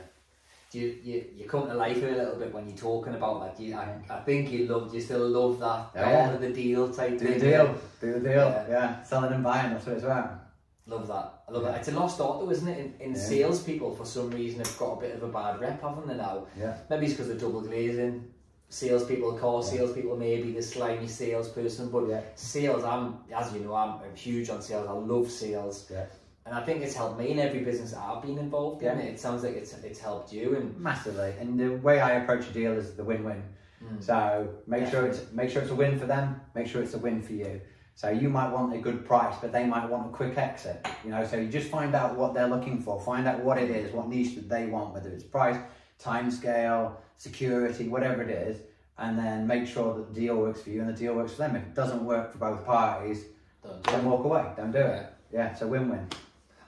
You, 0.75 0.99
you, 1.03 1.25
you 1.37 1.45
come 1.49 1.69
to 1.69 1.75
life 1.75 1.97
a 2.03 2.07
little 2.07 2.37
bit 2.37 2.53
when 2.53 2.69
you're 2.69 2.77
talking 2.77 3.15
about 3.15 3.57
that. 3.57 3.63
You, 3.63 3.77
I, 3.77 3.97
I 4.11 4.21
think 4.21 4.51
you 4.51 4.67
love, 4.67 4.93
you 4.95 5.01
still 5.01 5.29
love 5.29 5.61
that 5.61 5.91
yeah. 5.95 6.29
going 6.31 6.41
the 6.41 6.53
deal 6.53 6.93
type 6.93 7.19
Do 7.19 7.29
the 7.29 7.39
deal, 7.39 7.75
do 8.01 8.13
the 8.15 8.21
deal. 8.21 8.31
Yeah. 8.31 8.67
Yeah. 8.69 9.03
selling 9.03 9.33
and 9.33 9.45
buying. 9.45 9.73
That's 9.73 9.87
what 9.87 9.95
it's 9.97 10.05
about. 10.05 10.41
Love 10.87 11.07
that. 11.09 11.43
I 11.49 11.53
love 11.53 11.63
Yeah. 11.63 11.71
that. 11.71 11.79
It's 11.81 11.89
a 11.89 11.93
lost 11.93 12.21
art 12.21 12.41
though, 12.41 12.51
isn't 12.51 12.69
it? 12.69 12.79
In, 12.79 12.95
in 13.07 13.11
Yeah. 13.15 13.21
salespeople, 13.21 13.95
for 13.95 14.05
some 14.05 14.31
reason, 14.31 14.59
have 14.61 14.79
got 14.79 14.99
a 14.99 15.01
bit 15.01 15.15
of 15.15 15.23
a 15.23 15.29
bad 15.29 15.61
rep, 15.61 15.81
haven't 15.81 16.09
they 16.09 16.15
now? 16.17 16.47
Yeah, 16.59 16.77
Maybe 16.91 17.07
it's 17.07 17.15
because 17.15 17.31
of 17.31 17.41
double 17.41 17.61
glazing. 17.63 18.31
Salespeople, 18.69 19.35
car 19.35 19.63
Yeah. 19.63 19.71
salespeople, 19.71 20.17
maybe 20.17 20.53
the 20.53 20.63
slimy 20.63 21.07
salesperson, 21.07 21.91
but 21.91 22.09
yeah, 22.09 22.21
sales, 22.35 22.83
I'm, 22.83 23.19
as 23.35 23.53
you 23.55 23.61
know, 23.61 23.75
I'm, 23.75 24.01
I'm 24.03 24.17
huge 24.17 24.51
on 24.51 24.61
sales. 24.61 24.89
I 24.89 24.93
love 24.93 25.31
sales. 25.31 25.89
Yeah. 25.91 26.07
And 26.47 26.55
I 26.55 26.61
think 26.63 26.83
it's 26.83 26.95
helped 26.95 27.19
me 27.19 27.31
in 27.31 27.39
every 27.39 27.61
business 27.61 27.93
that 27.93 28.01
I've 28.01 28.21
been 28.23 28.39
involved 28.39 28.83
in. 28.83 28.99
Yeah. 28.99 29.05
It 29.05 29.19
sounds 29.19 29.43
like 29.43 29.55
it's, 29.55 29.73
it's 29.73 29.99
helped 29.99 30.33
you. 30.33 30.57
And 30.57 30.79
massively. 30.79 31.33
And 31.41 31.59
the 31.59 31.77
way 31.77 32.01
I 32.01 32.13
approach 32.13 32.47
a 32.49 32.53
deal 32.53 32.73
is 32.73 32.95
the 32.95 33.05
win-win. 33.05 33.43
Mm. 33.83 34.03
So 34.03 34.49
make 34.67 34.89
sure 34.91 35.07
it's 35.07 35.21
make 35.33 35.51
sure 35.51 35.63
it's 35.63 35.71
a 35.71 35.75
win 35.75 35.99
for 35.99 36.07
them. 36.07 36.41
Make 36.55 36.67
sure 36.67 36.83
it's 36.83 36.95
a 36.95 36.99
win 36.99 37.23
for 37.23 37.33
you. 37.33 37.61
So 37.97 38.11
you 38.11 38.29
might 38.29 38.51
want 38.51 38.75
a 38.75 38.79
good 38.79 39.07
price, 39.07 39.37
but 39.41 39.53
they 39.53 39.65
might 39.67 39.89
want 39.89 40.07
a 40.07 40.11
quick 40.11 40.37
exit. 40.37 40.87
You 41.05 41.11
know, 41.11 41.25
so 41.27 41.37
you 41.37 41.49
just 41.49 41.71
find 41.71 41.95
out 41.95 42.17
what 42.17 42.35
they're 42.35 42.49
looking 42.49 42.81
for. 42.81 43.01
Find 43.01 43.27
out 43.27 43.41
what 43.41 43.57
it 43.57 43.71
is, 43.71 43.93
what 43.93 44.09
niche 44.09 44.35
that 44.35 44.49
they 44.49 44.67
want, 44.67 44.93
whether 44.95 45.11
it's 45.11 45.23
price, 45.25 45.57
time 45.99 46.31
scale, 46.31 47.01
security, 47.19 47.89
whatever 47.89 48.23
it 48.23 48.31
is, 48.31 48.59
and 48.99 49.19
then 49.19 49.47
make 49.47 49.67
sure 49.67 49.95
that 49.95 50.13
the 50.13 50.21
deal 50.21 50.37
works 50.37 50.63
for 50.63 50.71
you 50.71 50.81
and 50.81 50.89
the 50.89 50.93
deal 50.93 51.15
works 51.15 51.33
for 51.33 51.39
them. 51.39 51.57
If 51.57 51.63
it 51.63 51.75
doesn't 51.75 52.05
work 52.05 52.33
for 52.33 52.39
both 52.39 52.65
parties, 52.65 53.25
Don't 53.63 53.83
do 53.83 53.91
then 53.93 54.05
walk 54.05 54.25
away. 54.25 54.45
Don't 54.57 54.73
do 54.73 54.79
Yeah. 54.79 55.01
it. 55.01 55.07
Yeah, 55.33 55.51
it's 55.53 55.63
a 55.63 55.67
win-win. 55.67 56.07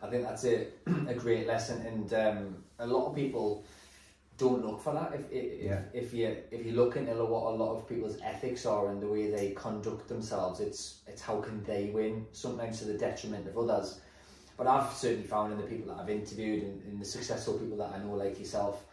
I 0.02 0.08
think 0.08 0.22
that's 0.24 0.44
a, 0.44 0.66
a 1.08 1.14
great 1.14 1.46
lesson, 1.46 1.84
and 1.86 2.12
um, 2.14 2.64
a 2.78 2.86
lot 2.86 3.06
of 3.06 3.14
people 3.14 3.64
don't 4.38 4.64
look 4.64 4.80
for 4.80 4.92
that. 4.92 5.14
If 5.14 5.32
if, 5.32 5.62
Yeah. 5.62 5.80
if 5.92 6.12
you 6.14 6.36
if 6.50 6.66
you 6.66 6.72
look 6.72 6.96
into 6.96 7.14
what 7.24 7.52
a 7.52 7.56
lot 7.56 7.76
of 7.76 7.88
people's 7.88 8.18
ethics 8.22 8.66
are 8.66 8.88
and 8.88 9.00
the 9.02 9.08
way 9.08 9.30
they 9.30 9.52
conduct 9.52 10.08
themselves, 10.08 10.60
it's 10.60 11.02
it's 11.06 11.22
how 11.22 11.40
can 11.40 11.62
they 11.64 11.90
win, 11.90 12.26
sometimes 12.32 12.78
to 12.80 12.84
the 12.84 12.98
detriment 12.98 13.46
of 13.48 13.56
others. 13.58 14.00
But 14.56 14.66
I've 14.66 14.90
certainly 14.92 15.26
found 15.26 15.52
in 15.52 15.58
the 15.58 15.66
people 15.66 15.94
that 15.94 16.00
I've 16.00 16.08
interviewed 16.10 16.62
and, 16.62 16.82
and 16.84 17.00
the 17.00 17.04
successful 17.04 17.54
people 17.58 17.76
that 17.78 17.90
I 17.94 17.98
know, 18.02 18.14
like 18.14 18.38
yourself, 18.38 18.84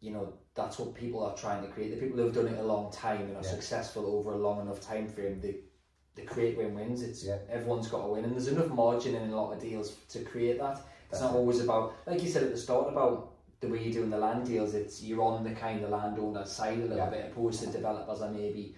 you 0.00 0.12
know, 0.12 0.32
that's 0.54 0.78
what 0.78 0.94
people 0.94 1.24
are 1.24 1.34
trying 1.36 1.62
to 1.62 1.68
create. 1.68 1.90
The 1.90 2.00
people 2.00 2.18
who 2.18 2.24
have 2.26 2.34
done 2.34 2.46
it 2.46 2.58
a 2.58 2.62
long 2.62 2.92
time 2.92 3.22
and 3.22 3.36
are 3.36 3.42
Yeah. 3.42 3.50
successful 3.50 4.06
over 4.06 4.32
a 4.32 4.36
long 4.36 4.60
enough 4.60 4.80
time 4.80 5.08
frame, 5.08 5.40
they 5.40 5.56
they 6.14 6.22
create 6.22 6.56
win-wins. 6.58 7.02
It's 7.02 7.24
Yeah. 7.24 7.38
everyone's 7.48 7.88
got 7.88 8.02
to 8.02 8.08
win, 8.12 8.24
and 8.24 8.32
there's 8.34 8.48
enough 8.48 8.68
margin 8.68 9.14
in 9.14 9.30
a 9.30 9.36
lot 9.36 9.52
of 9.52 9.60
deals 9.60 9.92
to 10.10 10.22
create 10.24 10.58
that. 10.58 10.76
It's 11.10 11.20
That's 11.20 11.22
not 11.22 11.34
it. 11.34 11.38
always 11.38 11.60
about, 11.60 11.94
like 12.06 12.22
you 12.22 12.28
said 12.28 12.42
at 12.42 12.50
the 12.50 12.56
start, 12.56 12.88
about 12.88 13.30
the 13.60 13.68
way 13.68 13.82
you're 13.82 13.92
doing 13.92 14.10
the 14.10 14.18
land 14.18 14.46
deals. 14.46 14.74
It's 14.74 15.02
you're 15.02 15.22
on 15.22 15.44
the 15.44 15.54
kind 15.54 15.82
of 15.84 15.90
landowner 15.90 16.44
side 16.44 16.78
a 16.78 16.82
little 16.82 16.96
Yeah. 16.96 17.10
bit, 17.10 17.30
opposed 17.32 17.60
to 17.60 17.66
developers 17.70 18.20
are 18.20 18.30
maybe 18.30 18.74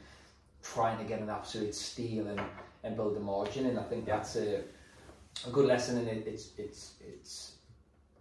trying 0.62 0.98
to 0.98 1.04
get 1.04 1.20
an 1.20 1.30
absolute 1.30 1.74
steal 1.74 2.26
and, 2.28 2.40
and 2.82 2.96
build 2.96 3.16
the 3.16 3.20
margin. 3.20 3.66
And 3.66 3.78
I 3.78 3.82
think 3.84 4.06
Yeah. 4.06 4.16
that's 4.16 4.36
a 4.36 4.62
a 5.48 5.50
good 5.50 5.66
lesson, 5.66 5.98
and 5.98 6.06
it, 6.08 6.26
it's 6.28 6.50
it's 6.58 6.92
it's. 7.00 7.52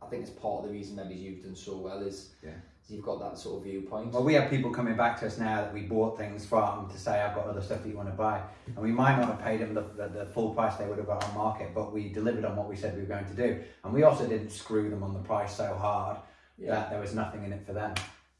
I 0.02 0.08
think 0.08 0.24
it's 0.24 0.32
part 0.32 0.64
of 0.64 0.66
the 0.70 0.74
reason 0.74 0.96
maybe 0.96 1.14
you've 1.14 1.44
done 1.44 1.56
so 1.56 1.78
well 1.78 2.02
is 2.02 2.30
Yeah. 2.42 2.52
You've 2.90 3.04
got 3.04 3.20
that 3.20 3.38
sort 3.38 3.58
of 3.58 3.64
viewpoint. 3.64 4.12
Well, 4.12 4.24
we 4.24 4.34
have 4.34 4.50
people 4.50 4.70
coming 4.72 4.96
back 4.96 5.20
to 5.22 5.28
us 5.28 5.38
now 5.38 5.62
that 5.62 5.74
we 5.74 5.82
bought 5.82 6.18
things 6.18 6.46
from 6.46 6.90
to 6.90 6.98
say, 6.98 7.22
I've 7.22 7.36
got 7.36 7.48
other 7.48 7.62
stuff 7.62 7.82
that 7.84 7.90
you 7.90 7.96
want 7.96 8.10
to 8.10 8.16
buy. 8.16 8.42
And 8.68 8.78
we 8.78 8.92
might 8.92 9.18
not 9.18 9.28
have 9.30 9.42
paid 9.42 9.62
them 9.62 9.74
the, 9.74 9.82
the, 9.82 10.08
the 10.10 10.26
full 10.26 10.54
price 10.54 10.76
they 10.76 10.86
would 10.86 10.98
have 10.98 11.08
got 11.08 11.24
on 11.24 11.34
market, 11.36 11.74
but 11.74 11.94
we 11.94 12.10
delivered 12.10 12.46
on 12.46 12.56
what 12.56 12.68
we 12.68 12.76
said 12.76 12.96
we 12.96 13.02
were 13.02 13.08
going 13.08 13.26
to 13.26 13.34
do. 13.34 13.62
And 13.84 13.94
we 13.94 14.04
also 14.04 14.28
didn't 14.28 14.50
screw 14.50 14.90
them 14.90 15.02
on 15.02 15.14
the 15.14 15.20
price 15.20 15.56
so 15.56 15.74
hard 15.76 16.18
yeah. 16.58 16.72
that 16.72 16.90
there 16.92 17.00
was 17.00 17.16
nothing 17.16 17.44
in 17.46 17.54
it 17.54 17.66
for 17.66 17.74
them. 17.74 17.94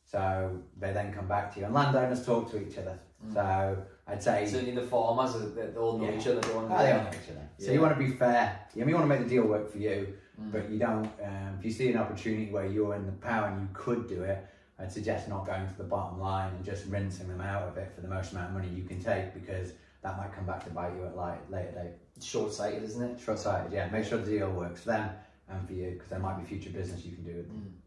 So 0.06 0.60
they 0.80 0.92
then 0.92 1.14
come 1.14 1.28
back 1.28 1.54
to 1.54 1.60
you. 1.60 1.66
And 1.66 1.74
landowners 1.74 2.26
talk 2.26 2.52
to 2.52 2.62
each 2.62 2.78
other. 2.78 3.00
So 3.34 3.78
I'd 4.08 4.22
say. 4.22 4.46
Certainly 4.46 4.76
the 4.76 4.82
farmers, 4.82 5.34
they 5.56 5.68
they 5.68 5.78
all 5.78 5.98
know 5.98 6.10
Yeah. 6.10 6.20
each 6.20 6.28
other, 6.28 6.42
don't 6.42 6.70
Ah, 6.70 6.84
they 6.84 6.92
all 6.92 7.04
know 7.04 7.10
each 7.10 7.32
other. 7.32 7.50
So 7.58 7.68
Yeah. 7.68 7.72
you 7.74 7.82
want 7.82 7.98
to 7.98 8.04
be 8.04 8.12
fair. 8.12 8.60
I 8.76 8.80
mean, 8.80 8.90
you 8.90 8.96
want 8.96 9.06
to 9.06 9.16
make 9.16 9.24
the 9.24 9.30
deal 9.30 9.46
work 9.48 9.72
for 9.72 9.78
you, 9.78 10.14
Mm. 10.42 10.52
but 10.52 10.70
you 10.70 10.80
don't. 10.80 11.06
Um, 11.24 11.58
if 11.60 11.66
you 11.66 11.72
see 11.72 11.92
an 11.92 11.98
opportunity 11.98 12.52
where 12.52 12.66
you're 12.66 12.96
in 12.96 13.06
the 13.06 13.12
power 13.12 13.48
and 13.48 13.62
you 13.62 13.68
could 13.74 14.08
do 14.08 14.24
it, 14.24 14.46
I'd 14.80 14.92
suggest 14.92 15.30
not 15.30 15.46
going 15.46 15.68
to 15.68 15.78
the 15.78 15.84
bottom 15.84 16.20
line 16.20 16.54
and 16.56 16.66
just 16.66 16.86
rinsing 16.88 17.28
them 17.28 17.42
out 17.42 17.64
of 17.64 17.78
it 17.78 17.92
for 17.94 18.02
the 18.02 18.08
most 18.08 18.32
amount 18.32 18.48
of 18.48 18.54
money 18.54 18.70
you 18.70 18.84
can 18.84 19.02
take 19.02 19.34
because 19.34 19.74
that 20.02 20.18
might 20.18 20.34
come 20.34 20.46
back 20.46 20.64
to 20.66 20.72
bite 20.72 20.94
you 20.96 21.06
at 21.06 21.16
like 21.16 21.40
later 21.50 21.72
date. 21.72 22.24
Short 22.24 22.52
sighted, 22.52 22.84
isn't 22.84 23.02
it? 23.02 23.20
Short 23.20 23.40
sighted, 23.40 23.72
yeah. 23.72 23.88
Make 23.90 24.06
sure 24.06 24.18
the 24.18 24.32
deal 24.32 24.50
works 24.52 24.82
for 24.82 24.90
them 24.90 25.12
and 25.50 25.68
for 25.68 25.74
you 25.74 25.92
because 25.92 26.10
there 26.10 26.20
might 26.20 26.40
be 26.40 26.46
future 26.46 26.72
business 26.72 27.06
you 27.06 27.16
can 27.16 27.24
do 27.24 27.36
with 27.36 27.48
them. 27.48 27.58
Mm. 27.68 27.80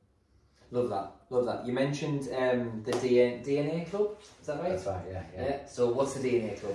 Love 0.73 0.89
that, 0.91 1.13
love 1.31 1.47
that. 1.47 1.67
You 1.67 1.73
mentioned 1.73 2.29
um, 2.37 2.83
the 2.85 2.93
DNA, 2.93 3.45
DNA 3.45 3.89
Club, 3.91 4.17
is 4.41 4.47
that 4.47 4.61
right? 4.61 4.71
That's 4.71 4.87
right, 4.87 5.03
yeah, 5.11 5.23
yeah. 5.35 5.45
Yeah. 5.45 5.67
So 5.67 5.93
what's 5.93 6.15
the 6.15 6.29
DNA 6.29 6.59
Club? 6.61 6.75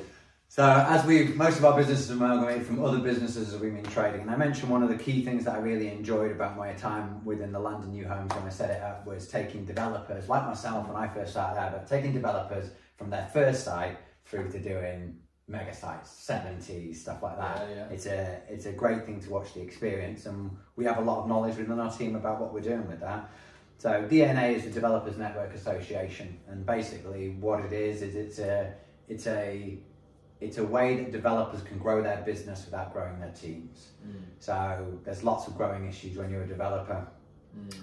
So 0.52 0.66
as 0.66 1.06
we've 1.06 1.34
most 1.38 1.60
of 1.60 1.64
our 1.64 1.78
businesses 1.78 2.12
are 2.12 2.16
amalgamated 2.16 2.68
from 2.68 2.84
other 2.84 3.00
businesses 3.00 3.54
as 3.54 3.62
we've 3.62 3.74
been 3.74 3.86
trading, 3.86 4.20
and 4.20 4.30
I 4.30 4.36
mentioned 4.36 4.70
one 4.70 4.84
of 4.84 4.90
the 4.90 4.98
key 4.98 5.24
things 5.24 5.46
that 5.46 5.56
I 5.56 5.60
really 5.60 5.88
enjoyed 5.88 6.30
about 6.30 6.58
my 6.58 6.74
time 6.74 7.24
within 7.24 7.54
the 7.54 7.60
Land 7.60 7.86
and 7.86 7.94
New 7.94 8.06
Homes 8.06 8.34
when 8.36 8.44
I 8.44 8.50
set 8.50 8.70
it 8.70 8.84
up 8.84 9.08
was 9.08 9.30
taking 9.30 9.64
developers 9.64 10.28
like 10.28 10.46
myself 10.46 10.90
when 10.90 10.98
I 10.98 11.08
first 11.08 11.32
started 11.32 11.58
out, 11.58 11.72
but 11.72 11.88
taking 11.88 12.12
developers 12.12 12.72
from 12.98 13.10
their 13.10 13.30
first 13.32 13.64
site 13.64 13.98
through 14.26 14.52
to 14.52 14.60
doing 14.60 15.20
mega 15.48 15.74
sites, 15.74 16.10
70s, 16.28 16.98
stuff 16.98 17.24
like 17.24 17.38
that. 17.38 17.70
Yeah, 17.70 17.76
yeah. 17.76 17.86
It's 17.90 18.06
a 18.08 18.42
it's 18.50 18.66
a 18.66 18.74
great 18.74 19.06
thing 19.06 19.22
to 19.22 19.30
watch 19.30 19.54
the 19.54 19.62
experience, 19.62 20.26
and 20.26 20.52
we 20.76 20.84
have 20.84 20.98
a 20.98 21.02
lot 21.02 21.22
of 21.22 21.30
knowledge 21.30 21.56
within 21.56 21.80
our 21.80 21.94
team 21.94 22.18
about 22.18 22.42
what 22.42 22.54
we're 22.54 22.60
doing 22.60 22.90
with 22.90 23.00
that. 23.00 23.30
So 23.78 24.06
DNA 24.12 24.56
is 24.56 24.66
the 24.66 24.72
Developers 24.72 25.18
Network 25.18 25.54
Association, 25.54 26.42
and 26.50 26.66
basically 26.66 27.30
what 27.40 27.64
it 27.64 27.72
is 27.72 28.02
is 28.02 28.16
it's 28.16 28.40
a 28.40 28.74
it's 29.08 29.28
a 29.28 29.80
it's 30.42 30.58
a 30.58 30.64
way 30.64 30.98
that 30.98 31.12
developers 31.12 31.62
can 31.62 31.78
grow 31.78 32.02
their 32.02 32.18
business 32.26 32.66
without 32.66 32.92
growing 32.92 33.20
their 33.20 33.32
teams. 33.32 33.90
Mm. 34.06 34.24
So 34.40 35.00
there's 35.06 35.24
lots 35.24 35.48
of 35.48 35.56
growing 35.56 35.88
issues 35.88 36.18
when 36.18 36.32
you're 36.32 36.44
a 36.44 36.48
developer. 36.48 37.08
Mm. 37.58 37.76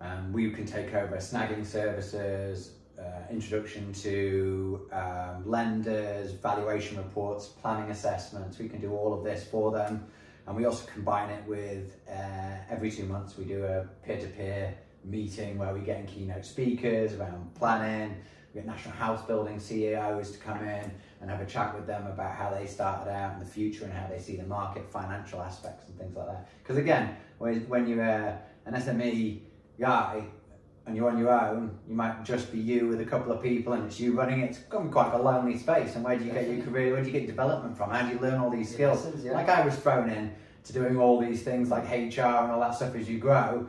Um, 0.00 0.32
we 0.32 0.50
can 0.50 0.64
take 0.64 0.94
over 0.94 1.16
snagging 1.16 1.64
services, 1.64 2.72
uh, 2.98 3.30
introduction 3.30 3.92
to 3.92 4.88
um, 4.92 5.42
lenders, 5.44 6.32
valuation 6.32 6.96
reports, 6.96 7.46
planning 7.46 7.90
assessments. 7.90 8.58
We 8.58 8.68
can 8.68 8.80
do 8.80 8.92
all 8.92 9.12
of 9.12 9.22
this 9.22 9.44
for 9.44 9.70
them. 9.70 10.06
And 10.46 10.56
we 10.56 10.64
also 10.64 10.86
combine 10.90 11.30
it 11.30 11.46
with 11.46 11.98
uh, 12.08 12.56
every 12.70 12.90
two 12.90 13.04
months 13.04 13.36
we 13.36 13.44
do 13.44 13.64
a 13.64 13.86
peer 14.04 14.18
to 14.18 14.26
peer 14.26 14.74
meeting 15.04 15.58
where 15.58 15.74
we 15.74 15.80
get 15.80 16.00
in 16.00 16.06
keynote 16.06 16.44
speakers 16.46 17.14
around 17.14 17.54
planning. 17.54 18.16
We 18.54 18.60
get 18.60 18.66
national 18.66 18.94
house 18.94 19.24
building 19.26 19.58
CEOs 19.58 20.32
to 20.32 20.38
come 20.38 20.66
in 20.66 20.90
and 21.24 21.30
have 21.30 21.40
a 21.40 21.50
chat 21.50 21.74
with 21.74 21.86
them 21.86 22.06
about 22.06 22.36
how 22.36 22.50
they 22.50 22.66
started 22.66 23.10
out 23.10 23.32
in 23.32 23.40
the 23.40 23.46
future 23.46 23.84
and 23.84 23.92
how 23.94 24.06
they 24.06 24.18
see 24.18 24.36
the 24.36 24.44
market, 24.44 24.86
financial 24.92 25.40
aspects, 25.40 25.88
and 25.88 25.98
things 25.98 26.14
like 26.14 26.26
that. 26.26 26.46
Because 26.62 26.76
again, 26.76 27.16
when, 27.38 27.66
when 27.66 27.88
you're 27.88 28.04
uh, 28.04 28.36
an 28.66 28.74
SME 28.74 29.40
guy 29.80 30.22
and 30.84 30.94
you're 30.94 31.08
on 31.08 31.16
your 31.16 31.32
own, 31.32 31.78
you 31.88 31.94
might 31.94 32.24
just 32.24 32.52
be 32.52 32.58
you 32.58 32.88
with 32.88 33.00
a 33.00 33.06
couple 33.06 33.32
of 33.32 33.42
people 33.42 33.72
and 33.72 33.86
it's 33.86 33.98
you 33.98 34.12
running 34.12 34.42
it. 34.42 34.50
It's 34.50 34.58
become 34.58 34.90
quite 34.90 35.14
a 35.14 35.18
lonely 35.18 35.56
space. 35.56 35.94
And 35.94 36.04
where 36.04 36.18
do 36.18 36.26
you 36.26 36.30
get 36.30 36.46
your 36.46 36.62
career? 36.62 36.92
Where 36.92 37.00
do 37.00 37.06
you 37.06 37.18
get 37.18 37.26
development 37.26 37.74
from? 37.74 37.88
How 37.88 38.02
do 38.06 38.14
you 38.14 38.20
learn 38.20 38.38
all 38.38 38.50
these 38.50 38.70
skills? 38.70 39.06
Like 39.24 39.48
I 39.48 39.64
was 39.64 39.76
thrown 39.76 40.10
in 40.10 40.34
to 40.64 40.72
doing 40.74 40.98
all 40.98 41.18
these 41.18 41.42
things 41.42 41.70
like 41.70 41.84
HR 41.84 42.20
and 42.20 42.52
all 42.52 42.60
that 42.60 42.74
stuff 42.74 42.94
as 42.96 43.08
you 43.08 43.18
grow. 43.18 43.66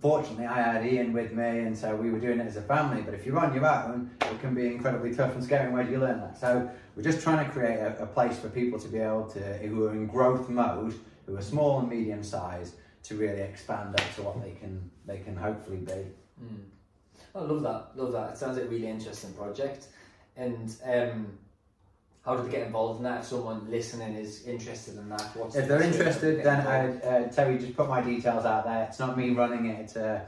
Fortunately, 0.00 0.46
I 0.46 0.60
had 0.60 0.86
Ian 0.86 1.12
with 1.12 1.32
me, 1.32 1.60
and 1.60 1.76
so 1.76 1.96
we 1.96 2.10
were 2.10 2.20
doing 2.20 2.40
it 2.40 2.46
as 2.46 2.56
a 2.56 2.62
family. 2.62 3.02
But 3.02 3.14
if 3.14 3.24
you're 3.26 3.38
on 3.38 3.54
your 3.54 3.66
own, 3.66 4.10
it 4.20 4.40
can 4.40 4.54
be 4.54 4.66
incredibly 4.66 5.14
tough 5.14 5.34
and 5.34 5.42
scary. 5.42 5.72
Where 5.72 5.84
do 5.84 5.90
you 5.90 5.98
learn 5.98 6.20
that? 6.20 6.38
So 6.38 6.70
we're 6.94 7.02
just 7.02 7.22
trying 7.22 7.44
to 7.44 7.50
create 7.50 7.78
a, 7.78 8.02
a 8.02 8.06
place 8.06 8.38
for 8.38 8.48
people 8.48 8.78
to 8.78 8.88
be 8.88 8.98
able 8.98 9.28
to, 9.30 9.40
who 9.58 9.86
are 9.86 9.92
in 9.92 10.06
growth 10.06 10.48
mode, 10.48 10.94
who 11.26 11.36
are 11.36 11.42
small 11.42 11.80
and 11.80 11.88
medium 11.88 12.22
sized, 12.22 12.74
to 13.04 13.16
really 13.16 13.40
expand 13.40 13.98
up 13.98 14.14
to 14.16 14.22
what 14.22 14.42
they 14.42 14.52
can 14.52 14.90
they 15.06 15.18
can 15.18 15.34
hopefully 15.34 15.78
be. 15.78 16.06
Mm. 16.42 16.64
I 17.34 17.40
love 17.40 17.62
that, 17.62 17.92
love 17.96 18.12
that. 18.12 18.32
It 18.32 18.38
sounds 18.38 18.56
like 18.56 18.66
a 18.66 18.68
really 18.68 18.88
interesting 18.88 19.32
project. 19.32 19.86
And 20.36 20.74
um, 20.84 21.38
how 22.24 22.36
do 22.36 22.42
they 22.42 22.50
get 22.50 22.66
involved 22.66 22.98
in 22.98 23.04
that? 23.04 23.20
If 23.20 23.26
someone 23.26 23.70
listening 23.70 24.14
is 24.14 24.46
interested 24.46 24.96
in 24.98 25.08
that, 25.08 25.22
what's 25.34 25.56
If 25.56 25.68
the 25.68 25.68
they're 25.68 25.78
best 25.78 25.98
way 25.98 26.04
to 26.04 26.08
interested, 26.08 26.44
then? 26.44 26.66
I, 26.66 27.06
uh, 27.06 27.28
Terry, 27.28 27.58
just 27.58 27.76
put 27.76 27.88
my 27.88 28.02
details 28.02 28.44
out 28.44 28.64
there. 28.64 28.84
It's 28.84 28.98
not 28.98 29.16
me 29.16 29.30
running 29.30 29.66
it. 29.66 29.80
It's, 29.80 29.96
uh, 29.96 30.20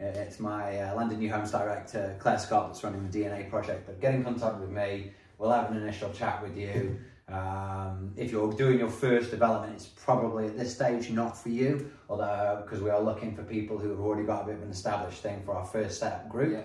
it's 0.00 0.40
my 0.40 0.78
uh, 0.80 0.94
Land 0.96 1.12
and 1.12 1.20
New 1.20 1.30
Homes 1.30 1.52
director, 1.52 2.16
Claire 2.18 2.38
Scott, 2.38 2.68
that's 2.68 2.82
running 2.82 3.08
the 3.08 3.18
DNA 3.18 3.48
project. 3.48 3.86
But 3.86 4.00
get 4.00 4.14
in 4.14 4.24
contact 4.24 4.58
with 4.60 4.70
me. 4.70 5.12
We'll 5.38 5.52
have 5.52 5.70
an 5.70 5.76
initial 5.76 6.12
chat 6.12 6.42
with 6.42 6.56
you. 6.56 6.98
Um, 7.28 8.12
if 8.16 8.30
you're 8.30 8.52
doing 8.52 8.78
your 8.78 8.88
first 8.88 9.30
development, 9.30 9.74
it's 9.74 9.86
probably 9.86 10.46
at 10.46 10.56
this 10.56 10.74
stage 10.74 11.10
not 11.10 11.36
for 11.36 11.48
you, 11.48 11.90
although 12.08 12.62
because 12.64 12.80
we 12.82 12.90
are 12.90 13.00
looking 13.00 13.34
for 13.34 13.42
people 13.42 13.78
who 13.78 13.90
have 13.90 13.98
already 13.98 14.24
got 14.24 14.42
a 14.44 14.46
bit 14.46 14.54
of 14.56 14.62
an 14.62 14.70
established 14.70 15.22
thing 15.22 15.42
for 15.44 15.56
our 15.56 15.64
first 15.64 15.96
step 15.96 16.28
group. 16.28 16.52
Yeah. 16.52 16.62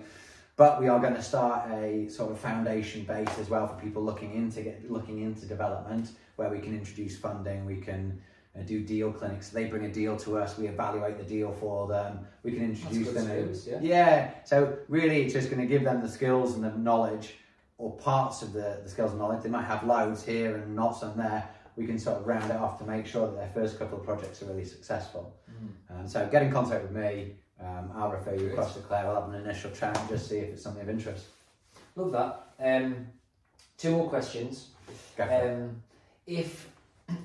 But 0.57 0.81
we 0.81 0.87
are 0.89 0.99
going 0.99 1.15
to 1.15 1.23
start 1.23 1.71
a 1.71 2.07
sort 2.09 2.31
of 2.31 2.39
foundation 2.39 3.03
base 3.03 3.39
as 3.39 3.49
well 3.49 3.67
for 3.67 3.75
people 3.81 4.03
looking 4.03 4.35
into 4.35 4.61
get 4.61 4.91
looking 4.91 5.21
into 5.21 5.45
development, 5.45 6.11
where 6.35 6.49
we 6.49 6.59
can 6.59 6.77
introduce 6.77 7.17
funding, 7.17 7.65
we 7.65 7.77
can 7.77 8.21
uh, 8.57 8.61
do 8.63 8.83
deal 8.83 9.11
clinics. 9.11 9.49
They 9.49 9.65
bring 9.65 9.85
a 9.85 9.91
deal 9.91 10.17
to 10.17 10.37
us, 10.37 10.57
we 10.57 10.67
evaluate 10.67 11.17
the 11.17 11.23
deal 11.23 11.51
for 11.53 11.87
them. 11.87 12.27
We 12.43 12.51
can 12.51 12.63
introduce 12.63 13.11
them. 13.11 13.27
service, 13.27 13.67
yeah. 13.67 13.79
yeah. 13.81 14.31
So 14.43 14.77
really, 14.87 15.23
it's 15.23 15.33
just 15.33 15.49
going 15.49 15.61
to 15.61 15.67
give 15.67 15.83
them 15.83 16.01
the 16.01 16.09
skills 16.09 16.55
and 16.55 16.63
the 16.63 16.71
knowledge, 16.71 17.35
or 17.77 17.95
parts 17.97 18.41
of 18.41 18.53
the, 18.53 18.81
the 18.83 18.89
skills 18.89 19.11
and 19.11 19.19
knowledge. 19.19 19.43
They 19.43 19.49
might 19.49 19.65
have 19.65 19.83
loads 19.83 20.23
here 20.23 20.57
and 20.57 20.75
not 20.75 20.91
some 20.91 21.17
there. 21.17 21.49
We 21.77 21.85
can 21.85 21.97
sort 21.97 22.17
of 22.17 22.27
round 22.27 22.51
it 22.51 22.57
off 22.57 22.77
to 22.79 22.85
make 22.85 23.07
sure 23.07 23.25
that 23.27 23.35
their 23.35 23.49
first 23.53 23.79
couple 23.79 23.97
of 23.97 24.03
projects 24.03 24.41
are 24.43 24.45
really 24.45 24.65
successful. 24.65 25.33
Mm. 25.49 25.99
Um, 26.01 26.07
so 26.07 26.27
get 26.27 26.43
in 26.43 26.51
contact 26.51 26.83
with 26.83 26.91
me. 26.91 27.35
Um, 27.63 27.91
I'll 27.95 28.11
refer 28.11 28.35
you 28.35 28.51
across 28.51 28.73
to 28.75 28.79
Claire. 28.81 29.05
We'll 29.07 29.21
have 29.21 29.29
an 29.29 29.35
initial 29.43 29.71
chat 29.71 29.97
and 29.99 30.09
just 30.09 30.29
see 30.29 30.37
if 30.39 30.49
it's 30.49 30.63
something 30.63 30.81
of 30.81 30.89
interest. 30.89 31.25
Love 31.95 32.11
that. 32.11 32.47
Um, 32.59 33.07
two 33.77 33.91
more 33.91 34.09
questions. 34.09 34.69
Go 35.15 35.25
for 35.25 35.31
it. 35.31 35.53
Um, 35.61 35.81
if 36.25 36.67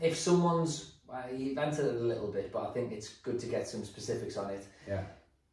if 0.01 0.17
someone's 0.17 0.93
well, 1.09 1.23
you've 1.35 1.57
answered 1.59 1.87
it 1.95 2.01
a 2.01 2.05
little 2.05 2.29
bit, 2.33 2.53
but 2.53 2.69
I 2.69 2.73
think 2.73 2.93
it's 2.93 3.09
good 3.09 3.39
to 3.39 3.47
get 3.47 3.67
some 3.69 3.85
specifics 3.85 4.37
on 4.37 4.51
it. 4.51 4.67
Yeah. 4.89 5.03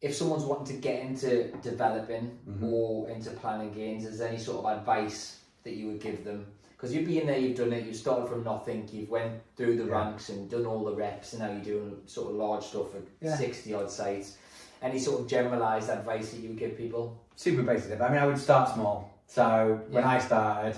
If 0.00 0.14
someone's 0.14 0.44
wanting 0.44 0.66
to 0.76 0.82
get 0.82 1.00
into 1.00 1.44
developing 1.62 2.36
Mhm. 2.46 2.70
or 2.72 3.08
into 3.08 3.30
planning 3.30 3.72
gains, 3.72 4.04
is 4.04 4.18
there 4.18 4.28
any 4.28 4.38
sort 4.38 4.64
of 4.66 4.78
advice 4.78 5.38
that 5.62 5.74
you 5.74 5.86
would 5.86 6.00
give 6.00 6.24
them? 6.24 6.46
Because 6.72 6.92
you've 6.94 7.06
been 7.06 7.26
there, 7.26 7.38
you've 7.38 7.56
done 7.56 7.72
it, 7.72 7.86
you've 7.86 7.96
started 7.96 8.28
from 8.28 8.42
nothing, 8.42 8.86
you've 8.92 9.08
went 9.08 9.40
through 9.56 9.76
the 9.78 9.84
Yeah. 9.84 9.92
ranks 10.04 10.28
and 10.28 10.50
done 10.50 10.66
all 10.66 10.84
the 10.84 10.92
reps, 10.94 11.32
and 11.32 11.40
now 11.42 11.50
you're 11.52 11.62
doing 11.78 12.02
sort 12.06 12.30
of 12.30 12.36
large 12.36 12.64
stuff 12.64 12.94
at 12.96 13.02
Yeah. 13.22 13.36
60 13.36 13.72
odd 13.72 13.90
sites. 13.90 14.36
Any 14.84 14.98
sort 14.98 15.22
of 15.22 15.26
generalised 15.26 15.88
advice 15.88 16.32
that 16.32 16.40
you 16.40 16.50
would 16.50 16.58
give 16.58 16.76
people? 16.76 17.18
Super 17.36 17.62
basic. 17.62 17.98
I 18.02 18.08
mean, 18.10 18.18
I 18.18 18.26
would 18.26 18.36
start 18.36 18.68
small. 18.68 19.18
So 19.26 19.80
when 19.88 20.02
Yeah. 20.02 20.10
I 20.10 20.18
started, 20.18 20.76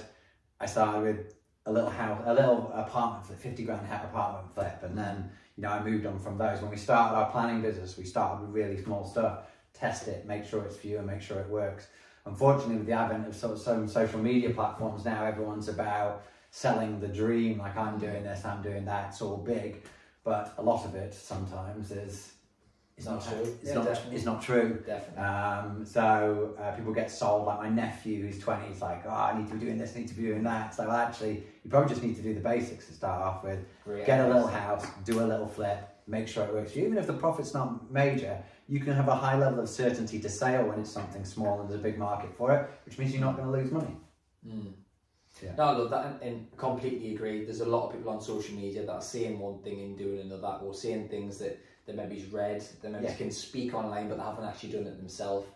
I 0.61 0.67
started 0.67 1.03
with 1.03 1.35
a 1.67 1.73
little 1.73 1.91
house, 1.91 2.23
a 2.25 2.33
little 2.33 2.71
apartment 2.73 3.27
flip, 3.27 3.39
50 3.41 3.65
grand 3.65 3.85
apartment 3.93 4.55
flip. 4.55 4.81
And 4.85 4.97
then, 4.97 5.29
you 5.57 5.65
know, 5.65 5.71
I 5.71 5.83
moved 5.83 6.07
on 6.07 6.21
from 6.21 6.39
those. 6.39 6.63
When 6.63 6.71
we 6.71 6.77
started 6.77 7.17
our 7.17 7.33
planning 7.33 7.63
business, 7.63 7.99
we 7.99 8.05
started 8.05 8.43
with 8.43 8.55
really 8.55 8.81
small 8.81 9.05
stuff, 9.05 9.41
test 9.75 10.07
it, 10.07 10.25
make 10.25 10.45
sure 10.45 10.65
it's 10.65 10.77
for 10.77 10.87
you 10.87 10.99
and 10.99 11.07
make 11.09 11.21
sure 11.21 11.41
it 11.41 11.49
works. 11.49 11.89
Unfortunately, 12.27 12.77
with 12.77 12.87
the 12.87 12.93
advent 12.93 13.27
of 13.27 13.35
sort 13.35 13.55
of 13.55 13.59
some 13.59 13.89
social 13.89 14.21
media 14.21 14.51
platforms 14.51 15.05
now, 15.05 15.25
everyone's 15.25 15.67
about 15.67 16.23
selling 16.53 17.01
the 17.01 17.09
dream, 17.09 17.59
like 17.59 17.77
I'm 17.77 17.97
mm. 17.97 18.01
doing 18.01 18.23
this, 18.23 18.45
I'm 18.45 18.63
doing 18.63 18.85
that, 18.85 19.09
it's 19.09 19.21
all 19.21 19.37
big. 19.37 19.83
But 20.23 20.55
a 20.59 20.63
lot 20.63 20.85
of 20.85 20.95
it 20.95 21.13
sometimes 21.13 21.91
is 21.91 22.36
it's 22.97 23.07
Not 23.07 23.23
true. 23.23 23.41
It's 23.41 23.69
Yeah, 23.69 23.75
not. 23.75 23.85
definitely. 23.85 24.17
It's 24.17 24.25
not 24.25 24.43
true. 24.43 24.83
Definitely. 24.87 25.23
Um, 25.23 25.85
so 25.85 26.55
uh, 26.59 26.73
people 26.73 26.95
get 26.95 27.11
sold, 27.11 27.47
like 27.47 27.59
my 27.59 27.69
nephew 27.69 28.23
who's 28.23 28.39
20, 28.39 28.69
he's 28.69 28.81
like, 28.81 29.03
oh, 29.07 29.11
I 29.11 29.39
need 29.39 29.49
to 29.49 29.55
be 29.55 29.61
doing 29.61 29.77
this, 29.77 29.95
I 29.95 29.99
need 30.01 30.09
to 30.09 30.15
be 30.15 30.23
doing 30.23 30.43
that. 30.45 30.75
So 30.75 30.91
actually, 30.91 31.43
you 31.63 31.71
probably 31.71 31.91
just 31.91 32.03
need 32.03 32.17
to 32.17 32.23
do 32.23 32.33
the 32.33 32.41
basics 32.41 32.87
to 32.87 32.95
start 32.95 33.21
off 33.21 33.45
with. 33.45 33.59
Great 33.85 34.07
Get 34.07 34.21
a 34.21 34.27
little 34.27 34.47
house, 34.49 34.87
do 35.05 35.21
a 35.21 35.27
little 35.27 35.47
flip, 35.47 35.87
make 36.07 36.27
sure 36.27 36.45
it 36.47 36.55
works 36.55 36.73
for 36.73 36.79
you. 36.79 36.87
Even 36.87 36.97
if 36.97 37.07
the 37.07 37.13
profit's 37.13 37.53
not 37.53 37.91
major, 37.91 38.43
you 38.67 38.81
can 38.81 38.95
have 38.95 39.09
a 39.09 39.15
high 39.15 39.37
level 39.37 39.61
of 39.61 39.69
certainty 39.69 40.19
to 40.19 40.29
sale 40.31 40.65
when 40.65 40.81
it's 40.81 40.91
something 40.91 41.25
small 41.25 41.61
and 41.61 41.69
there's 41.69 41.79
a 41.81 41.83
big 41.83 41.99
market 41.99 42.35
for 42.35 42.53
it, 42.57 42.71
which 42.87 42.97
means 42.99 43.13
you're 43.13 43.21
not 43.21 43.37
going 43.37 43.47
to 43.47 43.53
lose 43.53 43.71
money. 43.71 43.95
Mm. 44.49 44.73
Yeah. 45.43 45.55
No, 45.59 45.65
I 45.65 45.71
love 45.73 45.91
that 45.91 46.07
and, 46.07 46.23
and 46.23 46.57
completely 46.57 47.15
agree. 47.15 47.45
There's 47.45 47.61
a 47.61 47.67
lot 47.67 47.89
of 47.89 47.93
people 47.93 48.11
on 48.11 48.23
social 48.23 48.55
media 48.55 48.87
that 48.87 48.93
are 48.93 49.03
saying 49.03 49.39
one 49.39 49.59
thing 49.63 49.81
and 49.81 49.99
doing 49.99 50.21
another, 50.21 50.61
or 50.65 50.73
saying 50.73 51.11
things 51.11 51.37
that 51.39 51.61
that 51.87 51.97
maybe's 51.97 52.27
read, 52.27 52.63
that 52.83 52.91
maybe 52.91 53.05
Yeah. 53.05 53.15
can 53.15 53.31
speak 53.31 53.75
online, 53.75 54.09
but 54.09 54.19
they 54.19 54.25
haven't 54.25 54.45
actually 54.45 54.73
done 54.73 54.87
it 54.87 54.97
themselves. 54.97 55.47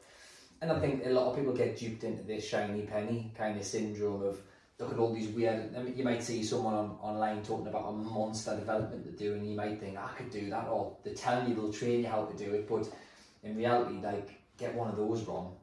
And 0.62 0.70
I 0.70 0.78
think 0.78 1.06
a 1.06 1.10
lot 1.10 1.26
of 1.30 1.36
people 1.36 1.52
get 1.52 1.78
duped 1.78 2.04
into 2.04 2.22
this 2.22 2.44
shiny 2.46 2.82
penny 2.82 3.32
kind 3.36 3.58
of 3.58 3.64
syndrome 3.64 4.22
of 4.22 4.40
look 4.78 4.92
at 4.92 4.98
all 4.98 5.12
these 5.12 5.28
weird. 5.28 5.74
I 5.76 5.82
mean, 5.82 5.96
you 5.96 6.04
might 6.04 6.22
see 6.22 6.42
someone 6.42 6.74
on, 6.74 6.98
online 7.02 7.42
talking 7.42 7.66
about 7.66 7.88
a 7.88 7.92
monster 7.92 8.56
development 8.56 9.04
to 9.04 9.12
do, 9.12 9.34
and 9.34 9.48
you 9.48 9.54
might 9.56 9.78
think 9.78 9.98
I 9.98 10.08
could 10.16 10.30
do 10.30 10.48
that, 10.50 10.68
or 10.68 10.96
they're 11.04 11.14
telling 11.14 11.48
you 11.48 11.54
they'll 11.54 11.72
train 11.72 12.00
you 12.00 12.06
how 12.06 12.24
to 12.24 12.36
do 12.36 12.54
it, 12.54 12.68
but 12.68 12.88
in 13.42 13.56
reality, 13.56 14.00
like 14.02 14.30
get 14.56 14.74
one 14.74 14.88
of 14.88 14.96
those 14.96 15.22
wrong, 15.24 15.56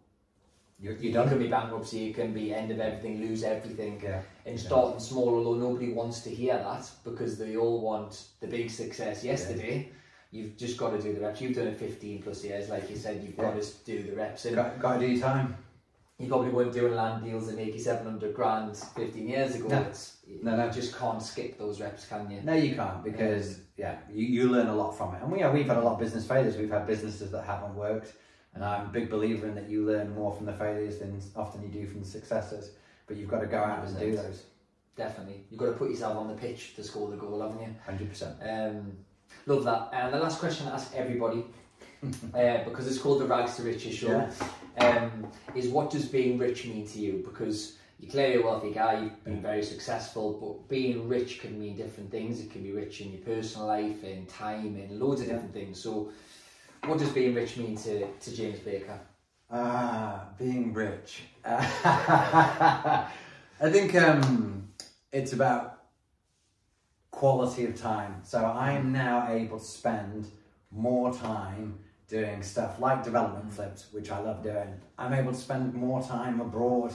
You're, 0.80 0.96
you 0.98 1.10
you 1.10 1.24
can 1.24 1.40
be 1.40 1.48
bankruptcy, 1.48 2.00
you 2.00 2.14
can 2.14 2.34
be 2.34 2.54
end 2.54 2.72
of 2.72 2.80
everything, 2.80 3.20
lose 3.20 3.44
everything. 3.44 4.00
Yeah. 4.04 4.22
And 4.46 4.60
starting 4.60 5.00
small, 5.00 5.30
although 5.36 5.56
nobody 5.56 5.92
wants 5.94 6.22
to 6.22 6.30
hear 6.30 6.56
that 6.58 6.90
because 7.04 7.38
they 7.38 7.56
all 7.56 7.82
want 7.82 8.26
the 8.40 8.48
big 8.48 8.70
success 8.70 9.24
yesterday. 9.24 9.90
You've 10.38 10.58
just 10.58 10.78
got 10.78 10.92
to 10.92 11.02
do 11.02 11.14
the 11.14 11.22
reps. 11.22 11.42
You've 11.42 11.56
done 11.56 11.68
it 11.68 11.78
15 11.80 12.22
plus 12.24 12.44
years, 12.44 12.70
like 12.70 12.90
you 12.90 12.96
said. 12.96 13.24
You've 13.24 13.36
got 13.38 13.60
to 13.62 13.68
do 13.86 14.04
the 14.04 14.16
reps, 14.16 14.46
and 14.46 14.56
Got, 14.56 14.80
got 14.80 14.94
to 15.00 15.00
do 15.08 15.12
your 15.14 15.22
time. 15.22 15.58
you 16.20 16.28
probably 16.28 16.50
weren't 16.50 16.74
doing 16.74 16.96
land 16.96 17.24
deals 17.24 17.48
that 17.48 17.56
make 17.58 17.74
you 17.74 17.80
700 17.80 18.34
grand 18.36 18.76
15 18.78 19.28
years 19.28 19.56
ago. 19.56 19.68
No. 19.68 19.82
It's, 19.82 20.18
No, 20.44 20.56
no. 20.56 20.66
You 20.66 20.72
just 20.72 20.96
can't 20.98 21.22
skip 21.22 21.58
those 21.58 21.82
reps, 21.82 22.06
can 22.08 22.30
you? 22.30 22.42
No, 22.44 22.54
you 22.54 22.76
can't 22.76 23.04
because 23.04 23.62
yeah, 23.78 23.98
you, 24.12 24.26
you 24.26 24.50
learn 24.50 24.68
a 24.68 24.76
lot 24.76 24.92
from 24.98 25.16
it. 25.16 25.22
And 25.22 25.32
we, 25.32 25.40
yeah, 25.40 25.52
we've 25.52 25.68
had 25.68 25.78
a 25.78 25.82
lot 25.82 25.94
of 25.94 26.00
business 26.00 26.28
failures. 26.28 26.56
We've 26.58 26.70
had 26.72 26.86
businesses 26.88 27.32
that 27.32 27.44
haven't 27.46 27.76
worked, 27.76 28.14
and 28.54 28.64
I'm 28.64 28.88
a 28.88 28.90
big 28.90 29.10
believer 29.10 29.48
in 29.48 29.56
that 29.56 29.70
you 29.70 29.86
learn 29.86 30.14
more 30.14 30.34
from 30.34 30.46
the 30.46 30.54
failures 30.54 30.98
than 31.00 31.20
often 31.36 31.62
you 31.64 31.70
do 31.70 31.88
from 31.88 32.00
the 32.02 32.08
successes. 32.08 32.72
But 33.08 33.18
you've 33.18 33.30
got 33.30 33.40
to 33.42 33.48
go 33.48 33.58
out 33.64 33.88
and 33.88 33.98
do 34.00 34.16
those. 34.16 34.44
Definitely. 34.96 35.46
You've 35.50 35.60
got 35.60 35.68
to 35.68 35.74
put 35.74 35.90
yourself 35.92 36.18
on 36.18 36.28
the 36.28 36.34
pitch 36.34 36.76
to 36.76 36.84
score 36.84 37.10
the 37.10 37.18
goal, 37.18 37.40
haven't 37.42 37.62
you? 37.62 37.74
Hundred 37.86 38.10
percent. 38.10 38.36
Um, 38.42 38.98
love 39.48 39.64
that. 39.64 39.90
And 39.94 40.14
the 40.14 40.20
last 40.20 40.40
question 40.40 40.68
I 40.68 40.72
ask 40.72 40.94
everybody, 40.94 41.46
uh, 42.34 42.64
because 42.64 42.88
it's 42.88 43.00
called 43.00 43.22
the 43.22 43.26
Rags 43.26 43.56
to 43.56 43.64
Riches 43.64 43.96
show, 43.96 44.30
um, 44.80 45.28
is 45.56 45.70
what 45.70 45.90
does 45.90 46.06
being 46.06 46.38
rich 46.38 46.66
mean 46.66 46.86
to 46.88 47.00
you? 47.00 47.24
Because 47.26 47.78
you're 48.00 48.12
clearly 48.12 48.36
a 48.36 48.46
wealthy 48.46 48.72
guy, 48.72 49.02
you've 49.02 49.24
been 49.24 49.42
very 49.42 49.64
successful, 49.64 50.38
but 50.40 50.70
being 50.70 51.08
rich 51.10 51.40
can 51.40 51.60
mean 51.60 51.76
different 51.76 52.12
things. 52.12 52.40
It 52.40 52.52
can 52.52 52.62
be 52.62 52.72
rich 52.72 53.02
in 53.02 53.12
your 53.12 53.22
personal 53.22 53.68
life, 53.68 54.04
in 54.04 54.26
time, 54.28 54.78
in 54.78 55.00
loads 55.00 55.22
of 55.22 55.28
different 55.28 55.54
things. 55.54 55.82
So, 55.82 56.12
what 56.86 57.00
does 57.00 57.10
being 57.10 57.34
rich 57.34 57.58
mean 57.58 57.76
to, 57.78 58.06
to 58.08 58.36
James 58.36 58.60
Baker? 58.60 59.00
Ah, 59.50 60.26
being 60.38 60.74
rich. 60.74 61.24
I 61.46 63.10
think 63.64 63.96
um, 63.96 64.68
it's 65.12 65.34
about 65.34 65.67
quality 67.18 67.66
of 67.66 67.76
time. 67.76 68.14
So 68.22 68.46
I'm 68.46 68.92
now 68.92 69.28
able 69.32 69.58
to 69.58 69.66
spend 69.66 70.28
more 70.70 71.12
time 71.12 71.80
doing 72.08 72.44
stuff 72.44 72.80
like 72.80 73.04
development 73.04 73.52
flips, 73.52 73.88
which 73.92 74.12
I 74.12 74.20
love 74.20 74.44
doing. 74.44 74.72
I'm 75.00 75.14
able 75.14 75.32
to 75.32 75.38
spend 75.38 75.74
more 75.74 76.04
time 76.04 76.40
abroad, 76.40 76.94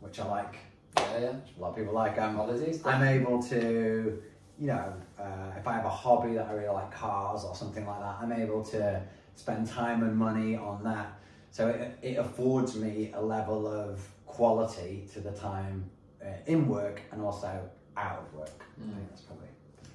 which 0.00 0.18
I 0.18 0.26
like. 0.26 0.56
Yeah, 0.96 1.18
yeah. 1.20 1.32
A 1.56 1.60
lot 1.60 1.68
of 1.68 1.76
people 1.76 1.94
like. 1.94 2.18
Um, 2.18 2.34
Holidays. 2.34 2.84
I'm 2.84 3.04
able 3.04 3.40
to, 3.44 4.20
you 4.58 4.66
know, 4.66 4.92
uh, 5.20 5.52
if 5.56 5.68
I 5.68 5.74
have 5.74 5.84
a 5.84 5.96
hobby 6.02 6.34
that 6.34 6.48
I 6.48 6.52
really 6.52 6.74
like 6.74 6.90
cars 6.92 7.44
or 7.44 7.54
something 7.54 7.86
like 7.86 8.00
that, 8.00 8.16
I'm 8.20 8.32
able 8.32 8.64
to 8.74 9.00
spend 9.36 9.68
time 9.68 10.02
and 10.02 10.16
money 10.16 10.56
on 10.56 10.82
that. 10.82 11.16
So 11.52 11.68
it, 11.68 11.96
it 12.02 12.16
affords 12.16 12.74
me 12.74 13.12
a 13.14 13.22
level 13.22 13.68
of 13.68 14.00
quality 14.26 15.06
to 15.12 15.20
the 15.20 15.30
time 15.30 15.88
uh, 16.20 16.30
in 16.46 16.66
work 16.66 17.02
and 17.12 17.22
also 17.22 17.70
out 17.96 18.18
of 18.18 18.34
work. 18.34 18.64
I 18.80 18.82
think 18.82 19.08
that's 19.10 19.22
probably. 19.22 19.49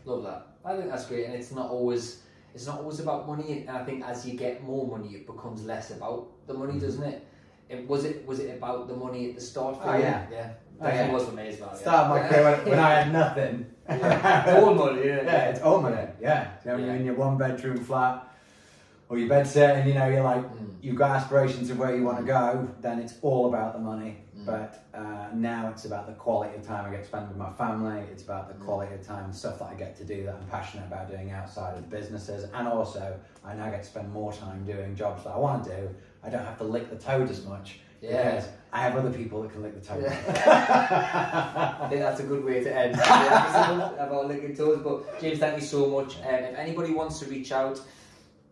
Love 0.06 0.24
that. 0.24 0.47
I 0.64 0.76
think 0.78 0.89
that's 0.89 1.06
great, 1.08 1.26
and 1.26 1.34
it's 1.34 1.51
not 1.51 1.70
always 1.70 2.22
it's 2.53 2.66
not 2.68 2.80
always 2.80 2.99
about 2.99 3.28
money. 3.28 3.66
And 3.68 3.78
I 3.78 3.84
think 3.84 4.03
as 4.06 4.26
you 4.26 4.38
get 4.38 4.64
more 4.64 4.88
money, 4.88 5.10
it 5.16 5.26
becomes 5.28 5.66
less 5.66 5.91
about 5.91 6.28
the 6.47 6.53
money, 6.53 6.80
doesn't 6.80 7.03
it? 7.03 7.28
it 7.68 7.88
was 7.88 8.06
it 8.06 8.26
was 8.28 8.39
it 8.39 8.56
about 8.58 8.88
the 8.88 8.95
money 8.95 9.30
at 9.30 9.36
the 9.36 9.41
start? 9.41 9.82
For 9.82 9.89
Oh, 9.89 9.95
you? 9.95 10.03
yeah. 10.03 10.28
yeah. 10.32 10.49
Oh, 10.80 10.86
Definitely 10.86 11.08
yeah. 11.08 11.14
was 11.14 11.24
as 11.56 11.60
well. 11.62 11.70
yeah. 11.74 11.80
Start 11.80 12.10
my 12.10 12.28
career 12.28 12.43
when, 12.58 12.70
when 12.70 12.80
I 12.80 12.89
had 13.01 13.14
nothing. 13.14 13.66
All 13.89 14.74
money, 14.74 15.08
yeah. 15.08 15.24
Yeah, 15.24 15.49
it's 15.49 15.62
all 15.62 15.80
money. 15.80 16.08
Yeah, 16.20 16.51
you 16.66 16.72
know, 16.72 16.78
when 16.78 16.86
you're 16.86 16.95
in 16.95 17.06
your 17.06 17.14
one 17.16 17.38
bedroom 17.38 17.78
flat 17.84 18.28
or 19.10 19.18
your 19.20 19.30
bed 19.30 19.45
set, 19.47 19.78
and 19.78 19.88
you 19.88 19.93
know 19.93 20.08
you're 20.10 20.24
like 20.24 20.43
Mm. 20.43 20.74
you've 20.82 20.95
got 20.95 21.12
aspirations 21.12 21.70
of 21.70 21.78
where 21.80 21.95
you 21.95 22.03
want 22.03 22.18
to 22.18 22.24
go, 22.26 22.68
then 22.82 22.99
it's 22.99 23.14
all 23.22 23.47
about 23.47 23.74
the 23.74 23.80
money. 23.80 24.18
But 24.46 24.84
uh, 24.93 25.28
now 25.34 25.70
it's 25.70 25.86
about 25.86 26.08
the 26.08 26.14
quality 26.14 26.56
of 26.56 26.66
time 26.66 26.86
I 26.86 26.91
get 26.91 27.02
to 27.02 27.08
spend 27.08 27.28
with 27.30 27.38
my 27.38 27.52
family. 27.54 28.02
It's 28.12 28.24
about 28.24 28.48
the 28.48 28.54
Mm. 28.56 28.66
quality 28.66 28.93
of 28.93 29.06
time, 29.06 29.34
stuff 29.34 29.60
that 29.60 29.66
I 29.70 29.74
get 29.74 29.96
to 29.98 30.04
do 30.04 30.24
that 30.26 30.36
I'm 30.36 30.48
passionate 30.48 30.86
about 30.86 31.10
doing 31.10 31.32
outside 31.32 31.76
of 31.78 31.82
the 31.89 31.96
businesses, 31.98 32.50
and 32.54 32.68
also 32.68 33.18
I 33.43 33.54
now 33.56 33.70
get 33.70 33.84
to 33.84 33.89
spend 33.89 34.12
more 34.14 34.32
time 34.34 34.64
doing 34.66 34.96
jobs 34.96 35.24
that 35.24 35.32
I 35.32 35.38
want 35.38 35.64
to 35.66 35.70
do. 35.76 35.89
I 36.24 36.30
don't 36.30 36.46
have 36.46 36.58
to 36.60 36.64
lick 36.64 36.89
the 36.89 36.96
toad 36.98 37.30
as 37.30 37.43
much 37.46 37.80
Yeah. 38.02 38.32
because 38.36 38.50
I 38.74 38.82
have 38.82 38.96
other 38.98 39.12
people 39.12 39.41
that 39.43 39.52
can 39.52 39.62
lick 39.64 39.74
the 39.80 39.86
toad. 39.88 40.06
I 40.06 41.88
think 41.89 42.02
that's 42.02 42.20
a 42.20 42.24
good 42.24 42.43
way 42.43 42.64
to 42.64 42.76
end 42.76 42.96
about 44.00 44.28
licking 44.28 44.56
toes. 44.56 44.80
But 44.84 45.20
James, 45.22 45.39
thank 45.39 45.60
you 45.62 45.66
so 45.66 45.88
much. 45.88 46.18
Um, 46.18 46.24
if 46.52 46.56
anybody 46.58 46.93
wants 46.93 47.20
to 47.20 47.26
reach 47.26 47.52
out, 47.52 47.80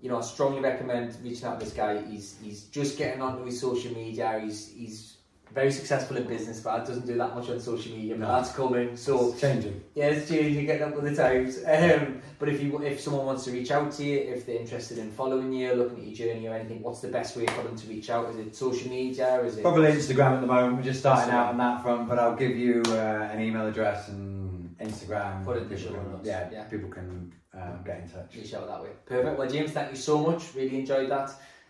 you 0.01 0.09
know, 0.09 0.17
I 0.17 0.21
strongly 0.21 0.59
recommend 0.61 1.15
reaching 1.23 1.45
out 1.45 1.59
to 1.59 1.65
this 1.65 1.73
guy. 1.73 2.01
He's 2.03 2.35
he's 2.41 2.63
just 2.65 2.97
getting 2.97 3.21
onto 3.21 3.45
his 3.45 3.59
social 3.59 3.93
media. 3.93 4.39
He's 4.43 4.67
he's 4.69 5.17
very 5.53 5.71
successful 5.71 6.17
in 6.17 6.25
business, 6.27 6.59
but 6.61 6.71
I 6.71 6.79
doesn't 6.79 7.05
do 7.05 7.15
that 7.17 7.35
much 7.35 7.49
on 7.49 7.59
social 7.59 7.91
media. 7.95 8.15
But 8.15 8.27
No. 8.27 8.33
that's 8.35 8.51
coming. 8.53 8.95
So 8.97 9.29
It's 9.31 9.41
changing. 9.41 9.81
yeah, 9.93 10.07
it's 10.07 10.27
changing, 10.29 10.65
getting 10.65 10.83
up 10.83 10.95
with 10.95 11.05
the 11.05 11.15
times. 11.15 11.57
Um, 11.65 12.21
but 12.39 12.49
if 12.49 12.61
you 12.61 12.81
if 12.83 12.99
someone 12.99 13.25
wants 13.25 13.43
to 13.45 13.51
reach 13.51 13.71
out 13.71 13.91
to 13.93 14.03
you, 14.03 14.17
if 14.19 14.45
they're 14.45 14.55
interested 14.59 14.97
in 14.97 15.11
following 15.11 15.53
you, 15.53 15.73
looking 15.73 15.99
at 15.99 16.05
your 16.07 16.15
journey 16.27 16.47
or 16.47 16.55
anything, 16.55 16.81
what's 16.81 17.01
the 17.01 17.07
best 17.09 17.37
way 17.37 17.45
for 17.45 17.61
them 17.63 17.75
to 17.75 17.87
reach 17.87 18.09
out? 18.09 18.29
Is 18.31 18.37
it 18.37 18.55
social 18.55 18.89
media? 18.89 19.41
Is 19.43 19.57
it 19.57 19.61
Probably 19.61 19.91
Instagram 19.91 20.35
at 20.35 20.41
the 20.41 20.47
moment. 20.47 20.77
We're 20.77 20.83
just 20.83 20.99
starting 21.01 21.33
out 21.33 21.47
on 21.49 21.57
that 21.59 21.81
front, 21.83 22.09
but 22.09 22.17
I'll 22.19 22.35
give 22.35 22.55
you 22.57 22.81
uh, 22.87 23.29
an 23.31 23.39
email 23.41 23.67
address 23.67 24.09
and 24.09 24.75
Instagram. 24.79 25.45
Put 25.45 25.57
it 25.57 25.63
in 25.63 25.69
the 25.69 25.77
show 25.77 25.91
notes, 25.91 26.27
Yeah, 26.27 26.49
yeah. 26.51 26.63
people 26.63 26.89
can 26.89 27.31
um, 27.53 27.79
get 27.85 28.01
in 28.01 28.09
touch. 28.09 28.35
reach 28.35 28.53
out 28.55 28.67
that 28.67 28.81
way? 28.81 28.89
Perfect. 29.05 29.37
Well, 29.37 29.47
James, 29.49 29.71
thank 29.71 29.91
you 29.91 29.97
so 29.97 30.17
much. 30.17 30.55
Really 30.55 30.79
enjoyed 30.79 31.09
that. 31.11 31.29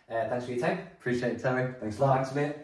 Uh, 0.09 0.27
thanks 0.29 0.45
for 0.45 0.51
your 0.51 0.59
time. 0.65 0.79
Appreciate 0.99 1.33
it, 1.33 1.41
Terry. 1.41 1.73
Thanks 1.79 1.97
a 1.99 2.01
lot. 2.01 2.15
Thanks, 2.15 2.33
mate. 2.35 2.63